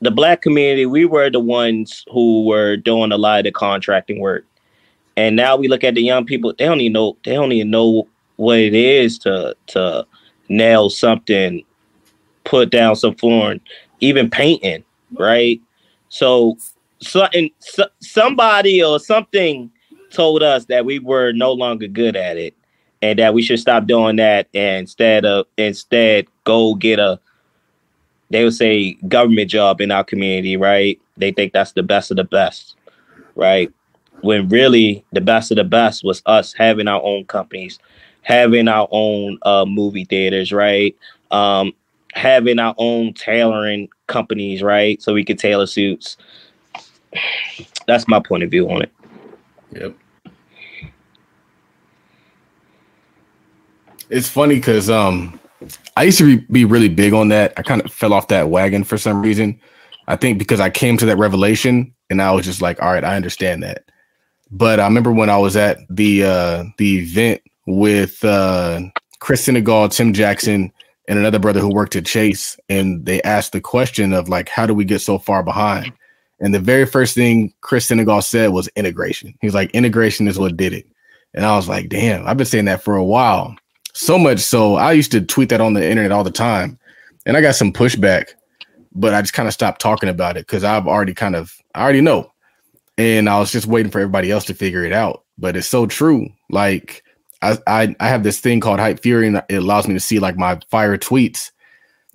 [0.01, 4.19] the black community, we were the ones who were doing a lot of the contracting
[4.19, 4.45] work.
[5.17, 7.69] And now we look at the young people, they don't even know, they don't even
[7.69, 8.07] know
[8.37, 10.05] what it is to to
[10.51, 11.63] nail something,
[12.43, 13.61] put down some flooring,
[13.99, 14.83] even painting,
[15.13, 15.61] right?
[16.09, 16.57] So,
[17.01, 19.71] something, so, somebody or something
[20.11, 22.53] told us that we were no longer good at it,
[23.01, 27.19] and that we should stop doing that, and instead of instead go get a,
[28.29, 30.99] they would say government job in our community, right?
[31.17, 32.75] They think that's the best of the best,
[33.35, 33.71] right?
[34.21, 37.79] When really the best of the best was us having our own companies,
[38.21, 40.95] having our own uh, movie theaters, right?
[41.31, 41.73] Um,
[42.13, 45.01] having our own tailoring companies, right?
[45.01, 46.17] So we could tailor suits.
[47.87, 48.91] That's my point of view on it.
[49.71, 49.95] Yep.
[54.09, 55.39] It's funny because um,
[55.95, 57.53] I used to be, be really big on that.
[57.57, 59.59] I kind of fell off that wagon for some reason.
[60.07, 63.05] I think because I came to that revelation and I was just like, all right,
[63.05, 63.85] I understand that.
[64.51, 68.81] But I remember when I was at the uh, the event with uh,
[69.19, 70.71] Chris Senegal, Tim Jackson,
[71.07, 74.65] and another brother who worked at Chase, and they asked the question of like, how
[74.65, 75.91] do we get so far behind?
[76.39, 79.37] And the very first thing Chris Senegal said was integration.
[79.41, 80.87] He's like, integration is what did it.
[81.33, 83.55] And I was like, damn, I've been saying that for a while.
[83.93, 86.79] So much so I used to tweet that on the internet all the time.
[87.25, 88.29] And I got some pushback,
[88.93, 91.83] but I just kind of stopped talking about it because I've already kind of I
[91.83, 92.31] already know.
[92.97, 95.23] And I was just waiting for everybody else to figure it out.
[95.37, 96.27] But it's so true.
[96.49, 97.03] Like
[97.41, 100.37] I, I, I have this thing called Hypefury, and it allows me to see like
[100.37, 101.51] my fire tweets.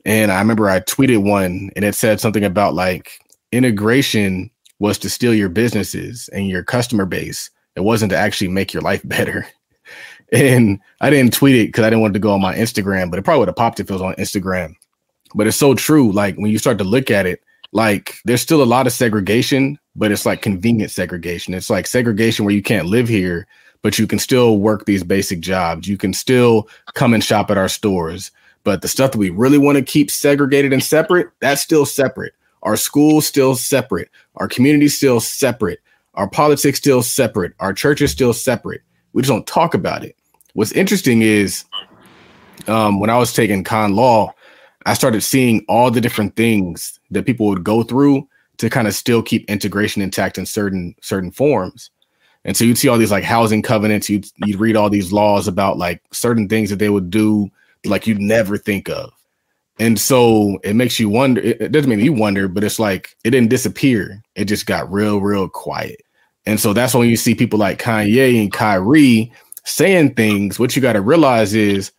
[0.04, 3.18] And I remember I tweeted one, and it said something about like
[3.52, 7.50] integration was to steal your businesses and your customer base.
[7.74, 9.46] It wasn't to actually make your life better.
[10.32, 13.18] And I didn't tweet it because I didn't want to go on my Instagram, but
[13.18, 14.74] it probably would have popped if it was on Instagram.
[15.34, 16.10] But it's so true.
[16.10, 17.42] Like when you start to look at it,
[17.72, 21.54] like there's still a lot of segregation, but it's like convenient segregation.
[21.54, 23.46] It's like segregation where you can't live here,
[23.86, 25.86] but you can still work these basic jobs.
[25.86, 28.32] You can still come and shop at our stores.
[28.64, 32.34] But the stuff that we really want to keep segregated and separate, that's still separate.
[32.64, 34.10] Our schools still separate.
[34.38, 35.78] Our community still separate.
[36.14, 37.52] Our politics still separate.
[37.60, 38.82] Our church is still separate.
[39.12, 40.16] We just don't talk about it.
[40.54, 41.64] What's interesting is
[42.66, 44.34] um, when I was taking con law,
[44.84, 48.26] I started seeing all the different things that people would go through
[48.56, 51.92] to kind of still keep integration intact in certain certain forms.
[52.46, 54.08] And so you'd see all these like housing covenants.
[54.08, 57.50] You'd you'd read all these laws about like certain things that they would do
[57.84, 59.12] like you'd never think of.
[59.78, 61.42] And so it makes you wonder.
[61.42, 64.22] It doesn't make you wonder, but it's like it didn't disappear.
[64.36, 66.00] It just got real, real quiet.
[66.46, 69.32] And so that's when you see people like Kanye and Kyrie
[69.64, 70.58] saying things.
[70.58, 71.90] What you got to realize is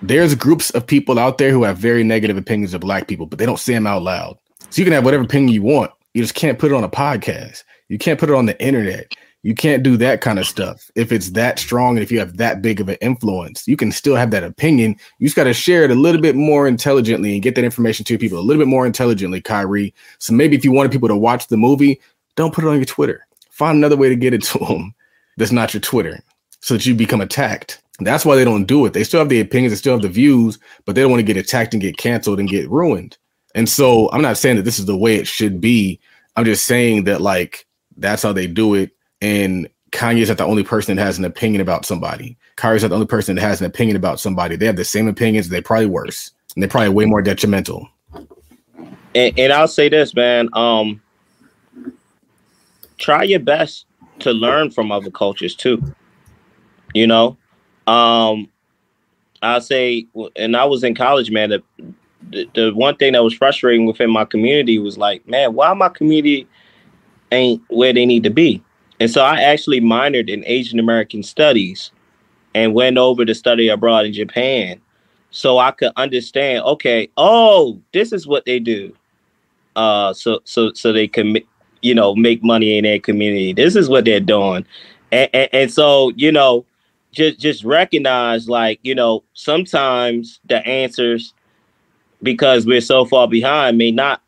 [0.00, 3.38] there's groups of people out there who have very negative opinions of black people, but
[3.38, 4.38] they don't say them out loud.
[4.70, 5.92] So you can have whatever opinion you want.
[6.14, 7.62] You just can't put it on a podcast.
[7.88, 9.14] You can't put it on the internet.
[9.42, 10.90] You can't do that kind of stuff.
[10.94, 13.90] If it's that strong and if you have that big of an influence, you can
[13.90, 14.96] still have that opinion.
[15.18, 18.04] You just got to share it a little bit more intelligently and get that information
[18.04, 19.94] to people a little bit more intelligently, Kyrie.
[20.18, 22.00] So maybe if you wanted people to watch the movie,
[22.36, 23.26] don't put it on your Twitter.
[23.50, 24.94] Find another way to get it to them
[25.36, 26.20] that's not your Twitter
[26.60, 27.80] so that you become attacked.
[28.00, 28.92] That's why they don't do it.
[28.92, 31.34] They still have the opinions, they still have the views, but they don't want to
[31.34, 33.16] get attacked and get canceled and get ruined.
[33.54, 36.00] And so I'm not saying that this is the way it should be.
[36.36, 38.90] I'm just saying that like that's how they do it.
[39.20, 42.36] And Kanye's not the only person that has an opinion about somebody.
[42.56, 44.56] Kyrie's not the only person that has an opinion about somebody.
[44.56, 45.48] They have the same opinions.
[45.48, 47.88] They're probably worse, and they're probably way more detrimental.
[49.14, 50.48] And, and I'll say this, man.
[50.52, 51.02] Um,
[52.98, 53.86] try your best
[54.20, 55.82] to learn from other cultures too.
[56.94, 57.36] You know,
[57.86, 58.48] um,
[59.42, 60.06] I'll say,
[60.36, 61.50] and I was in college, man.
[61.50, 61.62] The,
[62.30, 65.88] the, the one thing that was frustrating within my community was like, man, why my
[65.88, 66.46] community
[67.32, 68.62] ain't where they need to be?
[69.00, 71.90] And so I actually minored in Asian American studies
[72.54, 74.80] and went over to study abroad in Japan
[75.30, 78.94] so I could understand, okay, oh, this is what they do.
[79.76, 81.36] Uh so so so they can
[81.80, 83.52] you know make money in their community.
[83.52, 84.66] This is what they're doing.
[85.12, 86.66] And, and, and so, you know,
[87.12, 91.34] just just recognize like, you know, sometimes the answers
[92.22, 94.22] because we're so far behind may not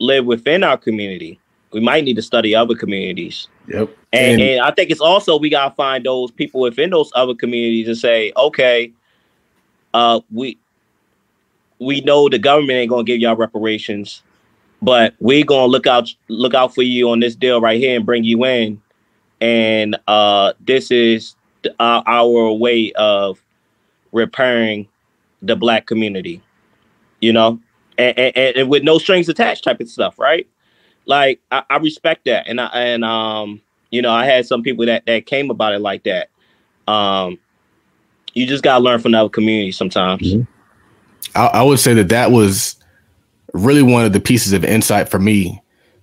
[0.00, 1.38] live within our community.
[1.72, 3.48] We might need to study other communities.
[3.68, 3.90] Yep.
[4.12, 7.34] And, and, and I think it's also we gotta find those people within those other
[7.34, 8.92] communities and say, okay,
[9.94, 10.58] uh, we
[11.78, 14.22] we know the government ain't gonna give y'all reparations,
[14.82, 18.06] but we gonna look out look out for you on this deal right here and
[18.06, 18.80] bring you in.
[19.40, 21.36] And uh, this is
[21.78, 23.40] our, our way of
[24.12, 24.88] repairing
[25.42, 26.42] the black community
[27.20, 27.60] you know,
[27.96, 30.46] and, and, and with no strings attached type of stuff, right?
[31.08, 33.60] Like I, I respect that, and I and um,
[33.90, 36.30] you know, I had some people that that came about it like that.
[36.86, 37.38] Um,
[38.34, 40.22] you just gotta learn from other communities sometimes.
[40.22, 40.42] Mm-hmm.
[41.34, 42.76] I, I would say that that was
[43.52, 45.60] really one of the pieces of insight for me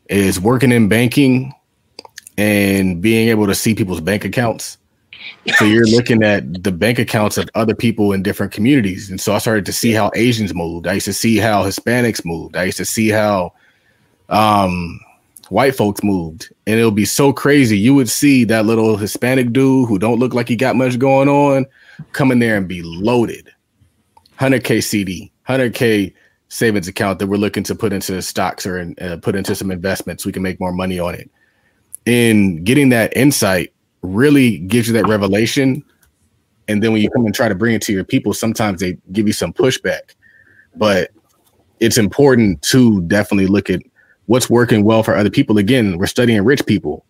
[0.10, 1.54] is working in banking
[2.38, 4.78] and being able to see people's bank accounts
[5.58, 9.10] so you're looking at the bank accounts of other people in different communities.
[9.10, 10.88] And so I started to see how Asians moved.
[10.88, 12.56] I used to see how Hispanics moved.
[12.56, 13.54] I used to see how
[14.30, 15.00] um,
[15.50, 16.54] white folks moved.
[16.68, 17.78] And it'll be so crazy.
[17.78, 21.30] You would see that little Hispanic dude who don't look like he got much going
[21.30, 21.66] on
[22.12, 23.50] come in there and be loaded.
[24.40, 26.14] 100K CD, 100K
[26.50, 29.72] savings account that we're looking to put into the stocks or uh, put into some
[29.72, 30.24] investments.
[30.24, 31.30] So we can make more money on it.
[32.06, 35.84] In getting that insight, really gives you that revelation.
[36.68, 38.98] And then when you come and try to bring it to your people, sometimes they
[39.12, 40.14] give you some pushback.
[40.76, 41.12] But
[41.80, 43.82] it's important to definitely look at
[44.28, 45.58] what's working well for other people.
[45.58, 47.06] Again, we're studying rich people.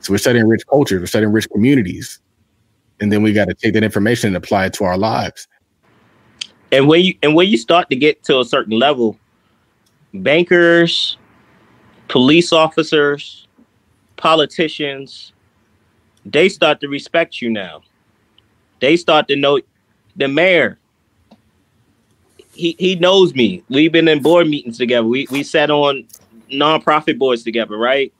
[0.00, 2.20] So we're studying rich cultures, we're studying rich communities.
[3.00, 5.48] And then we got to take that information and apply it to our lives.
[6.72, 9.18] And when you and when you start to get to a certain level,
[10.12, 11.16] bankers,
[12.08, 13.46] police officers,
[14.16, 15.32] politicians,
[16.24, 17.82] they start to respect you now.
[18.80, 19.60] They start to know
[20.16, 20.78] the mayor.
[22.52, 23.62] He he knows me.
[23.68, 25.06] We've been in board meetings together.
[25.06, 26.06] We we sat on
[26.50, 28.12] nonprofit boards together, right?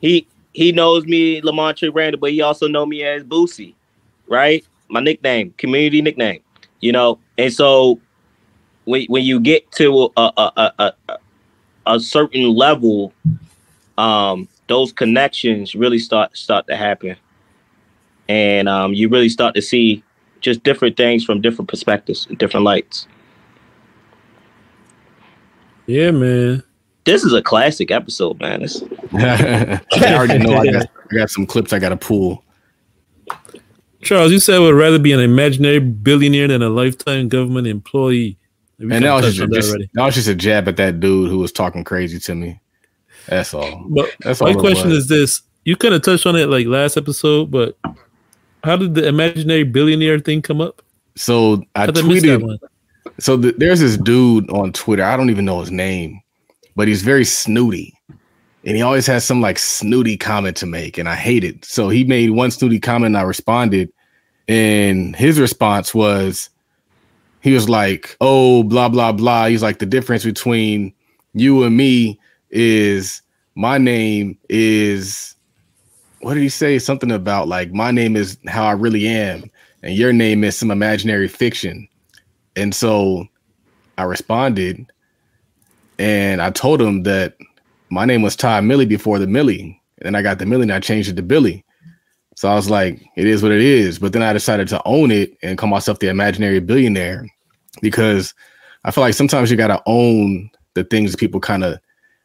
[0.00, 3.74] He he knows me, Lamontre Randall, but he also know me as Boosie,
[4.26, 4.66] right?
[4.88, 6.40] My nickname, community nickname,
[6.80, 7.18] you know.
[7.36, 8.00] And so
[8.84, 11.18] when when you get to a a a, a,
[11.86, 13.12] a certain level,
[13.98, 17.16] um, those connections really start start to happen,
[18.28, 20.02] and um, you really start to see
[20.40, 23.06] just different things from different perspectives different lights.
[25.86, 26.62] Yeah, man.
[27.06, 28.66] This is a classic episode, man.
[29.12, 29.80] I
[30.12, 32.42] already know I got, I got some clips I got to pull.
[34.02, 38.36] Charles, you said I would rather be an imaginary billionaire than a lifetime government employee.
[38.80, 41.52] and that was, just, just that was just a jab at that dude who was
[41.52, 42.60] talking crazy to me.
[43.28, 43.84] That's all.
[43.88, 47.52] But That's my question is this: You kind of touched on it like last episode,
[47.52, 47.78] but
[48.64, 50.82] how did the imaginary billionaire thing come up?
[51.14, 52.58] So I tweeted.
[53.20, 55.04] So th- there's this dude on Twitter.
[55.04, 56.20] I don't even know his name,
[56.76, 57.94] but he's very snooty.
[58.64, 61.64] and he always has some like snooty comment to make, and I hate it.
[61.64, 63.92] So he made one snooty comment, and I responded,
[64.48, 66.50] and his response was,
[67.42, 70.92] he was like, "Oh, blah blah blah." He's like, "The difference between
[71.34, 72.18] you and me
[72.50, 73.22] is
[73.54, 75.34] my name is
[76.20, 76.78] what did he say?
[76.78, 79.44] Something about like my name is how I really am,
[79.82, 81.88] and your name is some imaginary fiction."
[82.56, 83.26] And so
[83.98, 84.86] I responded,
[85.98, 87.36] and I told him that
[87.90, 89.80] my name was Todd Millie before the Millie.
[89.98, 91.64] And then I got the Millie and I changed it to Billy.
[92.34, 93.98] So I was like, it is what it is.
[93.98, 97.26] But then I decided to own it and call myself the imaginary billionaire
[97.80, 98.34] because
[98.84, 101.78] I feel like sometimes you got to own the things people kind of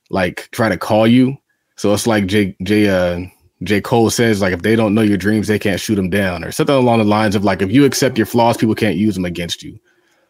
[0.09, 1.37] like try to call you.
[1.77, 3.25] So it's like J J uh
[3.63, 6.43] J Cole says like if they don't know your dreams, they can't shoot them down
[6.43, 9.15] or something along the lines of like if you accept your flaws, people can't use
[9.15, 9.79] them against you.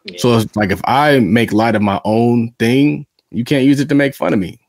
[0.06, 0.20] Yeah.
[0.20, 3.90] So it's like if I make light of my own thing, you can't use it
[3.90, 4.60] to make fun of me.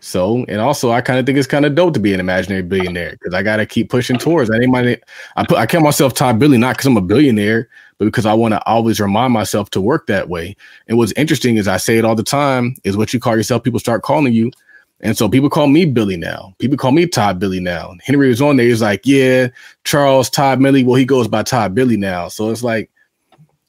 [0.00, 2.62] So, and also, I kind of think it's kind of dope to be an imaginary
[2.62, 4.50] billionaire because I got to keep pushing towards.
[4.50, 5.02] I ain't
[5.36, 7.68] I put I myself Todd Billy not because I'm a billionaire,
[7.98, 10.54] but because I want to always remind myself to work that way.
[10.86, 13.64] And what's interesting is I say it all the time: is what you call yourself,
[13.64, 14.52] people start calling you.
[15.00, 16.54] And so people call me Billy now.
[16.58, 17.94] People call me Todd Billy now.
[18.02, 18.66] Henry was on there.
[18.66, 19.48] He's like, yeah,
[19.84, 20.84] Charles Todd Billy.
[20.84, 22.28] Well, he goes by Todd Billy now.
[22.28, 22.90] So it's like,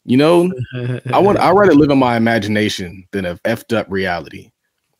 [0.07, 0.51] you know,
[1.13, 4.51] I want I rather live in my imagination than a effed up reality.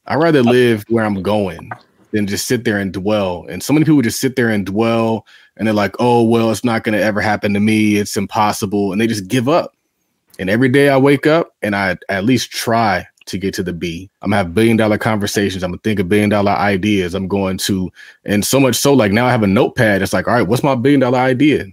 [0.06, 1.72] I'd rather live where I'm going
[2.12, 3.46] than just sit there and dwell.
[3.50, 5.26] And so many people just sit there and dwell
[5.56, 7.98] and they're like, oh, well, it's not going to ever happen to me.
[7.98, 8.92] It's impossible.
[8.92, 9.74] And they just give up.
[10.40, 13.74] And every day I wake up and I at least try to get to the
[13.74, 14.10] B.
[14.22, 15.64] I'm gonna have billion dollar conversations.
[15.64, 17.14] I'm gonna think of billion dollar ideas.
[17.14, 17.92] I'm going to,
[18.24, 20.02] and so much so, like now I have a notepad.
[20.02, 21.66] It's like, all right, what's my billion dollar idea?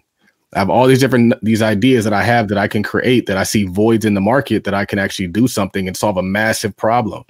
[0.55, 3.37] I have all these different these ideas that I have that I can create that
[3.37, 6.23] I see voids in the market that I can actually do something and solve a
[6.23, 7.25] massive problem.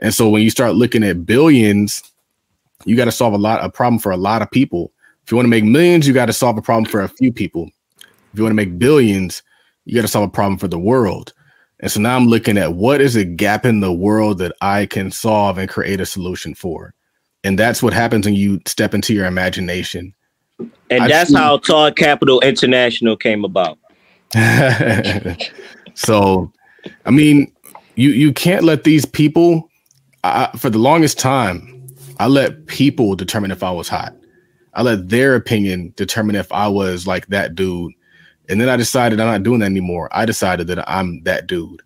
[0.00, 2.02] And so when you start looking at billions,
[2.84, 4.92] you got to solve a lot a problem for a lot of people.
[5.24, 7.32] If you want to make millions, you got to solve a problem for a few
[7.32, 7.70] people.
[7.98, 9.42] If you want to make billions,
[9.84, 11.32] you got to solve a problem for the world.
[11.80, 14.86] And so now I'm looking at what is a gap in the world that I
[14.86, 16.94] can solve and create a solution for.
[17.42, 20.14] And that's what happens when you step into your imagination.
[20.90, 23.78] And I've that's seen- how Todd Capital International came about.
[25.94, 26.52] so,
[27.04, 27.52] I mean,
[27.96, 29.70] you you can't let these people
[30.24, 31.86] I, for the longest time,
[32.18, 34.14] I let people determine if I was hot.
[34.74, 37.92] I let their opinion determine if I was like that dude.
[38.48, 40.08] And then I decided I'm not doing that anymore.
[40.12, 41.82] I decided that I'm that dude.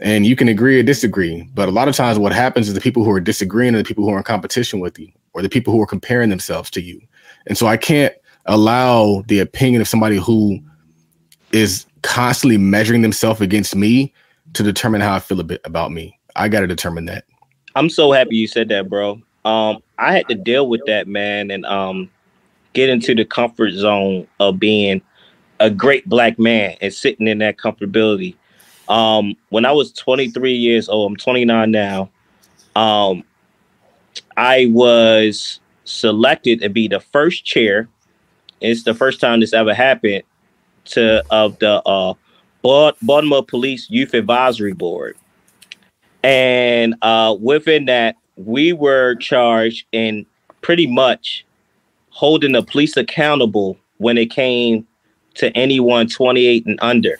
[0.00, 1.48] And you can agree or disagree.
[1.54, 3.84] But a lot of times, what happens is the people who are disagreeing are the
[3.84, 6.80] people who are in competition with you or the people who are comparing themselves to
[6.80, 7.00] you.
[7.46, 8.14] And so I can't
[8.46, 10.60] allow the opinion of somebody who
[11.52, 14.12] is constantly measuring themselves against me
[14.54, 16.18] to determine how I feel a bit about me.
[16.36, 17.24] I got to determine that.
[17.74, 19.20] I'm so happy you said that, bro.
[19.44, 22.10] Um, I had to deal with that, man, and um,
[22.72, 25.02] get into the comfort zone of being
[25.60, 28.34] a great black man and sitting in that comfortability.
[28.88, 32.10] Um, when I was 23 years old, I'm 29 now.
[32.76, 33.24] Um,
[34.36, 37.88] I was selected to be the first chair.
[38.60, 40.22] It's the first time this ever happened
[40.86, 42.14] to of the uh,
[42.62, 45.16] Baltimore Police Youth Advisory Board.
[46.22, 50.24] And uh, within that, we were charged in
[50.60, 51.44] pretty much
[52.10, 54.86] holding the police accountable when it came
[55.34, 57.18] to anyone 28 and under.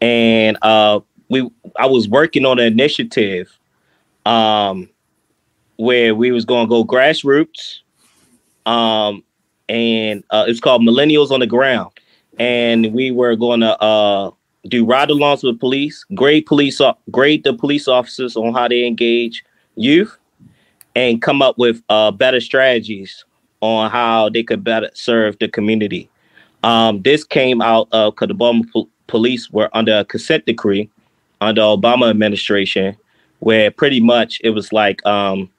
[0.00, 3.58] And uh, we, I was working on an initiative
[4.24, 4.88] um,
[5.76, 7.80] where we was to go grassroots,
[8.64, 9.22] um,
[9.68, 11.90] and uh, it's called Millennials on the Ground,
[12.38, 14.30] and we were going to uh,
[14.68, 16.80] do ride alongs with police, grade police,
[17.10, 19.44] grade the police officers on how they engage
[19.76, 20.16] youth,
[20.94, 23.24] and come up with uh, better strategies
[23.60, 26.08] on how they could better serve the community.
[26.62, 30.90] Um, this came out of because the Baltimore po- police were under a consent decree
[31.40, 32.96] under Obama administration,
[33.40, 35.50] where pretty much it was like um,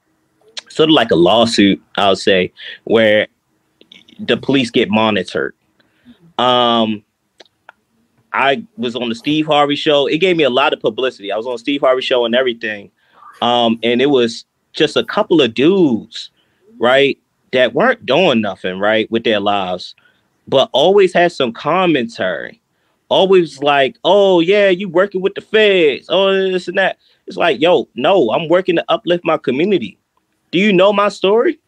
[0.69, 2.52] sort of like a lawsuit, I would say,
[2.84, 3.27] where
[4.19, 5.53] the police get monitored.
[6.38, 7.03] Um,
[8.34, 10.06] I was on the Steve Harvey show.
[10.07, 11.31] It gave me a lot of publicity.
[11.31, 12.91] I was on Steve Harvey show and everything.
[13.41, 16.30] Um, and it was just a couple of dudes,
[16.77, 17.18] right,
[17.52, 19.95] that weren't doing nothing, right, with their lives,
[20.48, 22.61] but always had some commentary.
[23.10, 26.98] Always like, oh yeah, you working with the feds, oh this and that.
[27.26, 29.98] It's like, yo, no, I'm working to uplift my community.
[30.51, 31.59] Do you know my story?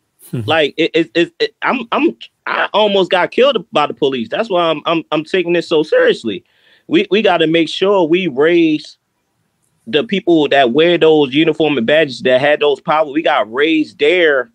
[0.46, 2.16] like it, it, it, it, I'm I'm
[2.46, 4.30] I almost got killed by the police.
[4.30, 6.44] That's why I'm I'm I'm taking this so seriously
[6.90, 8.98] we, we got to make sure we raise
[9.86, 13.06] the people that wear those uniform and badges that had those power.
[13.06, 14.50] We got to raise their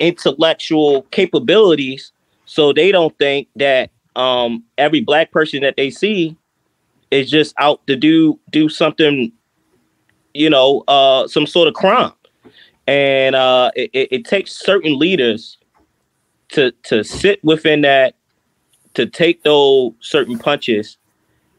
[0.00, 2.10] intellectual capabilities
[2.46, 6.36] so they don't think that um, every black person that they see
[7.10, 9.30] is just out to do do something
[10.34, 12.12] you know uh, some sort of crime
[12.86, 15.58] and uh, it, it takes certain leaders
[16.48, 18.14] to to sit within that
[18.94, 20.96] to take those certain punches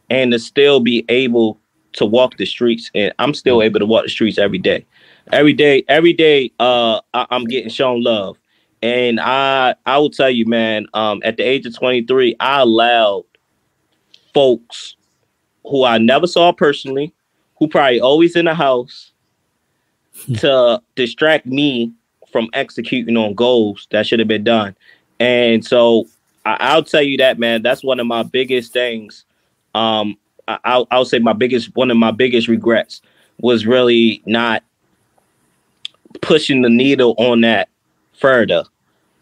[0.10, 1.60] and to still be able
[1.94, 4.86] to walk the streets and i'm still able to walk the streets every day
[5.34, 8.38] every day every day uh I, am getting shown love
[8.82, 13.26] and i i will tell you man um at the age of 23 i allowed
[14.34, 14.96] folks
[15.64, 17.14] who i never saw personally
[17.60, 19.12] who probably always in the house.
[20.38, 21.92] To distract me
[22.32, 24.76] from executing on goals that should have been done
[25.20, 26.08] and so
[26.46, 29.26] I, will tell you that man that's one of my biggest things
[29.76, 30.18] um
[30.48, 33.02] I, I'll, I'll say my biggest one of my biggest regrets
[33.40, 34.64] was really not
[36.22, 37.70] pushing the needle on that
[38.20, 38.64] further.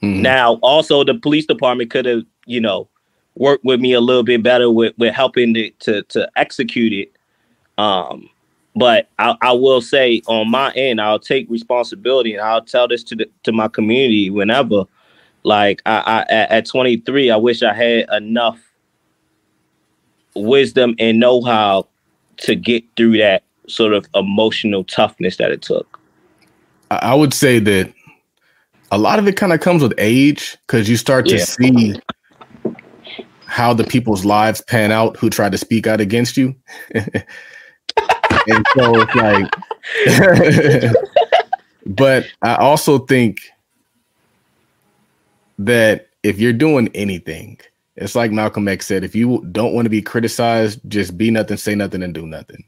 [0.01, 0.21] Mm-hmm.
[0.21, 2.87] Now, also the police department could have, you know,
[3.35, 7.11] worked with me a little bit better with with helping to to, to execute it.
[7.77, 8.29] Um,
[8.75, 13.03] but I, I will say on my end, I'll take responsibility and I'll tell this
[13.05, 14.83] to the, to my community whenever.
[15.43, 18.59] Like I, I at, at 23, I wish I had enough
[20.35, 21.87] wisdom and know how
[22.37, 25.99] to get through that sort of emotional toughness that it took.
[26.91, 27.93] I would say that
[28.91, 31.45] a lot of it kind of comes with age because you start to yeah.
[31.45, 32.01] see
[33.45, 36.53] how the people's lives pan out who try to speak out against you.
[38.47, 40.93] and so it's like,
[41.85, 43.39] but I also think
[45.59, 47.59] that if you're doing anything,
[47.95, 51.57] it's like Malcolm X said if you don't want to be criticized, just be nothing,
[51.57, 52.63] say nothing, and do nothing.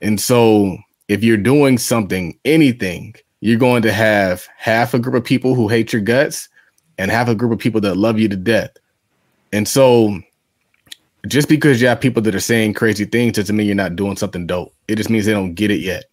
[0.00, 0.78] And so
[1.08, 5.68] if you're doing something, anything, you're going to have half a group of people who
[5.68, 6.48] hate your guts
[6.98, 8.70] and half a group of people that love you to death.
[9.52, 10.20] And so
[11.26, 14.16] just because you have people that are saying crazy things doesn't mean you're not doing
[14.16, 14.72] something dope.
[14.86, 16.04] It just means they don't get it yet.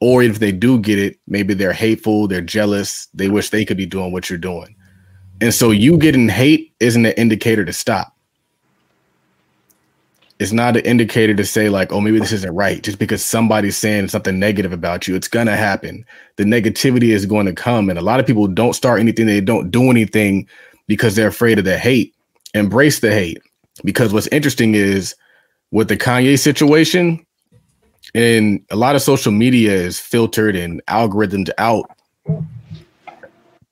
[0.00, 3.76] Or if they do get it, maybe they're hateful, they're jealous, they wish they could
[3.76, 4.76] be doing what you're doing.
[5.40, 8.12] And so you getting hate isn't an indicator to stop.
[10.38, 12.82] It's not an indicator to say, like, oh, maybe this isn't right.
[12.82, 16.04] Just because somebody's saying something negative about you, it's going to happen.
[16.36, 17.88] The negativity is going to come.
[17.88, 20.46] And a lot of people don't start anything, they don't do anything
[20.88, 22.14] because they're afraid of the hate.
[22.52, 23.38] Embrace the hate.
[23.84, 25.14] Because what's interesting is
[25.70, 27.24] with the Kanye situation,
[28.14, 31.90] and a lot of social media is filtered and algorithmed out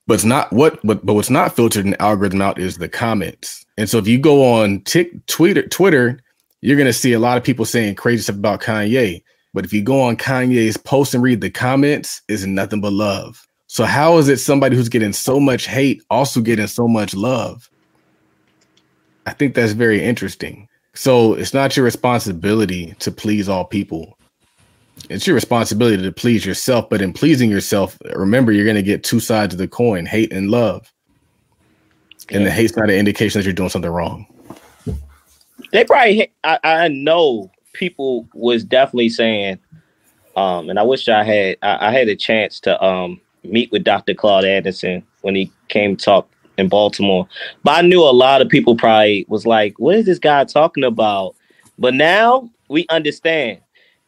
[0.07, 3.65] but it's not what but, but what's not filtered and algorithm out is the comments.
[3.77, 6.21] And so if you go on Tik Twitter, Twitter,
[6.61, 9.23] you're gonna see a lot of people saying crazy stuff about Kanye.
[9.53, 13.47] But if you go on Kanye's post and read the comments, is nothing but love.
[13.67, 17.69] So how is it somebody who's getting so much hate also getting so much love?
[19.27, 20.69] I think that's very interesting.
[20.95, 24.17] So it's not your responsibility to please all people
[25.11, 29.05] it's your responsibility to please yourself, but in pleasing yourself, remember you're going to get
[29.05, 30.91] two sides of the coin: hate and love.
[32.31, 32.49] And yeah.
[32.49, 34.27] the hate's not an indication that you're doing something wrong.
[35.73, 39.59] They probably, I, I know people was definitely saying,
[40.37, 43.85] um, and I wish I had, I, I had a chance to um, meet with
[43.85, 44.15] Dr.
[44.15, 47.29] Claude Anderson when he came talk in Baltimore.
[47.63, 50.85] But I knew a lot of people probably was like, "What is this guy talking
[50.85, 51.35] about?"
[51.79, 53.61] But now we understand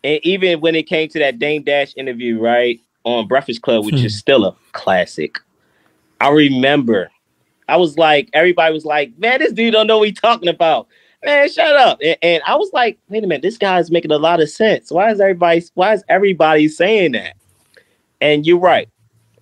[0.07, 3.97] and even when it came to that Dame Dash interview, right on Breakfast Club, which
[3.97, 4.19] is hmm.
[4.19, 5.39] still a classic.
[6.21, 7.11] I remember,
[7.69, 10.87] I was like, everybody was like, "Man, this dude don't know what he's talking about."
[11.25, 11.99] Man, shut up!
[12.05, 14.93] And, and I was like, "Wait a minute, this guy's making a lot of sense.
[14.93, 15.65] Why is everybody?
[15.75, 17.37] Why is everybody saying that?"
[18.21, 18.89] And you're right.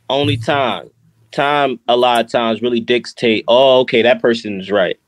[0.08, 0.88] Only time,
[1.34, 3.44] time, a lot of times really dictate.
[3.48, 4.98] Oh, okay, that person is right.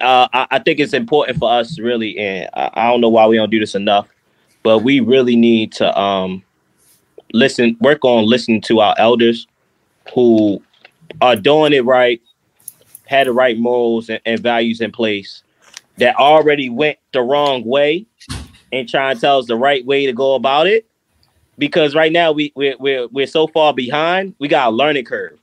[0.00, 3.26] Uh, I, I, think it's important for us really, and I, I don't know why
[3.26, 4.08] we don't do this enough
[4.64, 6.42] but we really need to um
[7.32, 9.46] listen, work on listening to our elders
[10.12, 10.60] who
[11.20, 12.20] are doing it right,
[13.06, 15.42] had the right morals and, and values in place
[15.98, 18.06] that already went the wrong way
[18.72, 20.86] and trying to tell us the right way to go about it.
[21.58, 25.38] Because right now we we're we're, we're so far behind, we got a learning curve.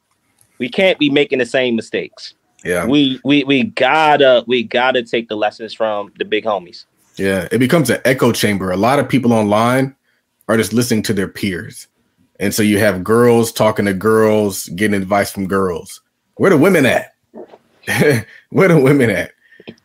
[0.57, 2.35] We can't be making the same mistakes.
[2.63, 2.85] Yeah.
[2.85, 6.85] We we we gotta we gotta take the lessons from the big homies.
[7.15, 8.71] Yeah, it becomes an echo chamber.
[8.71, 9.95] A lot of people online
[10.47, 11.87] are just listening to their peers.
[12.39, 16.01] And so you have girls talking to girls, getting advice from girls.
[16.35, 17.13] Where the women at?
[18.49, 19.31] Where the women at?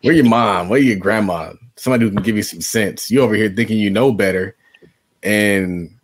[0.03, 0.69] Where your mom?
[0.69, 1.53] Where your grandma?
[1.77, 3.11] Somebody who can give you some sense.
[3.11, 4.57] You over here thinking you know better.
[5.23, 5.95] And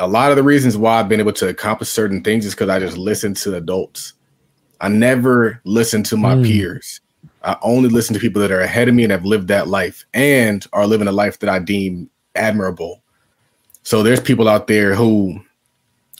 [0.00, 2.70] a lot of the reasons why I've been able to accomplish certain things is because
[2.70, 4.14] I just listen to adults.
[4.80, 6.44] I never listen to my mm.
[6.44, 7.00] peers.
[7.44, 10.06] I only listen to people that are ahead of me and have lived that life
[10.14, 13.02] and are living a life that I deem admirable.
[13.82, 15.38] So there's people out there who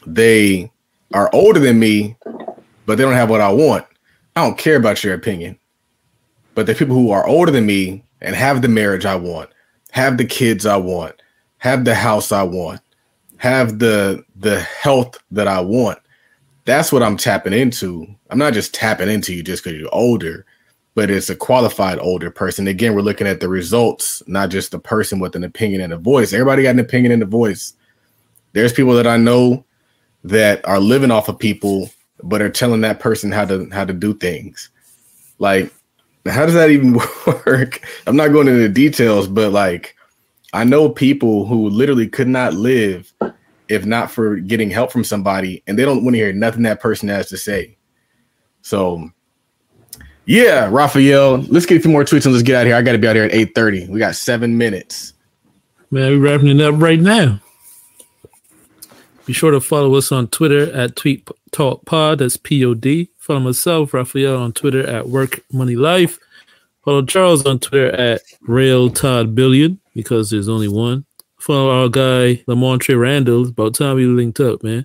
[0.07, 0.70] they
[1.15, 2.16] are older than me,
[2.85, 3.86] but they don't have what I want.
[4.36, 5.59] I don't care about your opinion.
[6.55, 9.48] But the people who are older than me and have the marriage I want,
[9.93, 11.23] have the kids I want,
[11.59, 12.81] have the house I want,
[13.41, 15.99] have the the health that I want.
[16.67, 18.07] That's what I'm tapping into.
[18.29, 20.45] I'm not just tapping into you just because you're older,
[20.95, 22.69] but it's a qualified older person.
[22.69, 25.97] Again, we're looking at the results, not just the person with an opinion and a
[25.97, 26.35] voice.
[26.35, 27.73] Everybody got an opinion and a voice.
[28.53, 29.65] There's people that I know
[30.23, 31.89] that are living off of people,
[32.23, 34.69] but are telling that person how to how to do things.
[35.39, 35.73] Like,
[36.27, 36.93] how does that even
[37.47, 37.81] work?
[38.07, 39.97] I'm not going into the details, but like
[40.52, 43.12] I know people who literally could not live
[43.68, 46.81] if not for getting help from somebody, and they don't want to hear nothing that
[46.81, 47.77] person has to say.
[48.62, 49.09] So,
[50.27, 52.74] yeah, Raphael, let's get a few more tweets and let's get out here.
[52.74, 53.89] I got to be out here at 8:30.
[53.89, 55.14] We got seven minutes.
[55.93, 57.40] Man, we're wrapping it up right now.
[59.24, 62.18] Be sure to follow us on Twitter at Tweet Talk Pod.
[62.18, 63.10] That's P O D.
[63.18, 66.18] Follow myself, Raphael, on Twitter at Work Money Life.
[66.91, 71.05] Follow Charles on Twitter at Rail Todd Billion because there's only one.
[71.39, 73.47] Follow our guy Lamontre Randall.
[73.47, 74.85] About time we linked up, man.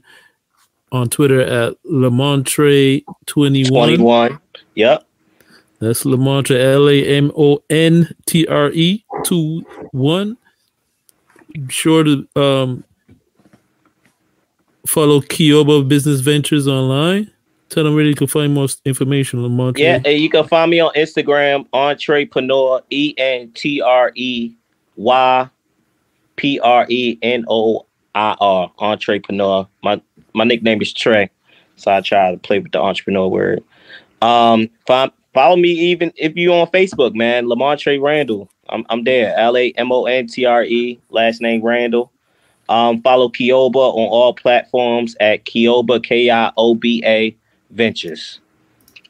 [0.91, 4.39] On Twitter at Lamontre twenty one.
[4.75, 5.07] Yep.
[5.79, 10.37] That's Lamontre L A M O N T R E two one.
[11.53, 12.83] Be sure to um
[14.85, 17.31] follow Kioba Business Ventures online.
[17.69, 19.81] Tell them where you can find more information on Montre.
[19.81, 24.53] Yeah, you can find me on Instagram, Entrepreneur, E N T R E
[24.95, 25.49] Y
[26.35, 29.67] P R E N O I R, Entrepreneur.
[29.83, 30.01] My
[30.33, 31.29] my nickname is Trey,
[31.75, 33.63] so I try to play with the entrepreneur word.
[34.21, 37.45] Um, find, follow me even if you on Facebook, man.
[37.45, 38.49] Lamontre Randall.
[38.69, 39.35] I'm I'm there.
[39.37, 40.99] L A M O N T R E.
[41.09, 42.11] Last name Randall.
[42.69, 47.35] Um, follow Kioba on all platforms at Kioba K I O B A
[47.75, 48.39] Ventures,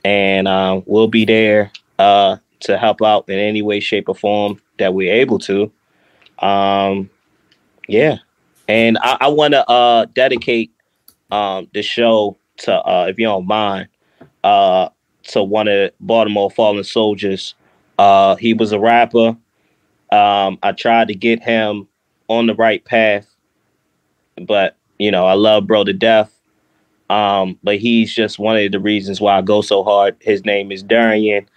[0.04, 4.60] and uh, we'll be there uh, to help out in any way, shape, or form
[4.80, 5.72] that we're able to.
[6.40, 7.10] Um,
[7.88, 8.18] yeah,
[8.68, 10.72] and I, I want to uh, dedicate
[11.32, 13.88] um, the show to, uh, if you don't mind,
[14.44, 14.90] uh,
[15.24, 17.56] to one of Baltimore fallen soldiers.
[17.98, 19.38] Uh, he was a rapper.
[20.12, 21.88] Um, I tried to get him
[22.28, 23.28] on the right path,
[24.42, 26.35] but you know I love bro to death.
[27.10, 30.16] Um, but he's just one of the reasons why I go so hard.
[30.22, 31.48] His name is Darian.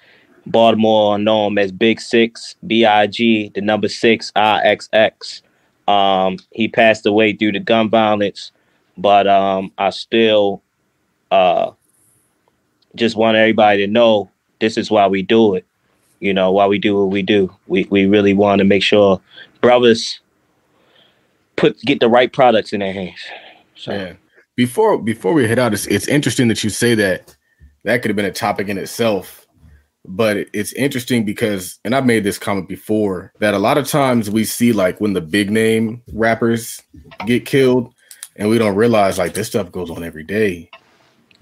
[0.47, 5.43] Baltimore know him as Big Six, B I G, the number six, I X X.
[5.87, 8.53] Um, he passed away due to gun violence,
[8.97, 10.63] but um, I still
[11.31, 11.73] uh,
[12.95, 14.31] just want everybody to know
[14.61, 15.67] this is why we do it.
[16.21, 17.55] You know, why we do what we do.
[17.67, 19.21] We we really want to make sure
[19.61, 20.21] brothers
[21.57, 23.21] put get the right products in their hands.
[23.77, 24.13] So yeah.
[24.59, 27.37] Before before we head out, it's, it's interesting that you say that.
[27.85, 29.47] That could have been a topic in itself
[30.05, 34.31] but it's interesting because and i've made this comment before that a lot of times
[34.31, 36.81] we see like when the big name rappers
[37.27, 37.93] get killed
[38.37, 40.71] and we don't realize like this stuff goes on every day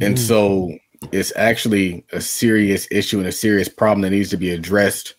[0.01, 0.19] and mm.
[0.19, 0.73] so
[1.13, 5.15] it's actually a serious issue and a serious problem that needs to be addressed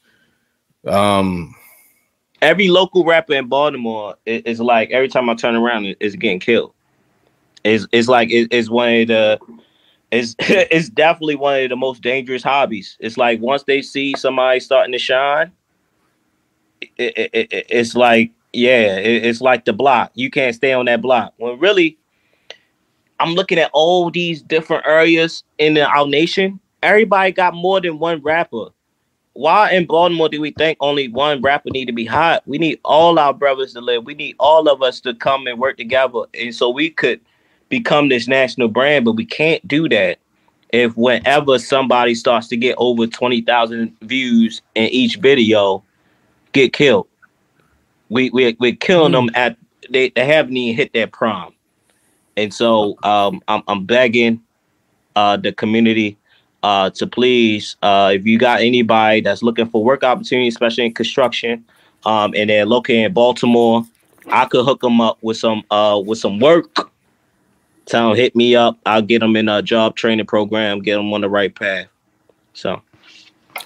[0.88, 1.56] um
[2.42, 6.74] every local rapper in baltimore is, like every time i turn around it's getting killed
[7.92, 9.40] it's, like it's one of the
[10.12, 12.98] it's it's definitely one of the most dangerous hobbies.
[13.00, 15.52] It's like once they see somebody starting to shine,
[16.82, 20.12] it, it, it, it's like yeah, it's like the block.
[20.16, 21.34] You can't stay on that block.
[21.38, 21.98] When really,
[23.20, 26.60] I'm looking at all these different areas in our nation.
[26.82, 28.68] Everybody got more than one rapper.
[29.34, 32.42] Why in Baltimore do we think only one rapper need to be hot?
[32.48, 34.06] We need all our brothers to live.
[34.06, 37.20] We need all of us to come and work together, and so we could
[37.70, 40.20] become this national brand, but we can't do that
[40.72, 45.84] if whenever somebody starts to get over 20,000 views in each video,
[46.52, 47.08] get killed.
[48.10, 49.28] We, we, we're killing mm.
[49.28, 49.58] them at,
[49.90, 51.54] they, they haven't even hit their prime.
[52.36, 54.42] And so um, I'm, I'm begging
[55.16, 56.18] uh, the community
[56.64, 60.94] uh, to please, uh, if you got anybody that's looking for work opportunities, especially in
[60.94, 61.64] construction,
[62.06, 63.84] um, and they're located in Baltimore,
[64.30, 66.92] I could hook them up with some uh, with some work
[67.92, 68.78] Them hit me up.
[68.86, 71.88] I'll get them in a job training program, get them on the right path.
[72.54, 72.82] So,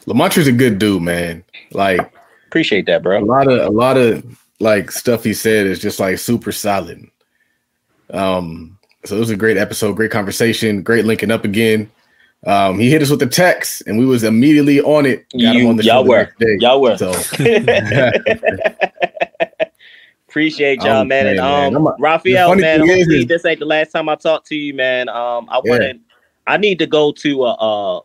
[0.05, 1.43] Lamontre's a good dude, man.
[1.71, 2.13] Like,
[2.47, 3.23] appreciate that, bro.
[3.23, 7.09] A lot of a lot of like stuff he said is just like super solid.
[8.11, 11.89] Um, so it was a great episode, great conversation, great linking up again.
[12.45, 15.29] Um, he hit us with a text, and we was immediately on it.
[15.31, 16.97] Got you, him on the y'all were, y'all were.
[16.97, 17.11] So.
[20.31, 21.27] Appreciate y'all, man.
[21.27, 21.93] and um, man.
[21.99, 25.09] Raphael, man, hopefully this ain't the last time I talk to you, man.
[25.09, 25.69] Um, I yeah.
[25.69, 25.99] want to,
[26.47, 28.01] I need to go to a, a,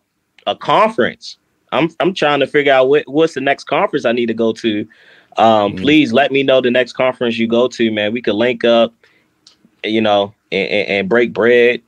[0.49, 1.39] a conference.
[1.71, 4.53] I'm I'm trying to figure out what, what's the next conference I need to go
[4.55, 4.81] to.
[5.37, 5.83] Um, mm-hmm.
[5.83, 8.13] please let me know the next conference you go to, man.
[8.13, 8.93] We could link up,
[9.85, 11.81] you know, and, and, and break bread.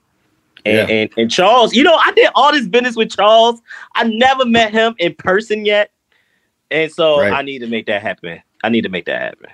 [0.64, 0.94] And, yeah.
[0.94, 3.60] and, and Charles, you know, I did all this business with Charles.
[3.96, 5.90] I never met him in person yet,
[6.70, 7.32] and so right.
[7.32, 8.40] I need to make that happen.
[8.62, 9.48] I need to make that happen.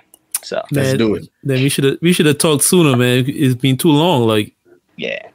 [0.45, 1.27] So man, let's do it.
[1.43, 3.25] Then we should have we should have talked sooner, man.
[3.27, 4.27] It's been too long.
[4.27, 4.55] Like
[4.95, 5.29] yeah.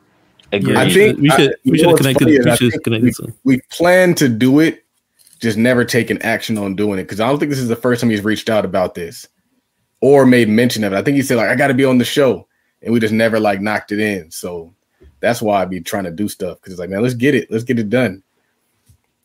[0.53, 0.77] Agreed.
[0.77, 2.27] I think we should I, we should have connected.
[2.27, 3.15] We should connected.
[3.45, 4.85] We, we plan to do it,
[5.41, 7.05] just never taken action on doing it.
[7.05, 9.29] Because I don't think this is the first time he's reached out about this
[10.01, 10.97] or made mention of it.
[10.97, 12.47] I think he said like I got to be on the show,
[12.83, 14.31] and we just never like knocked it in.
[14.31, 14.73] So
[15.19, 17.51] that's why I be trying to do stuff because it's like man, let's get it,
[17.51, 18.23] let's get it done.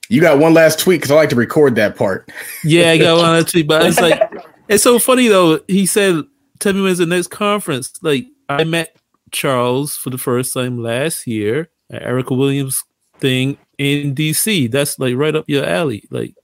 [0.07, 2.31] You got one last tweet because I like to record that part.
[2.63, 4.24] Yeah, I got one last tweet, but it's like
[4.67, 5.59] it's so funny though.
[5.67, 6.23] He said,
[6.59, 8.95] "Tell me when's the next conference." Like I met
[9.31, 12.83] Charles for the first time last year at Erica Williams
[13.19, 14.71] thing in DC.
[14.71, 16.03] That's like right up your alley.
[16.09, 16.35] Like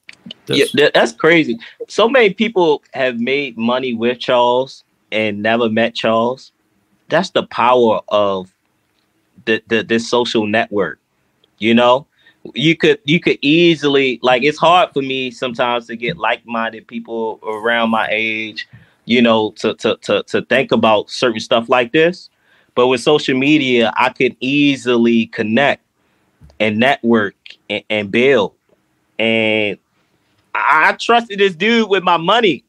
[0.46, 1.60] that's, yeah, that's crazy.
[1.88, 6.52] So many people have made money with Charles and never met Charles.
[7.10, 8.54] That's the power of
[9.46, 11.00] the, the this social network.
[11.58, 12.08] You know,
[12.54, 17.40] you could you could easily like it's hard for me sometimes to get like-minded people
[17.44, 18.68] around my age
[19.06, 22.30] you know to to to, to think about certain stuff like this.
[22.74, 25.84] But with social media i could easily connect
[26.60, 27.36] and network
[27.70, 28.54] and, and build.
[29.20, 29.78] And
[30.54, 32.64] I, trusted this dude with my money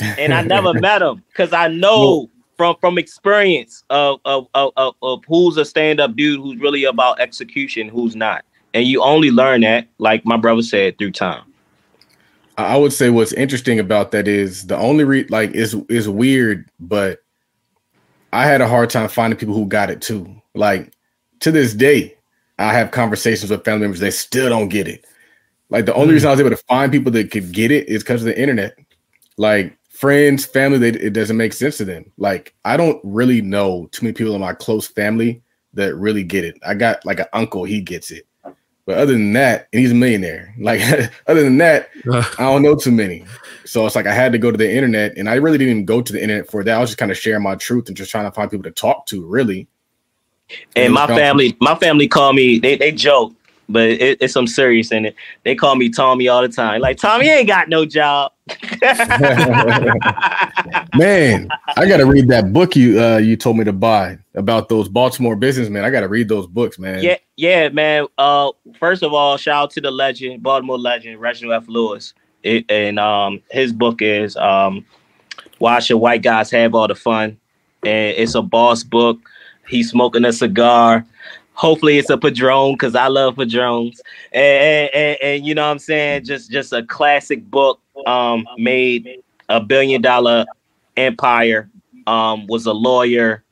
[0.00, 5.24] and i never met him because i know from from experience of of, of, of
[5.26, 8.44] who's a stand-up dude who's really about execution who's not
[8.74, 11.44] and you only learn that, like my brother said, through time.
[12.58, 16.68] I would say what's interesting about that is the only re- like is is weird,
[16.80, 17.20] but
[18.32, 20.42] I had a hard time finding people who got it too.
[20.54, 20.92] Like
[21.40, 22.16] to this day,
[22.58, 25.04] I have conversations with family members they still don't get it.
[25.70, 26.14] Like the only mm.
[26.14, 28.38] reason I was able to find people that could get it is because of the
[28.38, 28.76] internet.
[29.38, 32.12] Like friends, family, they, it doesn't make sense to them.
[32.18, 35.42] Like I don't really know too many people in my close family
[35.72, 36.58] that really get it.
[36.66, 38.26] I got like an uncle, he gets it.
[38.84, 40.54] But other than that, and he's a millionaire.
[40.58, 40.80] Like
[41.26, 43.24] other than that, I don't know too many.
[43.64, 45.84] So it's like I had to go to the internet, and I really didn't even
[45.84, 46.76] go to the internet for that.
[46.76, 48.70] I was just kind of sharing my truth and just trying to find people to
[48.70, 49.68] talk to, really.
[50.76, 52.58] And, and my family, my family call me.
[52.58, 53.32] They they joke
[53.68, 55.16] but it, it's some serious in it.
[55.44, 56.80] They call me Tommy all the time.
[56.80, 58.32] Like Tommy ain't got no job.
[60.96, 64.88] man, I gotta read that book you uh you told me to buy about those
[64.88, 65.84] Baltimore businessmen.
[65.84, 67.02] I gotta read those books, man.
[67.02, 68.06] Yeah, yeah, man.
[68.18, 71.68] Uh, first of all, shout out to the legend, Baltimore legend, Reginald F.
[71.68, 72.14] Lewis.
[72.42, 74.84] It, and um, his book is um,
[75.58, 77.38] "Why Should White Guys Have All the Fun?"
[77.84, 79.18] And it's a boss book.
[79.68, 81.06] He's smoking a cigar
[81.54, 84.00] hopefully it's a Padrón because i love Padróns
[84.32, 89.22] and, and, and, you know what i'm saying just just a classic book um made
[89.48, 90.44] a billion dollar
[90.96, 91.68] empire
[92.06, 93.42] um was a lawyer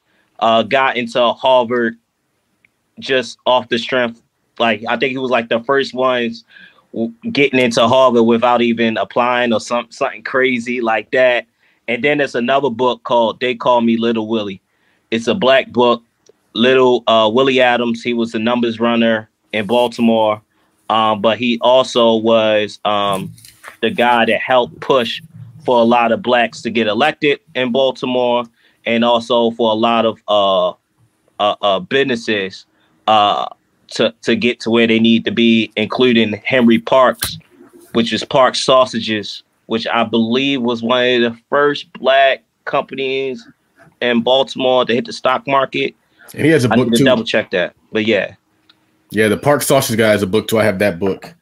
[0.41, 1.97] uh got into harvard
[2.99, 4.23] just off the strength
[4.59, 6.45] like i think he was like the first ones
[7.33, 11.47] getting into harvard without even applying or some something crazy like that
[11.89, 14.61] and then there's another book called they call me little willie
[15.11, 16.03] it's a black book
[16.55, 18.03] little uh, Willie Adams.
[18.03, 20.43] He was the numbers runner in Baltimore,
[20.89, 23.33] um, but he also was um,
[23.81, 25.23] the guy that helped push
[25.65, 28.45] for a lot of blacks to get elected in Baltimore,
[28.87, 30.71] and also for a lot of uh,
[31.39, 32.67] uh, uh businesses
[33.07, 33.47] uh,
[33.89, 37.39] to to get to where they need to be, including Henry Parks,
[37.93, 43.47] which is Parks Sausages, which I believe was one of the first black companies
[44.01, 45.95] in Baltimore to hit the stock market
[46.35, 47.05] and he has a book I need to too.
[47.05, 48.35] Double check that, but yeah,
[49.11, 49.29] yeah.
[49.29, 50.59] The Park Sausage guy has a book too.
[50.59, 51.35] I have that book.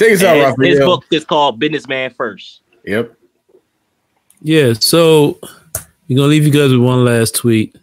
[0.00, 0.66] Take us out, Raphael.
[0.66, 2.62] His book is called Businessman First.
[2.86, 3.14] Yep.
[4.40, 4.72] Yeah.
[4.72, 5.38] So
[6.08, 7.76] we're gonna leave you guys with one last tweet.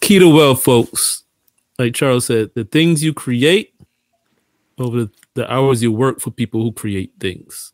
[0.00, 1.24] Key to wealth, folks.
[1.78, 3.74] Like Charles said, the things you create
[4.78, 7.73] over the, the hours you work for people who create things.